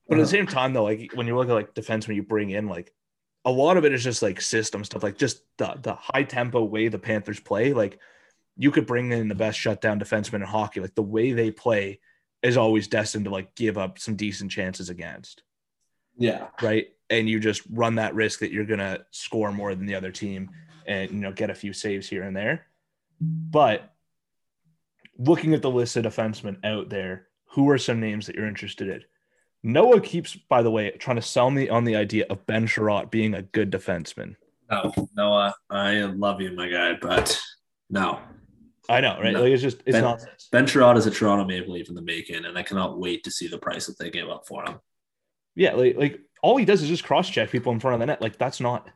But 0.08 0.16
at 0.16 0.18
the 0.18 0.24
Uh-huh. 0.24 0.32
same 0.32 0.48
time, 0.48 0.74
though, 0.74 0.84
like 0.84 1.12
when 1.14 1.28
you 1.28 1.36
look 1.36 1.50
at 1.50 1.54
like 1.54 1.74
defense, 1.74 2.08
when 2.08 2.16
you 2.16 2.24
bring 2.24 2.50
in, 2.52 2.68
like 2.68 2.94
a 3.46 3.52
lot 3.52 3.78
of 3.78 3.86
it 3.86 3.94
is 3.94 4.04
just 4.04 4.22
like 4.22 4.42
system 4.42 4.84
stuff, 4.84 5.04
like 5.04 5.18
just 5.18 5.44
the 5.58 5.78
the 5.82 5.94
high 5.96 6.24
tempo 6.24 6.64
way 6.64 6.88
the 6.88 7.00
Panthers 7.00 7.40
play. 7.40 7.74
Like 7.74 8.00
you 8.58 8.72
could 8.72 8.86
bring 8.86 9.12
in 9.12 9.28
the 9.28 9.36
best 9.36 9.58
shutdown 9.60 10.00
defenseman 10.00 10.36
in 10.36 10.42
hockey. 10.44 10.80
Like 10.80 10.96
the 10.96 11.02
way 11.02 11.32
they 11.34 11.52
play 11.52 12.00
is 12.42 12.58
always 12.58 12.88
destined 12.88 13.26
to 13.26 13.32
like 13.32 13.56
give 13.56 13.78
up 13.78 13.98
some 14.00 14.16
decent 14.16 14.52
chances 14.52 14.90
against, 14.90 15.44
Yeah. 16.18 16.48
right? 16.62 16.88
And 17.10 17.30
you 17.30 17.40
just 17.40 17.62
run 17.70 17.96
that 17.96 18.14
risk 18.16 18.40
that 18.40 18.52
you're 18.52 18.66
gonna 18.66 19.06
score 19.12 19.52
more 19.52 19.74
than 19.76 19.86
the 19.86 19.96
other 19.96 20.12
team 20.12 20.50
and 20.86 21.10
you 21.12 21.20
know 21.20 21.32
get 21.32 21.50
a 21.50 21.56
few 21.56 21.72
saves 21.74 22.08
here 22.10 22.24
and 22.24 22.36
there. 22.36 22.68
But 23.22 23.93
looking 25.18 25.54
at 25.54 25.62
the 25.62 25.70
list 25.70 25.96
of 25.98 26.06
defensemen 26.06 26.64
out 26.64 26.90
there, 26.90 27.28
who 27.52 27.70
are 27.70 27.78
some 27.78 28.00
names 28.00 28.26
that 28.26 28.36
you're 28.36 28.48
interested 28.48 28.88
in? 28.88 29.04
Noah 29.64 30.02
keeps, 30.02 30.36
by 30.36 30.62
the 30.62 30.72
way, 30.72 30.92
trying 30.92 31.16
to 31.16 31.22
sell 31.22 31.50
me 31.50 31.70
on 31.70 31.86
the 31.86 31.96
idea 31.96 32.26
of 32.30 32.46
Ben 32.46 32.68
Chiarot 32.68 33.10
being 33.10 33.34
a 33.34 33.42
good 33.42 33.72
defenseman. 33.72 34.36
No, 34.70 34.94
Noah, 35.16 35.54
I 35.70 36.02
love 36.02 36.42
you, 36.42 36.52
my 36.52 36.68
guy, 36.68 36.98
but 37.02 37.40
no. 37.90 38.20
I 38.90 39.00
know, 39.00 39.18
right? 39.22 39.34
No. 39.34 39.44
Like 39.44 39.52
it's 39.52 39.62
just 39.62 39.78
it's 39.86 39.94
Ben- 39.94 40.04
nonsense. 40.04 40.50
Ben 40.52 40.66
Chiarot 40.66 40.98
is 40.98 41.06
a 41.06 41.12
Toronto 41.12 41.46
Maple 41.46 41.74
Leaf 41.74 41.88
in 41.88 41.96
the 41.96 42.02
making, 42.02 42.44
and 42.44 42.58
I 42.58 42.64
cannot 42.64 43.00
wait 43.00 43.24
to 43.24 43.32
see 43.32 43.48
the 43.48 43.58
price 43.58 43.86
that 43.86 43.98
they 43.98 44.10
gave 44.10 44.28
up 44.28 44.46
for 44.48 44.64
him. 44.66 44.80
Yeah, 45.56 45.74
like 45.74 45.96
like 45.96 46.20
all 46.42 46.58
he 46.58 46.66
does 46.66 46.82
is 46.82 46.90
just 46.90 47.06
cross 47.06 47.30
check 47.30 47.50
people 47.50 47.72
in 47.72 47.80
front 47.80 47.94
of 47.94 48.00
the 48.02 48.08
net. 48.08 48.22
Like 48.22 48.38
that's 48.38 48.60
not. 48.60 48.90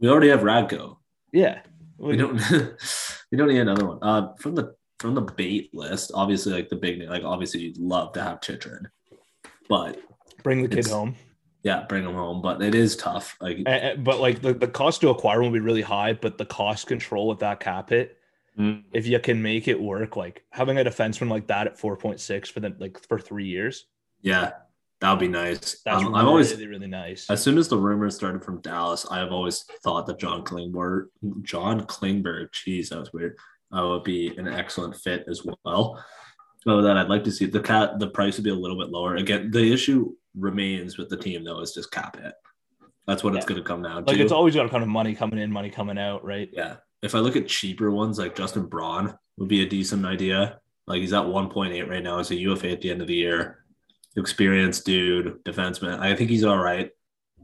We 0.00 0.10
already 0.10 0.28
have 0.28 0.40
Radko. 0.40 0.98
Yeah, 1.32 1.60
We 1.96 2.16
don't. 2.16 2.34
we 3.32 3.38
don't 3.38 3.48
need 3.48 3.60
another 3.60 3.86
one. 3.86 3.98
Uh, 4.02 4.34
from 4.38 4.54
the 4.54 4.74
from 4.98 5.14
the 5.14 5.20
bait 5.20 5.70
list, 5.74 6.10
obviously, 6.14 6.52
like 6.52 6.68
the 6.68 6.76
big, 6.76 7.02
like 7.08 7.22
obviously, 7.24 7.60
you'd 7.60 7.78
love 7.78 8.12
to 8.14 8.22
have 8.22 8.40
Chychrun, 8.40 8.88
but 9.68 10.00
bring 10.42 10.62
the 10.62 10.68
kid 10.68 10.86
home. 10.86 11.14
yeah, 11.62 11.84
bring 11.88 12.04
him 12.04 12.14
home. 12.14 12.40
But 12.40 12.62
it 12.62 12.74
is 12.74 12.96
tough. 12.96 13.36
Like, 13.40 13.58
A- 13.66 13.92
a- 13.92 13.96
but 13.96 14.20
like 14.20 14.40
the, 14.40 14.54
the 14.54 14.68
cost 14.68 15.00
to 15.02 15.10
acquire 15.10 15.42
will 15.42 15.50
be 15.50 15.60
really 15.60 15.82
high, 15.82 16.14
but 16.14 16.38
the 16.38 16.46
cost 16.46 16.86
control 16.86 17.28
with 17.28 17.40
that 17.40 17.60
cap 17.60 17.90
hit, 17.90 18.16
Mm. 18.58 18.84
if 18.94 19.06
you 19.06 19.18
can 19.20 19.42
make 19.42 19.68
it 19.68 19.78
work, 19.78 20.16
like 20.16 20.42
having 20.50 20.78
a 20.78 20.84
defenseman 20.84 21.28
like 21.28 21.46
that 21.48 21.66
at 21.66 21.78
4.6 21.78 22.50
for 22.50 22.60
the 22.60 22.74
like 22.78 22.98
for 23.06 23.18
three 23.18 23.44
years, 23.44 23.84
yeah, 24.22 24.52
that 25.02 25.10
would 25.10 25.20
be 25.20 25.28
nice. 25.28 25.82
that's 25.84 25.98
Um, 25.98 26.04
really, 26.06 26.20
I've 26.20 26.26
always 26.26 26.52
really, 26.52 26.66
really 26.68 26.86
nice. 26.86 27.28
As 27.28 27.42
soon 27.42 27.58
as 27.58 27.68
the 27.68 27.76
rumors 27.76 28.16
started 28.16 28.42
from 28.42 28.62
Dallas, 28.62 29.04
I 29.10 29.18
have 29.18 29.30
always 29.30 29.62
thought 29.84 30.06
that 30.06 30.18
John 30.18 30.42
Klingberg, 30.42 31.08
John 31.42 31.82
Klingberg, 31.82 32.50
geez, 32.52 32.88
that 32.88 32.98
was 32.98 33.12
weird, 33.12 33.36
uh, 33.76 33.86
would 33.86 34.04
be 34.04 34.36
an 34.36 34.48
excellent 34.48 34.96
fit 34.96 35.24
as 35.28 35.42
well. 35.64 36.02
So 36.60 36.82
that 36.82 36.96
I'd 36.96 37.08
like 37.08 37.24
to 37.24 37.30
see 37.30 37.46
the 37.46 37.60
cat, 37.60 37.98
the 37.98 38.08
price 38.08 38.36
would 38.36 38.44
be 38.44 38.50
a 38.50 38.54
little 38.54 38.78
bit 38.78 38.90
lower. 38.90 39.16
Again, 39.16 39.50
the 39.50 39.72
issue 39.72 40.12
remains 40.34 40.98
with 40.98 41.08
the 41.08 41.16
team 41.16 41.44
though 41.44 41.60
is 41.60 41.72
just 41.72 41.90
cap 41.90 42.16
hit. 42.20 42.34
That's 43.06 43.22
what 43.22 43.36
it's 43.36 43.46
going 43.46 43.62
to 43.62 43.66
come 43.66 43.82
down 43.82 44.04
like 44.04 44.16
to. 44.16 44.22
it's 44.22 44.32
always 44.32 44.56
got 44.56 44.68
kind 44.70 44.82
of 44.82 44.88
money 44.88 45.14
coming 45.14 45.38
in, 45.38 45.50
money 45.50 45.70
coming 45.70 45.98
out, 45.98 46.24
right? 46.24 46.48
yeah. 46.52 46.76
If 47.02 47.14
I 47.14 47.18
look 47.18 47.36
at 47.36 47.46
cheaper 47.46 47.90
ones 47.90 48.18
like 48.18 48.34
Justin 48.34 48.66
Braun 48.66 49.16
would 49.36 49.48
be 49.48 49.62
a 49.62 49.68
decent 49.68 50.04
idea. 50.04 50.58
Like 50.86 51.00
he's 51.00 51.12
at 51.12 51.24
1.8 51.24 51.88
right 51.88 52.02
now 52.02 52.18
as 52.18 52.30
a 52.30 52.36
UFA 52.36 52.70
at 52.70 52.80
the 52.80 52.90
end 52.90 53.00
of 53.00 53.08
the 53.08 53.14
year. 53.14 53.64
Experienced 54.16 54.86
dude, 54.86 55.44
defenseman. 55.44 56.00
I 56.00 56.16
think 56.16 56.30
he's 56.30 56.44
all 56.44 56.58
right. 56.58 56.90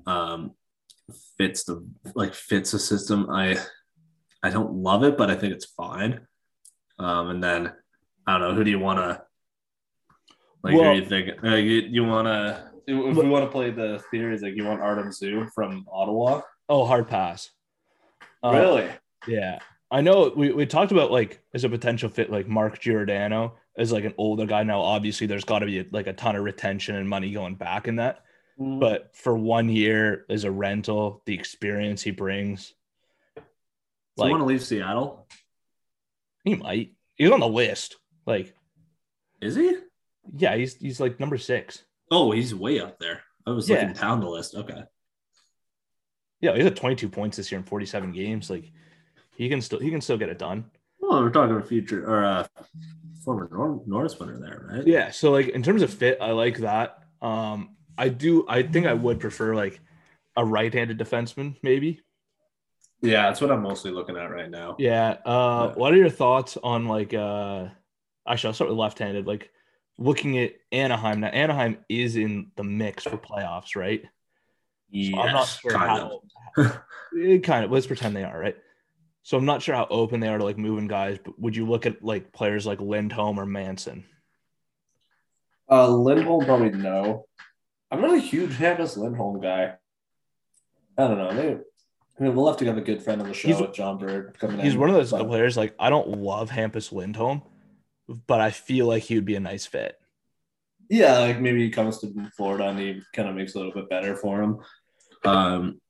Um, 0.07 0.53
fits 1.37 1.65
the 1.65 1.87
like 2.15 2.35
fits 2.35 2.71
the 2.73 2.79
system. 2.79 3.29
I 3.31 3.59
I 4.43 4.51
don't 4.51 4.75
love 4.75 5.05
it, 5.05 5.17
but 5.17 5.31
I 5.31 5.35
think 5.37 5.55
it's 5.55 5.67
fine. 5.67 6.27
Um, 6.99 7.31
and 7.31 7.43
then 7.43 7.73
I 8.27 8.33
don't 8.33 8.41
know 8.41 8.55
who 8.55 8.65
do 8.65 8.71
you 8.71 8.79
want 8.79 8.99
to 8.99 9.23
like? 10.63 10.75
Well- 10.75 10.95
who 10.95 11.01
do 11.01 11.01
you 11.01 11.07
think? 11.07 11.45
Uh, 11.45 11.57
you 11.57 11.81
you 11.81 12.05
want 12.05 12.27
to 12.27 12.71
if 12.87 13.17
we 13.17 13.29
want 13.29 13.45
to 13.45 13.51
play 13.51 13.71
the 13.71 14.03
theories 14.11 14.43
like 14.43 14.57
you 14.57 14.65
want 14.65 14.81
Artem 14.81 15.09
Zub 15.09 15.51
from 15.55 15.87
Ottawa? 15.91 16.41
Oh, 16.69 16.85
hard 16.85 17.09
pass. 17.09 17.51
Uh, 18.43 18.53
really? 18.53 18.89
Yeah. 19.29 19.59
I 19.91 20.01
know 20.01 20.33
we, 20.35 20.53
we 20.53 20.67
talked 20.67 20.91
about 20.91 21.13
like 21.13 21.41
as 21.55 21.65
a 21.65 21.69
potential 21.69 22.09
fit, 22.09 22.31
like 22.31 22.49
Mark 22.49 22.81
Giordano 22.81 23.55
as 23.77 23.93
like 23.93 24.05
an 24.05 24.15
older 24.19 24.47
guy. 24.47 24.63
Now, 24.63 24.81
obviously, 24.81 25.27
there's 25.27 25.45
got 25.45 25.61
to 25.61 25.67
be 25.67 25.87
like 25.93 26.07
a 26.07 26.13
ton 26.13 26.35
of 26.35 26.43
retention 26.43 26.97
and 26.97 27.09
money 27.09 27.31
going 27.33 27.55
back 27.55 27.87
in 27.89 27.97
that. 27.97 28.25
But 28.59 29.11
for 29.17 29.37
one 29.37 29.69
year 29.69 30.25
as 30.29 30.45
a 30.45 30.51
rental, 30.51 31.23
the 31.27 31.35
experience 31.35 32.03
he 32.03 32.11
brings, 32.11 32.75
like 34.17 34.31
want 34.31 34.41
to 34.43 34.47
leave 34.47 34.63
Seattle? 34.63 35.27
he 36.45 36.55
might. 36.57 36.93
He's 37.17 37.31
on 37.31 37.41
the 37.41 37.49
list. 37.49 37.97
Like, 38.27 38.55
Is 39.41 39.55
he? 39.57 39.77
yeah, 40.37 40.57
he's 40.57 40.75
he's 40.77 41.01
like 41.01 41.19
number 41.21 41.39
six. 41.39 41.85
Oh, 42.11 42.31
he's 42.33 42.55
way 42.55 42.81
up 42.81 42.99
there. 42.99 43.23
I 43.47 43.51
was 43.51 43.69
Yeah. 43.69 43.81
looking 43.81 43.95
down 43.95 44.21
the 44.21 44.29
list. 44.29 44.55
Okay. 44.55 44.83
Yeah, 46.41 46.55
he's 46.57 46.67
at 46.67 46.77
22 46.77 47.09
points 47.09 47.37
this 47.37 47.51
year 47.53 47.59
in 47.61 47.65
47 47.65 48.13
games. 48.13 48.51
Like, 48.51 48.71
he 49.37 49.49
can 49.49 49.61
still 49.61 49.79
he 49.79 49.91
can 49.91 50.01
still 50.01 50.19
get 50.19 50.29
it 50.29 50.39
done. 50.39 50.65
Well, 50.99 51.23
we're 51.23 51.31
talking 51.31 51.57
a 51.57 51.63
future 51.63 52.05
or 52.09 52.23
a 52.23 52.49
former 53.25 53.49
Nor- 53.53 53.83
Norris 53.87 54.19
winner 54.19 54.39
there, 54.39 54.67
right? 54.71 54.87
Yeah. 54.87 55.11
So 55.11 55.31
like 55.31 55.49
in 55.49 55.63
terms 55.63 55.83
of 55.83 55.93
fit, 55.93 56.19
I 56.21 56.33
like 56.33 56.59
that. 56.59 56.99
Um, 57.21 57.77
I 57.97 58.09
do. 58.09 58.45
I 58.49 58.63
think 58.63 58.87
I 58.87 58.95
would 58.95 59.21
prefer 59.21 59.55
like 59.55 59.81
a 60.37 60.45
right-handed 60.45 60.99
defenseman, 60.99 61.57
maybe. 61.63 62.01
Yeah, 63.03 63.23
that's 63.27 63.41
what 63.41 63.51
I'm 63.51 63.63
mostly 63.63 63.91
looking 63.91 64.17
at 64.17 64.31
right 64.31 64.49
now. 64.51 64.77
Yeah. 64.79 65.17
Uh, 65.25 65.69
Yeah. 65.71 65.75
what 65.81 65.93
are 65.93 65.97
your 65.97 66.11
thoughts 66.11 66.57
on 66.63 66.87
like? 66.87 67.13
uh 67.15 67.69
Actually, 68.27 68.49
I'll 68.49 68.55
start 68.55 68.71
with 68.71 68.79
left-handed. 68.79 69.27
Like 69.27 69.51
looking 69.99 70.39
at 70.39 70.53
Anaheim 70.71 71.21
now. 71.21 71.27
Anaheim 71.29 71.79
is 71.89 72.15
in 72.17 72.53
the 72.57 72.63
mix 72.63 73.03
for 73.05 73.17
playoffs, 73.19 73.75
right? 73.75 74.03
So 74.95 75.19
I'm 75.19 75.33
not 75.33 75.45
sure 75.49 75.73
kind 75.73 75.91
how. 75.91 76.21
of. 76.57 76.83
it 77.15 77.39
kind 77.43 77.65
of. 77.65 77.73
Let's 77.73 77.87
pretend 77.89 78.15
they 78.15 78.23
are 78.25 78.39
right. 78.39 78.57
So 79.25 79.37
I'm 79.37 79.45
not 79.45 79.63
sure 79.63 79.75
how 79.75 79.87
open 79.91 80.21
they 80.21 80.29
are 80.29 80.39
to 80.39 80.45
like 80.45 80.59
moving 80.59 80.87
guys. 80.87 81.19
But 81.25 81.39
would 81.41 81.57
you 81.57 81.67
look 81.67 81.87
at 81.87 82.05
like 82.05 82.33
players 82.33 82.67
like 82.67 82.81
Lindholm 82.81 83.41
or 83.41 83.47
Manson? 83.47 84.05
Uh, 85.71 85.89
Lindholm 85.89 86.45
probably 86.45 86.71
no. 86.71 87.27
I'm 87.91 88.01
not 88.01 88.15
a 88.15 88.19
huge 88.21 88.53
Hampus 88.59 88.97
Lindholm 88.97 89.41
guy. 89.41 89.75
I 90.99 91.09
don't 91.09 91.19
know. 91.19 91.33
Maybe, 91.33 91.61
I 92.23 92.27
mean, 92.27 92.37
we'll 92.37 92.47
have 92.47 92.57
to 92.59 92.65
have 92.67 92.79
a 92.79 92.83
good 92.83 93.03
friend 93.03 93.21
on 93.21 93.27
the 93.27 93.35
show 93.35 93.49
He's- 93.49 93.61
with 93.61 93.73
John 93.73 93.99
Bird 93.99 94.37
coming 94.39 94.61
in. 94.61 94.65
He's 94.65 94.77
one 94.77 94.89
of 94.89 94.95
those 94.95 95.11
but- 95.11 95.27
players. 95.27 95.57
Like 95.57 95.75
I 95.79 95.91
don't 95.91 96.19
love 96.19 96.51
Hampus 96.51 96.93
Lindholm, 96.93 97.43
but 98.29 98.41
I 98.41 98.51
feel 98.53 98.87
like 98.87 99.03
he 99.03 99.17
would 99.17 99.25
be 99.25 99.35
a 99.35 99.41
nice 99.41 99.67
fit. 99.67 99.99
Yeah, 100.89 101.19
like 101.19 101.41
maybe 101.41 101.65
he 101.65 101.71
comes 101.71 101.99
to 102.01 102.31
Florida 102.37 102.69
and 102.69 102.79
he 102.79 103.01
kind 103.13 103.29
of 103.29 103.35
makes 103.35 103.55
a 103.55 103.59
little 103.59 103.73
bit 103.73 103.89
better 103.91 104.15
for 104.15 104.41
him. 104.41 104.59
Um, 105.25 105.81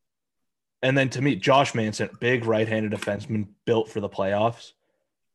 And 0.82 0.96
then 0.96 1.10
to 1.10 1.20
me, 1.22 1.36
Josh 1.36 1.74
Manson, 1.74 2.08
big 2.18 2.44
right-handed 2.46 2.92
defenseman, 2.92 3.48
built 3.66 3.88
for 3.90 4.00
the 4.00 4.08
playoffs. 4.08 4.72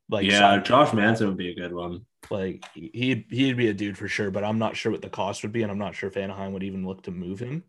Like 0.09 0.25
yeah, 0.25 0.57
Josh 0.59 0.93
Manson 0.93 1.27
would 1.27 1.37
be 1.37 1.51
a 1.51 1.55
good 1.55 1.73
one. 1.73 2.05
like 2.31 2.65
he'd 2.73 3.25
he'd 3.29 3.55
be 3.57 3.67
a 3.67 3.73
dude 3.73 3.97
for 3.99 4.07
sure. 4.07 4.31
But 4.31 4.43
I'm 4.43 4.57
not 4.57 4.75
sure 4.75 4.91
what 4.91 5.01
the 5.03 5.09
cost 5.09 5.43
would 5.43 5.51
be, 5.51 5.61
and 5.61 5.71
I'm 5.71 5.77
not 5.77 5.93
sure 5.93 6.09
if 6.09 6.17
Anaheim 6.17 6.53
would 6.53 6.63
even 6.63 6.87
look 6.87 7.03
to 7.03 7.11
move 7.11 7.39
him. 7.39 7.63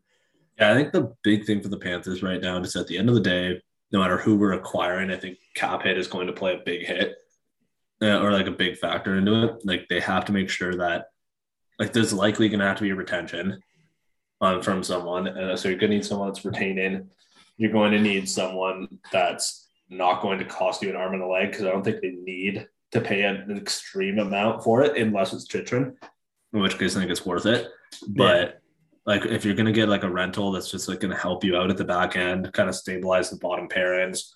Yeah, 0.59 0.73
I 0.73 0.75
think 0.75 0.93
the 0.93 1.15
big 1.23 1.45
thing 1.45 1.63
for 1.63 1.69
the 1.69 1.79
Panthers 1.79 2.23
right 2.23 2.41
now 2.41 2.59
is 2.59 2.75
at 2.77 2.87
the 2.87 2.99
end 2.99 3.09
of 3.09 3.15
the 3.15 3.21
day, 3.21 3.61
no 3.93 4.01
matter 4.01 4.19
who 4.19 4.37
we're 4.37 4.53
acquiring, 4.53 5.11
I 5.11 5.17
think 5.17 5.39
cap 5.55 5.83
hit 5.83 5.97
is 5.97 6.09
going 6.09 6.27
to 6.27 6.33
play 6.33 6.55
a 6.55 6.63
big 6.65 6.85
hit 6.85 7.17
uh, 8.03 8.21
or 8.21 8.33
like 8.33 8.47
a 8.47 8.53
big 8.53 8.77
factor 8.77 9.17
into 9.17 9.45
it. 9.45 9.65
Like 9.65 9.87
they 9.89 10.01
have 10.01 10.25
to 10.27 10.33
make 10.33 10.51
sure 10.51 10.75
that 10.77 11.07
like 11.79 11.93
there's 11.93 12.13
likely 12.13 12.49
going 12.49 12.61
to 12.61 12.67
have 12.67 12.77
to 12.79 12.83
be 12.83 12.91
a 12.91 12.95
retention 12.95 13.63
on 14.41 14.63
from 14.63 14.83
someone, 14.83 15.27
and 15.27 15.59
so 15.59 15.69
you're 15.69 15.79
going 15.79 15.91
to 15.91 15.97
need 15.97 16.05
someone 16.05 16.29
that's 16.29 16.45
retaining. 16.45 17.09
You're 17.57 17.73
going 17.73 17.93
to 17.93 17.99
need 17.99 18.29
someone 18.29 18.99
that's 19.11 19.69
not 19.89 20.23
going 20.23 20.39
to 20.39 20.45
cost 20.45 20.83
you 20.83 20.91
an 20.91 20.97
arm 20.97 21.15
and 21.15 21.23
a 21.23 21.27
leg 21.27 21.51
because 21.51 21.65
I 21.65 21.71
don't 21.71 21.85
think 21.85 22.01
they 22.01 22.11
need 22.11 22.69
to 22.93 23.01
pay 23.01 23.23
an 23.23 23.57
extreme 23.57 24.19
amount 24.19 24.63
for 24.63 24.83
it 24.83 24.97
unless 24.97 25.33
it's 25.33 25.47
Chychrun, 25.47 25.97
in 26.53 26.61
which 26.61 26.79
case 26.79 26.97
I 26.97 27.01
think 27.01 27.11
it's 27.11 27.27
worth 27.27 27.47
it. 27.47 27.69
But 28.09 28.58
like 29.09 29.25
if 29.25 29.43
you're 29.43 29.55
gonna 29.55 29.73
get 29.73 29.89
like 29.89 30.03
a 30.05 30.11
rental 30.11 30.53
that's 30.53 30.71
just 30.71 30.87
like 30.87 31.01
gonna 31.01 31.17
help 31.17 31.43
you 31.43 31.57
out 31.57 31.71
at 31.71 31.79
the 31.79 31.85
back 31.85 32.15
end, 32.15 32.53
kind 32.53 32.69
of 32.69 32.75
stabilize 32.75 33.31
the 33.31 33.37
bottom 33.37 33.67
pairings, 33.67 34.33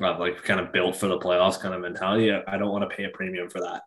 uh, 0.00 0.18
like 0.18 0.44
kind 0.44 0.60
of 0.60 0.70
built 0.70 0.94
for 0.96 1.06
the 1.08 1.18
playoffs 1.18 1.58
kind 1.58 1.74
of 1.74 1.80
mentality. 1.80 2.30
I 2.30 2.42
I 2.46 2.58
don't 2.58 2.70
want 2.70 2.88
to 2.88 2.94
pay 2.94 3.04
a 3.04 3.08
premium 3.08 3.48
for 3.48 3.60
that, 3.62 3.82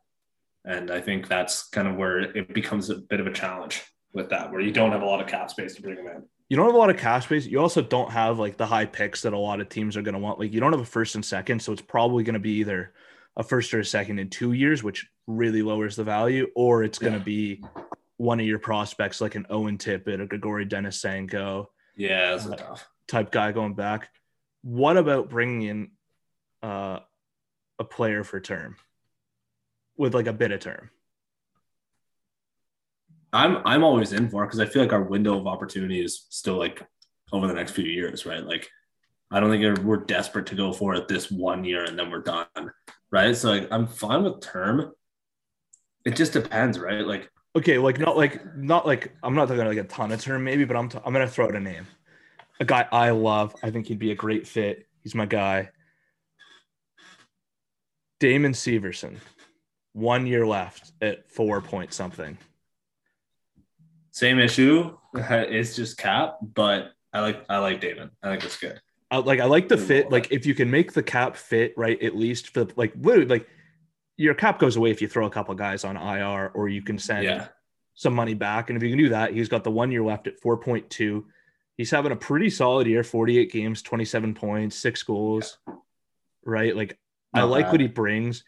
and 0.66 0.90
I 0.90 1.00
think 1.00 1.28
that's 1.28 1.70
kind 1.70 1.88
of 1.88 1.96
where 1.96 2.22
it 2.22 2.54
becomes 2.56 2.90
a 2.90 2.96
bit 2.96 3.20
of 3.20 3.28
a 3.28 3.32
challenge 3.32 3.84
with 4.14 4.30
that, 4.30 4.52
where 4.52 4.62
you 4.62 4.72
don't 4.72 4.92
have 4.92 5.04
a 5.04 5.06
lot 5.06 5.22
of 5.22 5.28
cap 5.28 5.52
space 5.52 5.76
to 5.76 5.82
bring 5.84 5.98
them 5.98 6.08
in. 6.08 6.24
You 6.50 6.58
don't 6.58 6.66
have 6.66 6.76
a 6.76 6.78
lot 6.80 6.90
of 6.90 6.98
cash 6.98 7.26
space. 7.26 7.46
You 7.46 7.60
also 7.62 7.82
don't 7.82 8.12
have 8.12 8.40
like 8.40 8.58
the 8.58 8.66
high 8.66 8.86
picks 8.86 9.22
that 9.24 9.34
a 9.34 9.38
lot 9.38 9.60
of 9.62 9.70
teams 9.70 9.96
are 9.96 10.02
going 10.02 10.14
to 10.14 10.20
want. 10.20 10.40
Like 10.40 10.54
you 10.54 10.60
don't 10.60 10.72
have 10.72 10.82
a 10.82 10.86
first 10.86 11.14
and 11.16 11.24
second, 11.26 11.62
so 11.62 11.72
it's 11.72 11.82
probably 11.82 12.24
going 12.24 12.34
to 12.34 12.40
be 12.40 12.54
either 12.62 12.94
a 13.38 13.44
first 13.44 13.74
or 13.74 13.80
a 13.80 13.86
second 13.86 14.18
in 14.18 14.30
two 14.30 14.54
years, 14.54 14.82
which 14.82 15.08
really 15.28 15.62
lowers 15.62 15.96
the 15.96 16.04
value, 16.04 16.48
or 16.56 16.84
it's 16.84 16.98
going 16.98 17.14
to 17.14 17.20
Yeah. 17.20 17.24
be 17.26 17.64
one 18.18 18.40
of 18.40 18.46
your 18.46 18.60
prospects 18.60 19.22
like 19.22 19.36
an 19.36 19.46
Owen 19.50 19.78
Tippett, 19.78 20.22
a 20.22 20.26
Grigori 20.26 20.66
Denisenko 20.66 21.68
Yeah, 21.96 22.38
Uh, 22.50 22.78
type 23.08 23.32
guy 23.32 23.52
going 23.52 23.74
back. 23.74 24.10
What 24.62 24.98
about 24.98 25.30
bringing 25.30 25.62
in 25.64 25.92
uh, 26.64 27.00
a 27.80 27.84
player 27.84 28.24
for 28.24 28.40
term 28.40 28.78
with 29.98 30.14
like 30.16 30.28
a 30.28 30.34
bit 30.34 30.52
of 30.52 30.60
term? 30.60 30.90
I'm 33.34 33.58
I'm 33.66 33.84
always 33.84 34.14
in 34.14 34.30
for 34.30 34.46
because 34.46 34.60
I 34.60 34.66
feel 34.66 34.82
like 34.82 34.94
our 34.94 35.04
window 35.04 35.38
of 35.38 35.46
opportunity 35.48 36.04
is 36.04 36.26
still 36.30 36.56
like 36.58 36.82
over 37.34 37.48
the 37.48 37.54
next 37.54 37.74
few 37.74 37.84
years, 37.84 38.26
right? 38.26 38.44
Like 38.44 38.70
I 39.32 39.40
don't 39.40 39.50
think 39.50 39.62
we're- 39.64 39.84
we're 39.84 40.06
desperate 40.06 40.46
to 40.48 40.56
go 40.56 40.72
for 40.72 40.94
it 40.96 41.08
this 41.08 41.30
one 41.32 41.64
year 41.66 41.84
and 41.84 41.98
then 42.00 42.10
we're 42.12 42.22
done, 42.22 42.46
right? 43.12 43.36
So 43.36 43.50
like 43.50 43.68
I'm 43.72 43.88
fine 43.88 44.24
with 44.24 44.40
term. 44.42 44.94
It 46.06 46.16
just 46.16 46.32
depends, 46.34 46.80
right? 46.80 47.06
Like 47.06 47.30
Okay, 47.56 47.78
like 47.78 48.00
not 48.00 48.18
like 48.18 48.56
not 48.56 48.86
like 48.86 49.16
I'm 49.24 49.34
not 49.34 49.48
talking 49.48 49.66
like 49.66 49.78
a 49.78 49.84
ton 49.86 50.12
of 50.12 50.22
term 50.22 50.44
maybe, 50.44 50.66
but 50.66 50.76
I'm 50.76 50.90
t- 50.90 51.00
I'm 51.06 51.14
gonna 51.14 51.28
throw 51.28 51.46
out 51.46 51.56
a 51.56 51.60
name, 51.60 51.88
a 52.60 52.66
guy 52.66 52.86
I 52.92 53.12
love. 53.12 53.56
I 53.64 53.72
think 53.72 53.88
he'd 53.88 54.00
be 54.00 54.12
a 54.12 54.16
great 54.16 54.46
fit. 54.46 54.88
He's 55.04 55.16
my 55.16 55.26
guy. 55.26 55.70
Damon 58.20 58.52
Severson, 58.54 59.18
one 59.94 60.28
year 60.28 60.46
left 60.46 60.92
at 61.02 61.30
four 61.32 61.62
point 61.62 61.94
something. 61.94 62.38
same 64.12 64.40
issue. 64.40 64.98
It's 65.14 65.78
just 65.78 65.98
cap, 65.98 66.38
but 66.42 66.92
I 67.14 67.22
like 67.22 67.46
I 67.48 67.60
like 67.60 67.80
Damon. 67.80 68.12
I 68.22 68.32
think 68.32 68.44
it's 68.44 68.58
good. 68.58 68.82
I, 69.12 69.18
like 69.18 69.40
I 69.40 69.46
like 69.46 69.70
the 69.70 69.78
fit. 69.78 70.12
Like 70.12 70.30
if 70.32 70.46
you 70.46 70.56
can 70.56 70.70
make 70.70 70.92
the 70.92 71.04
cap 71.04 71.38
fit 71.38 71.74
right, 71.78 72.02
at 72.04 72.18
least 72.18 72.50
for 72.50 72.68
like 72.76 72.94
literally 73.00 73.28
like 73.28 73.48
your 74.18 74.34
cap 74.34 74.60
goes 74.60 74.76
away 74.76 74.92
if 74.92 75.02
you 75.02 75.08
throw 75.08 75.26
a 75.26 75.30
couple 75.30 75.54
guys 75.56 75.84
on 75.84 75.98
IR 75.98 76.52
or 76.54 76.70
you 76.70 76.82
can 76.82 76.98
send 76.98 77.24
Yeah. 77.26 77.48
some 77.96 78.14
money 78.14 78.34
back. 78.34 78.70
And 78.70 78.78
if 78.78 78.84
you 78.84 78.90
can 78.90 78.98
do 78.98 79.10
that, 79.10 79.34
he's 79.34 79.50
got 79.50 79.64
the 79.64 79.72
one 79.72 79.92
year 79.92 80.04
left 80.04 80.28
at 80.28 80.40
4.2. 80.42 81.26
He's 81.78 81.92
having 81.92 82.12
a 82.14 82.16
pretty 82.16 82.50
solid 82.50 82.88
year 82.88 83.04
48 83.04 83.52
games, 83.52 83.82
27 83.82 84.34
points, 84.34 84.78
six 84.78 85.04
goals, 85.04 85.58
right? 86.46 86.76
Like, 86.76 86.98
I 87.34 87.44
like 87.44 87.66
bad. 87.66 87.72
what 87.74 87.82
he 87.82 87.88
brings. 87.88 88.44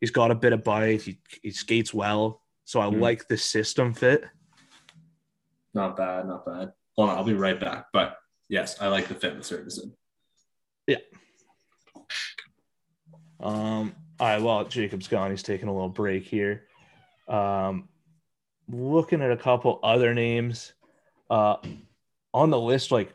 He's 0.00 0.10
got 0.10 0.30
a 0.30 0.34
bit 0.34 0.54
of 0.54 0.64
bite, 0.64 1.02
he, 1.02 1.20
he 1.42 1.50
skates 1.50 1.92
well. 1.92 2.42
So 2.64 2.80
I 2.80 2.86
Mhm. 2.86 3.00
like 3.00 3.28
the 3.28 3.36
system 3.36 3.92
fit. 3.92 4.24
Not 5.74 5.96
bad, 5.96 6.26
not 6.26 6.46
bad. 6.46 6.72
Hold 6.96 7.10
on, 7.10 7.18
I'll 7.18 7.24
be 7.24 7.34
right 7.34 7.60
back. 7.60 7.86
But 7.92 8.16
yes, 8.48 8.80
I 8.80 8.88
like 8.88 9.08
the 9.08 9.14
fit 9.14 9.36
with 9.36 9.44
Severson. 9.44 9.94
Yeah 10.86 10.96
um, 13.40 13.94
all 14.20 14.26
right, 14.26 14.42
well, 14.42 14.64
Jacob's 14.64 15.08
gone. 15.08 15.30
He's 15.30 15.42
taking 15.42 15.68
a 15.68 15.72
little 15.72 15.88
break 15.88 16.24
here. 16.24 16.64
Um, 17.26 17.88
looking 18.68 19.22
at 19.22 19.32
a 19.32 19.36
couple 19.36 19.80
other 19.82 20.12
names 20.12 20.74
uh, 21.30 21.56
on 22.34 22.50
the 22.50 22.60
list, 22.60 22.92
like 22.92 23.14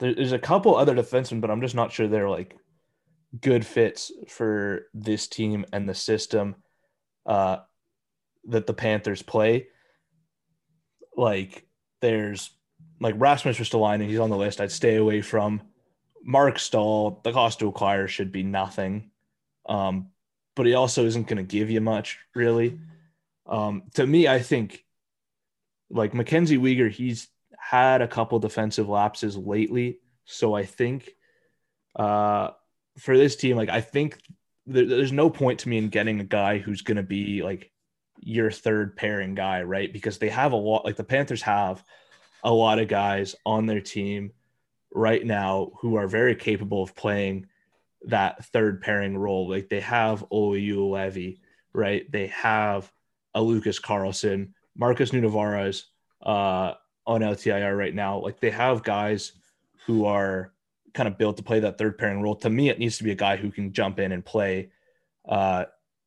there, 0.00 0.12
there's 0.12 0.32
a 0.32 0.38
couple 0.40 0.74
other 0.74 0.94
defensemen, 0.94 1.40
but 1.40 1.52
I'm 1.52 1.60
just 1.60 1.76
not 1.76 1.92
sure 1.92 2.08
they're 2.08 2.28
like 2.28 2.56
good 3.40 3.64
fits 3.64 4.10
for 4.28 4.86
this 4.92 5.28
team 5.28 5.64
and 5.72 5.88
the 5.88 5.94
system 5.94 6.56
uh, 7.24 7.58
that 8.46 8.66
the 8.66 8.74
Panthers 8.74 9.22
play. 9.22 9.68
Like 11.16 11.64
there's 12.00 12.50
like 13.00 13.14
Rasmus 13.18 13.58
Ristolainen, 13.58 14.08
he's 14.08 14.18
on 14.18 14.30
the 14.30 14.36
list. 14.36 14.60
I'd 14.60 14.72
stay 14.72 14.96
away 14.96 15.20
from 15.20 15.62
Marc 16.24 16.58
Staal. 16.58 17.20
The 17.22 17.32
cost 17.32 17.60
to 17.60 17.68
acquire 17.68 18.08
should 18.08 18.32
be 18.32 18.42
nothing, 18.42 19.10
um, 19.66 20.08
but 20.56 20.66
he 20.66 20.74
also 20.74 21.04
isn't 21.04 21.26
going 21.26 21.36
to 21.36 21.42
give 21.42 21.70
you 21.70 21.80
much 21.80 22.18
really. 22.34 22.78
Um, 23.46 23.84
to 23.94 24.06
me, 24.06 24.28
I 24.28 24.38
think 24.38 24.84
like 25.90 26.14
Mackenzie 26.14 26.58
Weegar, 26.58 26.90
he's 26.90 27.28
had 27.58 28.02
a 28.02 28.08
couple 28.08 28.38
defensive 28.38 28.88
lapses 28.88 29.36
lately, 29.36 29.98
so 30.24 30.54
I 30.54 30.64
think 30.64 31.10
uh, 31.96 32.50
for 32.98 33.16
this 33.16 33.36
team, 33.36 33.56
like 33.56 33.68
I 33.68 33.80
think 33.80 34.18
there, 34.66 34.86
there's 34.86 35.12
no 35.12 35.30
point 35.30 35.60
to 35.60 35.68
me 35.68 35.78
in 35.78 35.88
getting 35.88 36.20
a 36.20 36.24
guy 36.24 36.58
who's 36.58 36.82
going 36.82 36.96
to 36.96 37.02
be 37.02 37.42
like 37.42 37.70
your 38.20 38.50
third 38.50 38.96
pairing 38.96 39.34
guy, 39.34 39.62
right? 39.62 39.92
Because 39.92 40.18
they 40.18 40.30
have 40.30 40.52
a 40.52 40.56
lot, 40.56 40.84
like 40.84 40.96
the 40.96 41.04
Panthers 41.04 41.42
have 41.42 41.84
a 42.42 42.52
lot 42.52 42.78
of 42.78 42.88
guys 42.88 43.34
on 43.44 43.66
their 43.66 43.80
team 43.80 44.32
right 44.92 45.24
now 45.24 45.72
who 45.80 45.96
are 45.96 46.06
very 46.06 46.34
capable 46.34 46.82
of 46.82 46.94
playing 46.94 47.46
that 48.06 48.44
third 48.46 48.80
pairing 48.80 49.16
role. 49.16 49.48
Like 49.48 49.68
they 49.68 49.80
have 49.80 50.24
Juolevi, 50.30 51.38
right? 51.72 52.10
They 52.10 52.28
have 52.28 52.90
a 53.34 53.42
Lucas 53.42 53.78
Carlsson, 53.78 54.52
Markus 54.76 55.10
Nutivaara 55.10 55.82
uh, 56.22 56.74
on 57.06 57.20
LTIR 57.20 57.76
right 57.76 57.94
now. 57.94 58.18
Like 58.18 58.40
they 58.40 58.50
have 58.50 58.82
guys 58.82 59.32
who 59.86 60.04
are 60.04 60.52
kind 60.94 61.08
of 61.08 61.18
built 61.18 61.36
to 61.36 61.42
play 61.42 61.60
that 61.60 61.76
third 61.76 61.98
pairing 61.98 62.22
role. 62.22 62.36
To 62.36 62.50
me, 62.50 62.68
it 62.68 62.78
needs 62.78 62.98
to 62.98 63.04
be 63.04 63.10
a 63.10 63.16
guy 63.16 63.36
who 63.36 63.50
can 63.50 63.72
jump 63.72 63.98
in 63.98 64.12
and 64.12 64.24
play 64.24 64.70
uh, 65.28 65.64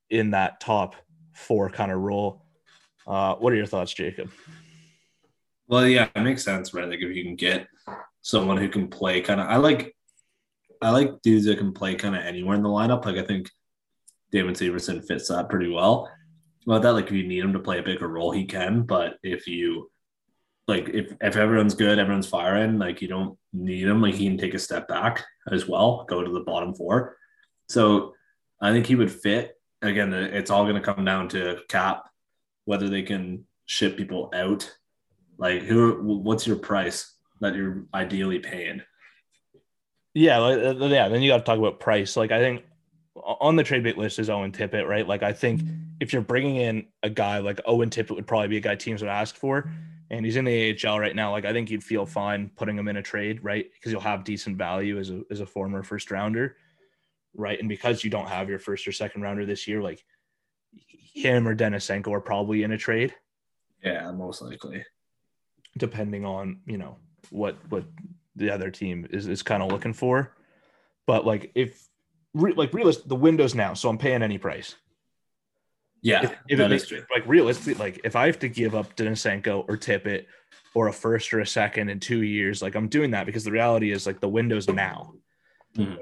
in 0.10 0.32
that 0.32 0.60
top 0.60 0.96
four 1.34 1.70
kind 1.70 1.92
of 1.92 2.00
role. 2.00 2.46
Uh, 3.06 3.36
what 3.36 3.54
are 3.54 3.56
your 3.56 3.66
thoughts, 3.66 3.94
Jacob? 3.94 4.32
Well, 5.68 5.86
yeah, 5.86 6.08
it 6.16 6.22
makes 6.22 6.44
sense, 6.44 6.74
right? 6.74 6.88
Like 6.88 7.00
if 7.00 7.16
you 7.16 7.24
can 7.24 7.36
get 7.36 7.68
someone 8.22 8.58
who 8.58 8.70
can 8.70 8.88
play 8.88 9.22
kind 9.22 9.42
of, 9.42 9.48
I 9.48 9.58
like, 9.58 9.96
I 10.82 10.92
like 10.92 11.22
dudes 11.22 11.46
that 11.46 11.58
can 11.58 11.74
play 11.74 11.96
kind 11.96 12.16
of 12.16 12.22
anywhere 12.22 12.56
in 12.56 12.64
the 12.64 12.70
lineup. 12.70 13.06
Like 13.06 13.18
I 13.18 13.24
think 13.24 13.50
David 14.32 14.56
Severson 14.56 15.06
fits 15.06 15.30
that 15.30 15.50
pretty 15.50 15.70
well. 15.70 16.10
Well, 16.66 16.80
that 16.80 16.94
like 16.94 17.08
if 17.08 17.12
you 17.12 17.28
need 17.28 17.44
him 17.44 17.54
to 17.54 17.60
play 17.60 17.80
a 17.80 17.84
bigger 17.84 18.08
role, 18.08 18.32
he 18.32 18.46
can. 18.46 18.84
But 18.84 19.18
if 19.24 19.48
you 19.48 19.90
like, 20.68 20.90
if 20.90 21.14
if 21.22 21.36
everyone's 21.38 21.76
good, 21.76 22.00
everyone's 22.00 22.28
firing, 22.28 22.78
like 22.78 23.02
you 23.02 23.08
don't 23.08 23.38
need 23.54 23.88
him. 23.88 24.02
Like 24.02 24.16
he 24.16 24.28
can 24.28 24.38
take 24.38 24.54
a 24.54 24.60
step 24.60 24.88
back 24.88 25.24
as 25.52 25.68
well, 25.68 26.06
go 26.10 26.24
to 26.24 26.32
the 26.32 26.42
bottom 26.42 26.74
four. 26.74 27.16
So 27.70 28.14
I 28.62 28.72
think 28.72 28.86
he 28.86 28.96
would 28.96 29.12
fit. 29.12 29.54
Again, 29.82 30.12
it's 30.12 30.50
all 30.50 30.64
going 30.64 30.76
to 30.76 30.82
come 30.82 31.06
down 31.06 31.30
to 31.30 31.60
cap, 31.70 32.04
whether 32.66 32.90
they 32.90 33.04
can 33.04 33.46
ship 33.66 33.96
people 33.96 34.32
out 34.34 34.70
like 35.38 35.62
who? 35.62 36.20
What's 36.24 36.48
your 36.48 36.58
price 36.58 37.18
that 37.42 37.56
you're 37.56 37.86
ideally 37.94 38.40
paying. 38.40 38.82
Yeah, 40.18 40.40
like, 40.40 40.58
uh, 40.58 40.86
yeah. 40.88 41.10
Then 41.10 41.22
you 41.22 41.30
got 41.30 41.38
to 41.38 41.44
talk 41.44 41.60
about 41.60 41.80
price. 41.80 42.18
Like 42.18 42.32
I 42.32 42.40
think 42.40 42.64
on 43.16 43.56
the 43.56 43.64
trade 43.64 43.84
bait 43.84 44.00
list 44.00 44.18
is 44.18 44.32
Owen 44.32 44.52
Tippett, 44.52 44.88
right? 44.88 45.08
Like 45.08 45.22
I 45.22 45.32
think 45.32 45.62
if 46.00 46.12
you're 46.12 46.24
bringing 46.24 46.56
in 46.56 46.88
a 47.04 47.10
guy 47.10 47.38
like 47.38 47.62
Owen 47.66 47.92
Tippett 47.92 48.16
would 48.16 48.26
probably 48.26 48.48
be 48.48 48.58
a 48.58 48.62
guy 48.62 48.76
teams 48.76 49.02
would 49.02 49.12
ask 49.12 49.36
for, 49.36 49.70
and 50.10 50.26
he's 50.26 50.36
in 50.36 50.46
the 50.46 50.76
AHL 50.84 51.00
right 51.00 51.16
now. 51.16 51.32
Like 51.32 51.46
I 51.46 51.54
think 51.54 51.70
you'd 51.70 51.84
feel 51.84 52.08
fine 52.08 52.50
putting 52.56 52.76
him 52.76 52.88
in 52.88 52.98
a 52.98 53.04
trade, 53.04 53.44
right? 53.44 53.72
Because 53.72 53.92
you'll 53.92 54.02
have 54.02 54.24
decent 54.24 54.58
value 54.58 54.98
as 54.98 55.12
a 55.12 55.22
as 55.30 55.40
a 55.40 55.46
former 55.46 55.84
first 55.84 56.10
rounder, 56.10 56.58
right? 57.36 57.60
And 57.60 57.70
because 57.70 58.04
you 58.04 58.10
don't 58.10 58.28
have 58.28 58.50
your 58.50 58.60
first 58.60 58.88
or 58.88 58.94
second 58.94 59.22
rounder 59.22 59.46
this 59.46 59.68
year, 59.68 59.84
like 59.84 60.04
him 61.14 61.48
or 61.48 61.56
Denisenko 61.56 62.12
are 62.12 62.22
probably 62.22 62.64
in 62.64 62.72
a 62.72 62.78
trade. 62.78 63.14
Yeah, 63.84 64.12
most 64.14 64.42
likely. 64.42 64.84
Depending 65.78 66.26
on 66.26 66.62
you 66.66 66.80
know 66.80 66.98
what 67.30 67.56
what 67.70 67.84
the 68.38 68.52
other 68.52 68.72
team 68.72 69.08
is 69.10 69.28
is 69.28 69.44
kind 69.44 69.62
of 69.62 69.72
looking 69.72 69.94
for, 69.94 70.34
but 71.06 71.26
like 71.26 71.52
if 71.56 71.88
re, 72.34 72.54
like 72.54 72.74
realist 72.74 73.08
the 73.08 73.16
windows 73.16 73.56
now, 73.56 73.74
so 73.74 73.90
I'm 73.90 73.98
paying 73.98 74.24
any 74.24 74.38
price. 74.38 74.76
Yeah, 76.02 76.24
if, 76.24 76.36
if 76.48 76.60
it 76.60 76.70
makes 76.70 76.92
like 76.92 77.26
realistically, 77.26 77.74
like 77.74 78.02
if 78.04 78.16
I 78.16 78.28
have 78.28 78.40
to 78.40 78.48
give 78.48 78.76
up 78.76 78.96
Denisenko 78.96 79.66
or 79.68 79.78
Tippett 79.78 80.26
or 80.74 80.88
a 80.88 80.94
first 80.94 81.34
or 81.34 81.40
a 81.40 81.48
second 81.48 81.90
in 81.90 82.00
two 82.00 82.22
years, 82.22 82.62
like 82.62 82.76
I'm 82.76 82.88
doing 82.88 83.12
that 83.12 83.26
because 83.26 83.44
the 83.44 83.52
reality 83.52 83.92
is 83.92 84.06
like 84.06 84.20
the 84.20 84.30
windows 84.30 84.68
now. 84.68 85.14
Mm-hmm. 85.76 85.96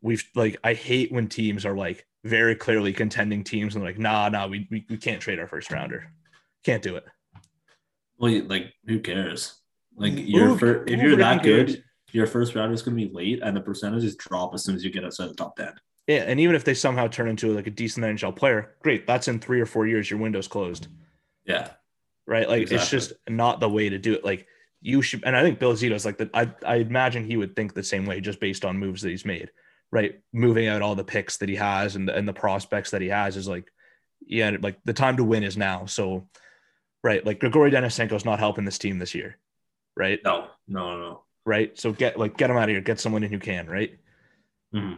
We've 0.00 0.24
like 0.34 0.56
I 0.64 0.74
hate 0.74 1.12
when 1.12 1.28
teams 1.28 1.66
are 1.66 1.76
like 1.76 2.06
very 2.24 2.54
clearly 2.54 2.92
contending 2.92 3.44
teams 3.44 3.76
and 3.76 3.84
like 3.84 3.98
nah 3.98 4.28
nah 4.30 4.46
we, 4.46 4.66
we 4.70 4.86
we 4.88 4.96
can't 4.96 5.20
trade 5.20 5.38
our 5.38 5.46
first 5.46 5.70
rounder, 5.70 6.10
can't 6.64 6.82
do 6.82 6.96
it. 6.96 7.04
Well, 8.18 8.42
like 8.44 8.72
who 8.86 9.00
cares? 9.00 9.59
Like 9.96 10.14
you're 10.16 10.56
for, 10.56 10.84
if 10.86 11.00
you're 11.00 11.16
that 11.16 11.42
good, 11.42 11.82
your 12.12 12.26
first 12.26 12.54
rounder 12.54 12.74
is 12.74 12.82
going 12.82 12.96
to 12.96 13.06
be 13.06 13.12
late, 13.12 13.40
and 13.42 13.56
the 13.56 13.60
percentages 13.60 14.16
drop 14.16 14.54
as 14.54 14.64
soon 14.64 14.74
as 14.74 14.84
you 14.84 14.90
get 14.90 15.04
outside 15.04 15.28
the 15.28 15.34
top 15.34 15.56
ten. 15.56 15.74
Yeah, 16.06 16.24
and 16.26 16.40
even 16.40 16.56
if 16.56 16.64
they 16.64 16.74
somehow 16.74 17.06
turn 17.06 17.28
into 17.28 17.52
like 17.52 17.66
a 17.66 17.70
decent 17.70 18.04
NHL 18.04 18.34
player, 18.34 18.74
great. 18.82 19.06
That's 19.06 19.28
in 19.28 19.38
three 19.38 19.60
or 19.60 19.66
four 19.66 19.86
years. 19.86 20.10
Your 20.10 20.18
window's 20.18 20.48
closed. 20.48 20.88
Yeah. 21.44 21.68
Right. 22.26 22.48
Like 22.48 22.62
exactly. 22.62 22.76
it's 22.76 22.90
just 22.90 23.12
not 23.28 23.60
the 23.60 23.68
way 23.68 23.88
to 23.88 23.98
do 23.98 24.14
it. 24.14 24.24
Like 24.24 24.46
you 24.80 25.02
should, 25.02 25.24
and 25.24 25.36
I 25.36 25.42
think 25.42 25.58
Bill 25.58 25.74
Zito's 25.74 26.04
like 26.04 26.18
that. 26.18 26.30
I 26.34 26.50
I 26.66 26.76
imagine 26.76 27.24
he 27.24 27.36
would 27.36 27.54
think 27.54 27.74
the 27.74 27.84
same 27.84 28.06
way, 28.06 28.20
just 28.20 28.40
based 28.40 28.64
on 28.64 28.78
moves 28.78 29.02
that 29.02 29.10
he's 29.10 29.24
made. 29.24 29.50
Right, 29.92 30.20
moving 30.32 30.68
out 30.68 30.82
all 30.82 30.94
the 30.94 31.04
picks 31.04 31.38
that 31.38 31.48
he 31.48 31.56
has 31.56 31.96
and 31.96 32.08
and 32.08 32.26
the 32.26 32.32
prospects 32.32 32.92
that 32.92 33.02
he 33.02 33.08
has 33.08 33.36
is 33.36 33.48
like, 33.48 33.70
yeah, 34.24 34.56
like 34.60 34.78
the 34.84 34.92
time 34.92 35.16
to 35.16 35.24
win 35.24 35.42
is 35.42 35.56
now. 35.56 35.86
So, 35.86 36.28
right, 37.02 37.24
like 37.26 37.40
Grigori 37.40 37.72
Denisenko 37.72 38.12
is 38.12 38.24
not 38.24 38.38
helping 38.38 38.64
this 38.64 38.78
team 38.78 38.98
this 38.98 39.14
year 39.14 39.36
right? 40.00 40.18
No, 40.24 40.48
no, 40.66 40.98
no. 40.98 41.22
Right. 41.44 41.78
So 41.78 41.92
get 41.92 42.18
like 42.18 42.36
get 42.36 42.48
them 42.48 42.56
out 42.56 42.64
of 42.64 42.70
here. 42.70 42.80
Get 42.80 42.98
someone 42.98 43.22
in 43.22 43.30
who 43.30 43.38
can. 43.38 43.68
Right. 43.68 43.98
Mm-hmm. 44.74 44.94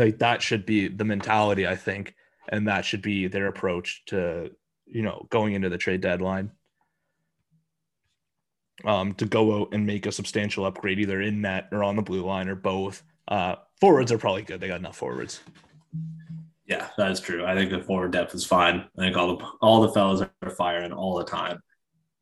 Like 0.00 0.18
that 0.18 0.42
should 0.42 0.66
be 0.66 0.88
the 0.88 1.04
mentality, 1.04 1.66
I 1.66 1.76
think, 1.76 2.14
and 2.48 2.66
that 2.68 2.84
should 2.84 3.02
be 3.02 3.28
their 3.28 3.46
approach 3.46 4.02
to 4.06 4.50
you 4.86 5.02
know 5.02 5.26
going 5.30 5.52
into 5.52 5.68
the 5.68 5.78
trade 5.78 6.00
deadline. 6.00 6.50
Um, 8.84 9.14
to 9.14 9.24
go 9.24 9.62
out 9.62 9.68
and 9.72 9.86
make 9.86 10.04
a 10.04 10.12
substantial 10.12 10.66
upgrade 10.66 10.98
either 10.98 11.22
in 11.22 11.40
net 11.40 11.68
or 11.72 11.82
on 11.82 11.96
the 11.96 12.02
blue 12.02 12.24
line 12.24 12.48
or 12.48 12.54
both. 12.54 13.02
Uh, 13.26 13.56
forwards 13.80 14.12
are 14.12 14.18
probably 14.18 14.42
good. 14.42 14.60
They 14.60 14.68
got 14.68 14.80
enough 14.80 14.98
forwards. 14.98 15.40
Yeah, 16.66 16.88
that 16.98 17.10
is 17.10 17.18
true. 17.18 17.46
I 17.46 17.54
think 17.54 17.70
the 17.70 17.80
forward 17.80 18.12
depth 18.12 18.34
is 18.34 18.44
fine. 18.44 18.84
I 18.98 19.00
think 19.00 19.16
all 19.16 19.36
the 19.36 19.44
all 19.62 19.80
the 19.80 19.92
fellas 19.92 20.20
are 20.42 20.50
firing 20.50 20.92
all 20.92 21.16
the 21.16 21.24
time 21.24 21.60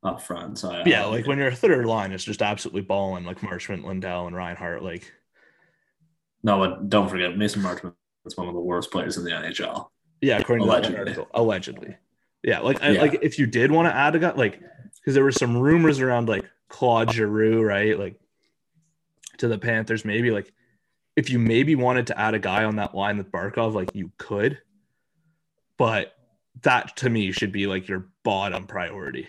up 0.05 0.21
front. 0.21 0.59
So 0.59 0.71
I, 0.71 0.83
yeah, 0.85 1.05
like 1.05 1.27
when 1.27 1.37
your 1.37 1.51
third 1.51 1.85
line 1.85 2.11
is 2.11 2.23
just 2.23 2.41
absolutely 2.41 2.81
balling, 2.81 3.25
like 3.25 3.39
Marchment, 3.39 3.83
Lundell, 3.83 4.27
and 4.27 4.35
Reinhart. 4.35 4.83
Like, 4.83 5.11
no, 6.43 6.59
but 6.59 6.89
don't 6.89 7.09
forget 7.09 7.37
Mason 7.37 7.61
Marchment 7.61 7.93
is 8.25 8.37
one 8.37 8.47
of 8.47 8.53
the 8.53 8.59
worst 8.59 8.91
players 8.91 9.17
in 9.17 9.23
the 9.23 9.31
NHL. 9.31 9.87
Yeah, 10.21 10.37
according 10.37 10.67
allegedly. 10.67 10.91
to 10.91 11.03
that 11.05 11.09
article, 11.09 11.27
allegedly. 11.33 11.95
Yeah, 12.43 12.59
like 12.59 12.79
yeah. 12.79 12.89
I, 12.89 12.91
like 12.93 13.19
if 13.21 13.39
you 13.39 13.47
did 13.47 13.71
want 13.71 13.87
to 13.87 13.95
add 13.95 14.15
a 14.15 14.19
guy, 14.19 14.31
like 14.31 14.61
because 14.95 15.13
there 15.13 15.23
were 15.23 15.31
some 15.31 15.57
rumors 15.57 15.99
around 15.99 16.29
like 16.29 16.45
Claude 16.69 17.11
Giroux, 17.11 17.61
right? 17.61 17.97
Like 17.97 18.19
to 19.37 19.47
the 19.47 19.57
Panthers, 19.57 20.05
maybe 20.05 20.31
like 20.31 20.51
if 21.15 21.29
you 21.29 21.39
maybe 21.39 21.75
wanted 21.75 22.07
to 22.07 22.19
add 22.19 22.33
a 22.33 22.39
guy 22.39 22.63
on 22.63 22.75
that 22.77 22.95
line 22.95 23.17
with 23.17 23.31
Barkov, 23.31 23.73
like 23.73 23.95
you 23.95 24.11
could, 24.17 24.59
but 25.77 26.13
that 26.61 26.97
to 26.97 27.09
me 27.09 27.31
should 27.31 27.51
be 27.51 27.67
like 27.67 27.87
your 27.87 28.09
bottom 28.23 28.67
priority. 28.67 29.27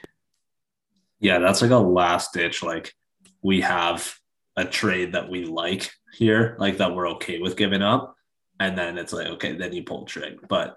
Yeah, 1.21 1.39
that's 1.39 1.63
like 1.63 1.71
a 1.71 1.77
last 1.77 2.33
ditch. 2.33 2.63
Like 2.63 2.95
we 3.43 3.61
have 3.63 4.15
a 4.57 4.65
trade 4.65 5.13
that 5.13 5.29
we 5.29 5.45
like 5.45 5.91
here, 6.13 6.57
like 6.59 6.79
that 6.79 6.95
we're 6.95 7.11
okay 7.11 7.39
with 7.39 7.57
giving 7.57 7.83
up. 7.83 8.17
And 8.59 8.77
then 8.77 8.97
it's 8.97 9.13
like, 9.13 9.27
okay, 9.27 9.57
then 9.57 9.73
you 9.73 9.83
pull 9.83 10.07
trig. 10.07 10.39
But 10.49 10.77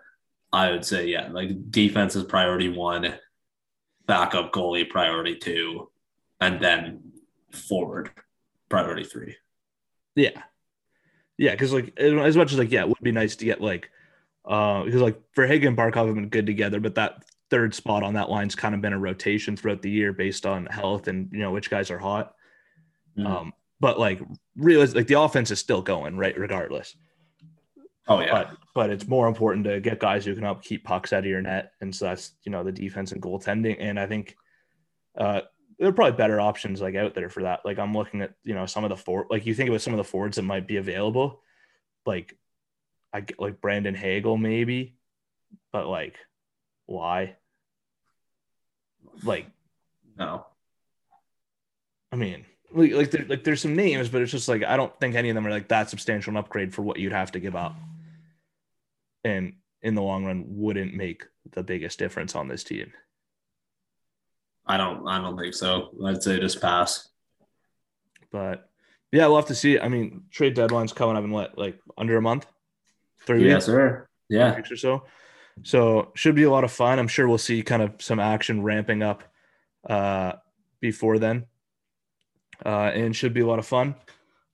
I 0.52 0.72
would 0.72 0.86
say, 0.86 1.08
yeah, 1.08 1.30
like 1.32 1.72
defense 1.72 2.16
is 2.16 2.24
priority 2.24 2.70
one, 2.70 3.16
backup 4.06 4.52
goalie 4.52 4.90
priority 4.90 5.36
two, 5.36 5.90
and 6.42 6.62
then 6.62 7.12
forward 7.52 8.12
priority 8.68 9.04
three. 9.04 9.38
Yeah. 10.16 10.42
Yeah. 11.38 11.56
Cause 11.56 11.72
like 11.72 11.98
as 11.98 12.36
much 12.36 12.52
as 12.52 12.58
like, 12.58 12.72
yeah, 12.72 12.82
it 12.82 12.90
would 12.90 12.98
be 13.02 13.12
nice 13.12 13.38
to 13.38 13.46
get 13.46 13.62
like, 13.62 13.90
uh, 14.46 14.84
because 14.84 15.02
like 15.02 15.22
Verhaeghe 15.38 15.68
and 15.68 15.78
Barkov 15.78 16.08
have 16.08 16.16
been 16.16 16.30
good 16.30 16.46
together, 16.46 16.80
but 16.80 16.96
that 16.96 17.24
third 17.50 17.74
spot 17.74 18.04
on 18.04 18.14
that 18.14 18.30
line's 18.30 18.56
kind 18.56 18.76
of 18.76 18.82
been 18.82 18.94
a 18.94 19.00
rotation 19.00 19.58
throughout 19.58 19.82
the 19.82 19.90
year 19.90 20.14
based 20.14 20.46
on 20.46 20.66
health 20.68 21.08
and 21.08 21.30
you 21.32 21.40
know 21.40 21.52
which 21.52 21.70
guys 21.70 21.92
are 21.92 22.00
hot. 22.00 22.34
Mm. 23.18 23.26
Um, 23.26 23.54
but 23.80 24.00
like 24.00 24.22
realize 24.56 24.96
like 24.96 25.08
the 25.08 25.20
offense 25.20 25.52
is 25.52 25.60
still 25.60 25.82
going 25.82 26.18
right 26.18 26.38
regardless. 26.38 26.96
Oh 28.08 28.20
yeah. 28.20 28.32
But 28.32 28.58
but 28.74 28.90
it's 28.90 29.08
more 29.08 29.28
important 29.28 29.66
to 29.66 29.80
get 29.80 30.00
guys 30.00 30.26
who 30.26 30.34
can 30.34 30.44
help 30.44 30.64
keep 30.64 30.84
pucks 30.84 31.14
out 31.14 31.20
of 31.20 31.26
your 31.26 31.42
net, 31.42 31.74
and 31.82 31.96
so 31.96 32.06
that's 32.06 32.34
you 32.44 32.52
know 32.52 32.64
the 32.64 32.72
defense 32.72 33.12
and 33.12 33.22
goaltending. 33.22 33.78
And 33.80 34.00
I 34.00 34.08
think 34.08 34.36
uh, 35.18 35.42
there 35.78 35.90
are 35.90 35.94
probably 35.94 36.18
better 36.18 36.40
options 36.40 36.82
like 36.82 36.96
out 36.96 37.14
there 37.14 37.30
for 37.30 37.44
that. 37.44 37.62
Like 37.66 37.80
I'm 37.80 37.94
looking 37.94 38.22
at 38.22 38.34
you 38.44 38.54
know 38.56 38.66
some 38.66 38.84
of 38.84 38.90
the 38.90 38.98
four 38.98 39.28
like 39.30 39.46
you 39.46 39.54
think 39.54 39.70
about 39.70 39.82
some 39.82 39.94
of 39.94 39.98
the 39.98 40.04
forwards 40.04 40.38
that 40.38 40.44
might 40.44 40.68
be 40.68 40.78
available, 40.78 41.42
like 42.06 42.38
I 43.14 43.24
like 43.38 43.62
Brandon 43.62 43.96
Hagel 43.96 44.38
maybe, 44.38 44.98
but 45.72 45.88
like 45.88 46.18
why? 46.90 47.36
Like, 49.24 49.48
no. 50.18 50.46
I 52.12 52.16
mean, 52.16 52.46
like, 52.72 52.92
like, 52.94 53.12
there, 53.12 53.26
like 53.28 53.44
there's 53.44 53.62
some 53.62 53.76
names, 53.76 54.10
but 54.10 54.22
it's 54.22 54.32
just 54.32 54.48
like 54.48 54.64
I 54.64 54.76
don't 54.76 54.98
think 55.00 55.16
any 55.16 55.30
of 55.30 55.36
them 55.36 55.46
are 55.46 55.52
like 55.52 55.68
that 55.68 55.90
substantial 55.90 56.32
an 56.32 56.38
upgrade 56.38 56.74
for 56.74 56.82
what 56.82 56.98
you'd 56.98 57.12
have 57.12 57.32
to 57.34 57.40
give 57.40 57.56
up, 57.56 57.76
and 59.24 59.54
in 59.82 59.94
the 59.96 60.02
long 60.02 60.26
run, 60.26 60.46
wouldn't 60.48 60.96
make 60.96 61.26
the 61.52 61.64
biggest 61.64 62.00
difference 62.00 62.36
on 62.36 62.48
this 62.48 62.64
team. 62.64 62.92
I 64.66 64.78
don't. 64.78 65.08
I 65.08 65.20
don't 65.20 65.38
think 65.38 65.54
so. 65.54 65.92
I'd 66.06 66.24
say 66.24 66.40
just 66.40 66.62
pass. 66.62 67.08
But 68.32 68.68
yeah, 69.12 69.28
we'll 69.28 69.38
have 69.38 69.48
to 69.48 69.56
see. 69.56 69.80
I 69.80 69.90
mean, 69.90 70.24
trade 70.32 70.56
deadline's 70.56 70.94
coming 70.94 71.18
up 71.18 71.24
in 71.24 71.32
what, 71.32 71.58
like 71.58 71.80
under 71.98 72.18
a 72.18 72.22
month, 72.22 72.48
three 73.26 73.46
yes, 73.46 73.56
weeks, 73.56 73.66
sir. 73.66 74.08
Yeah, 74.28 74.56
weeks 74.56 74.72
or 74.72 74.78
so. 74.78 75.04
So 75.64 76.12
should 76.16 76.36
be 76.36 76.44
a 76.44 76.52
lot 76.52 76.64
of 76.64 76.72
fun. 76.72 77.00
I'm 77.00 77.08
sure 77.08 77.28
we'll 77.28 77.38
see 77.38 77.62
kind 77.64 77.82
of 77.82 77.94
some 78.00 78.20
action 78.20 78.64
ramping 78.64 79.04
up 79.04 79.24
uh, 79.88 80.34
before 80.80 81.20
then, 81.20 81.46
uh, 82.66 82.92
and 82.94 83.16
should 83.16 83.34
be 83.34 83.42
a 83.42 83.48
lot 83.48 83.60
of 83.60 83.66
fun. 83.66 83.96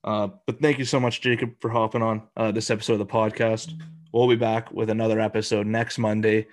Uh, 0.04 0.28
but 0.46 0.60
thank 0.60 0.78
you 0.78 0.84
so 0.84 1.00
much, 1.00 1.20
Jacob, 1.20 1.54
for 1.60 1.70
hopping 1.70 2.02
on 2.02 2.22
uh, 2.36 2.52
this 2.52 2.70
episode 2.70 2.94
of 2.94 2.98
the 3.00 3.06
podcast. 3.06 3.72
We'll 4.12 4.28
be 4.28 4.36
back 4.36 4.70
with 4.72 4.90
another 4.90 5.20
episode 5.20 5.66
next 5.66 5.98
Monday, 5.98 6.46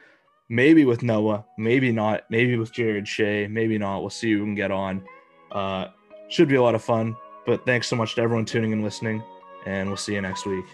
maybe 0.50 0.86
with 0.86 1.04
Noah, 1.04 1.46
maybe 1.58 1.92
not, 1.92 2.24
maybe 2.30 2.58
with 2.58 2.74
Jared 2.74 3.08
Shea, 3.08 3.48
maybe 3.48 3.78
not. 3.78 4.02
We'll 4.02 4.10
see 4.10 4.34
who 4.34 4.40
we 4.40 4.46
can 4.46 4.56
get 4.56 4.72
on. 4.72 5.04
Uh, 5.52 5.88
should 6.30 6.48
be 6.48 6.56
a 6.56 6.62
lot 6.62 6.76
of 6.76 6.84
fun. 6.84 7.16
But 7.46 7.66
thanks 7.66 7.88
so 7.88 7.96
much 7.96 8.16
to 8.16 8.22
everyone 8.22 8.46
tuning 8.46 8.74
and 8.74 8.84
listening, 8.84 9.22
and 9.66 9.90
we'll 9.90 9.98
see 9.98 10.14
you 10.14 10.22
next 10.22 10.46
week. 10.46 10.66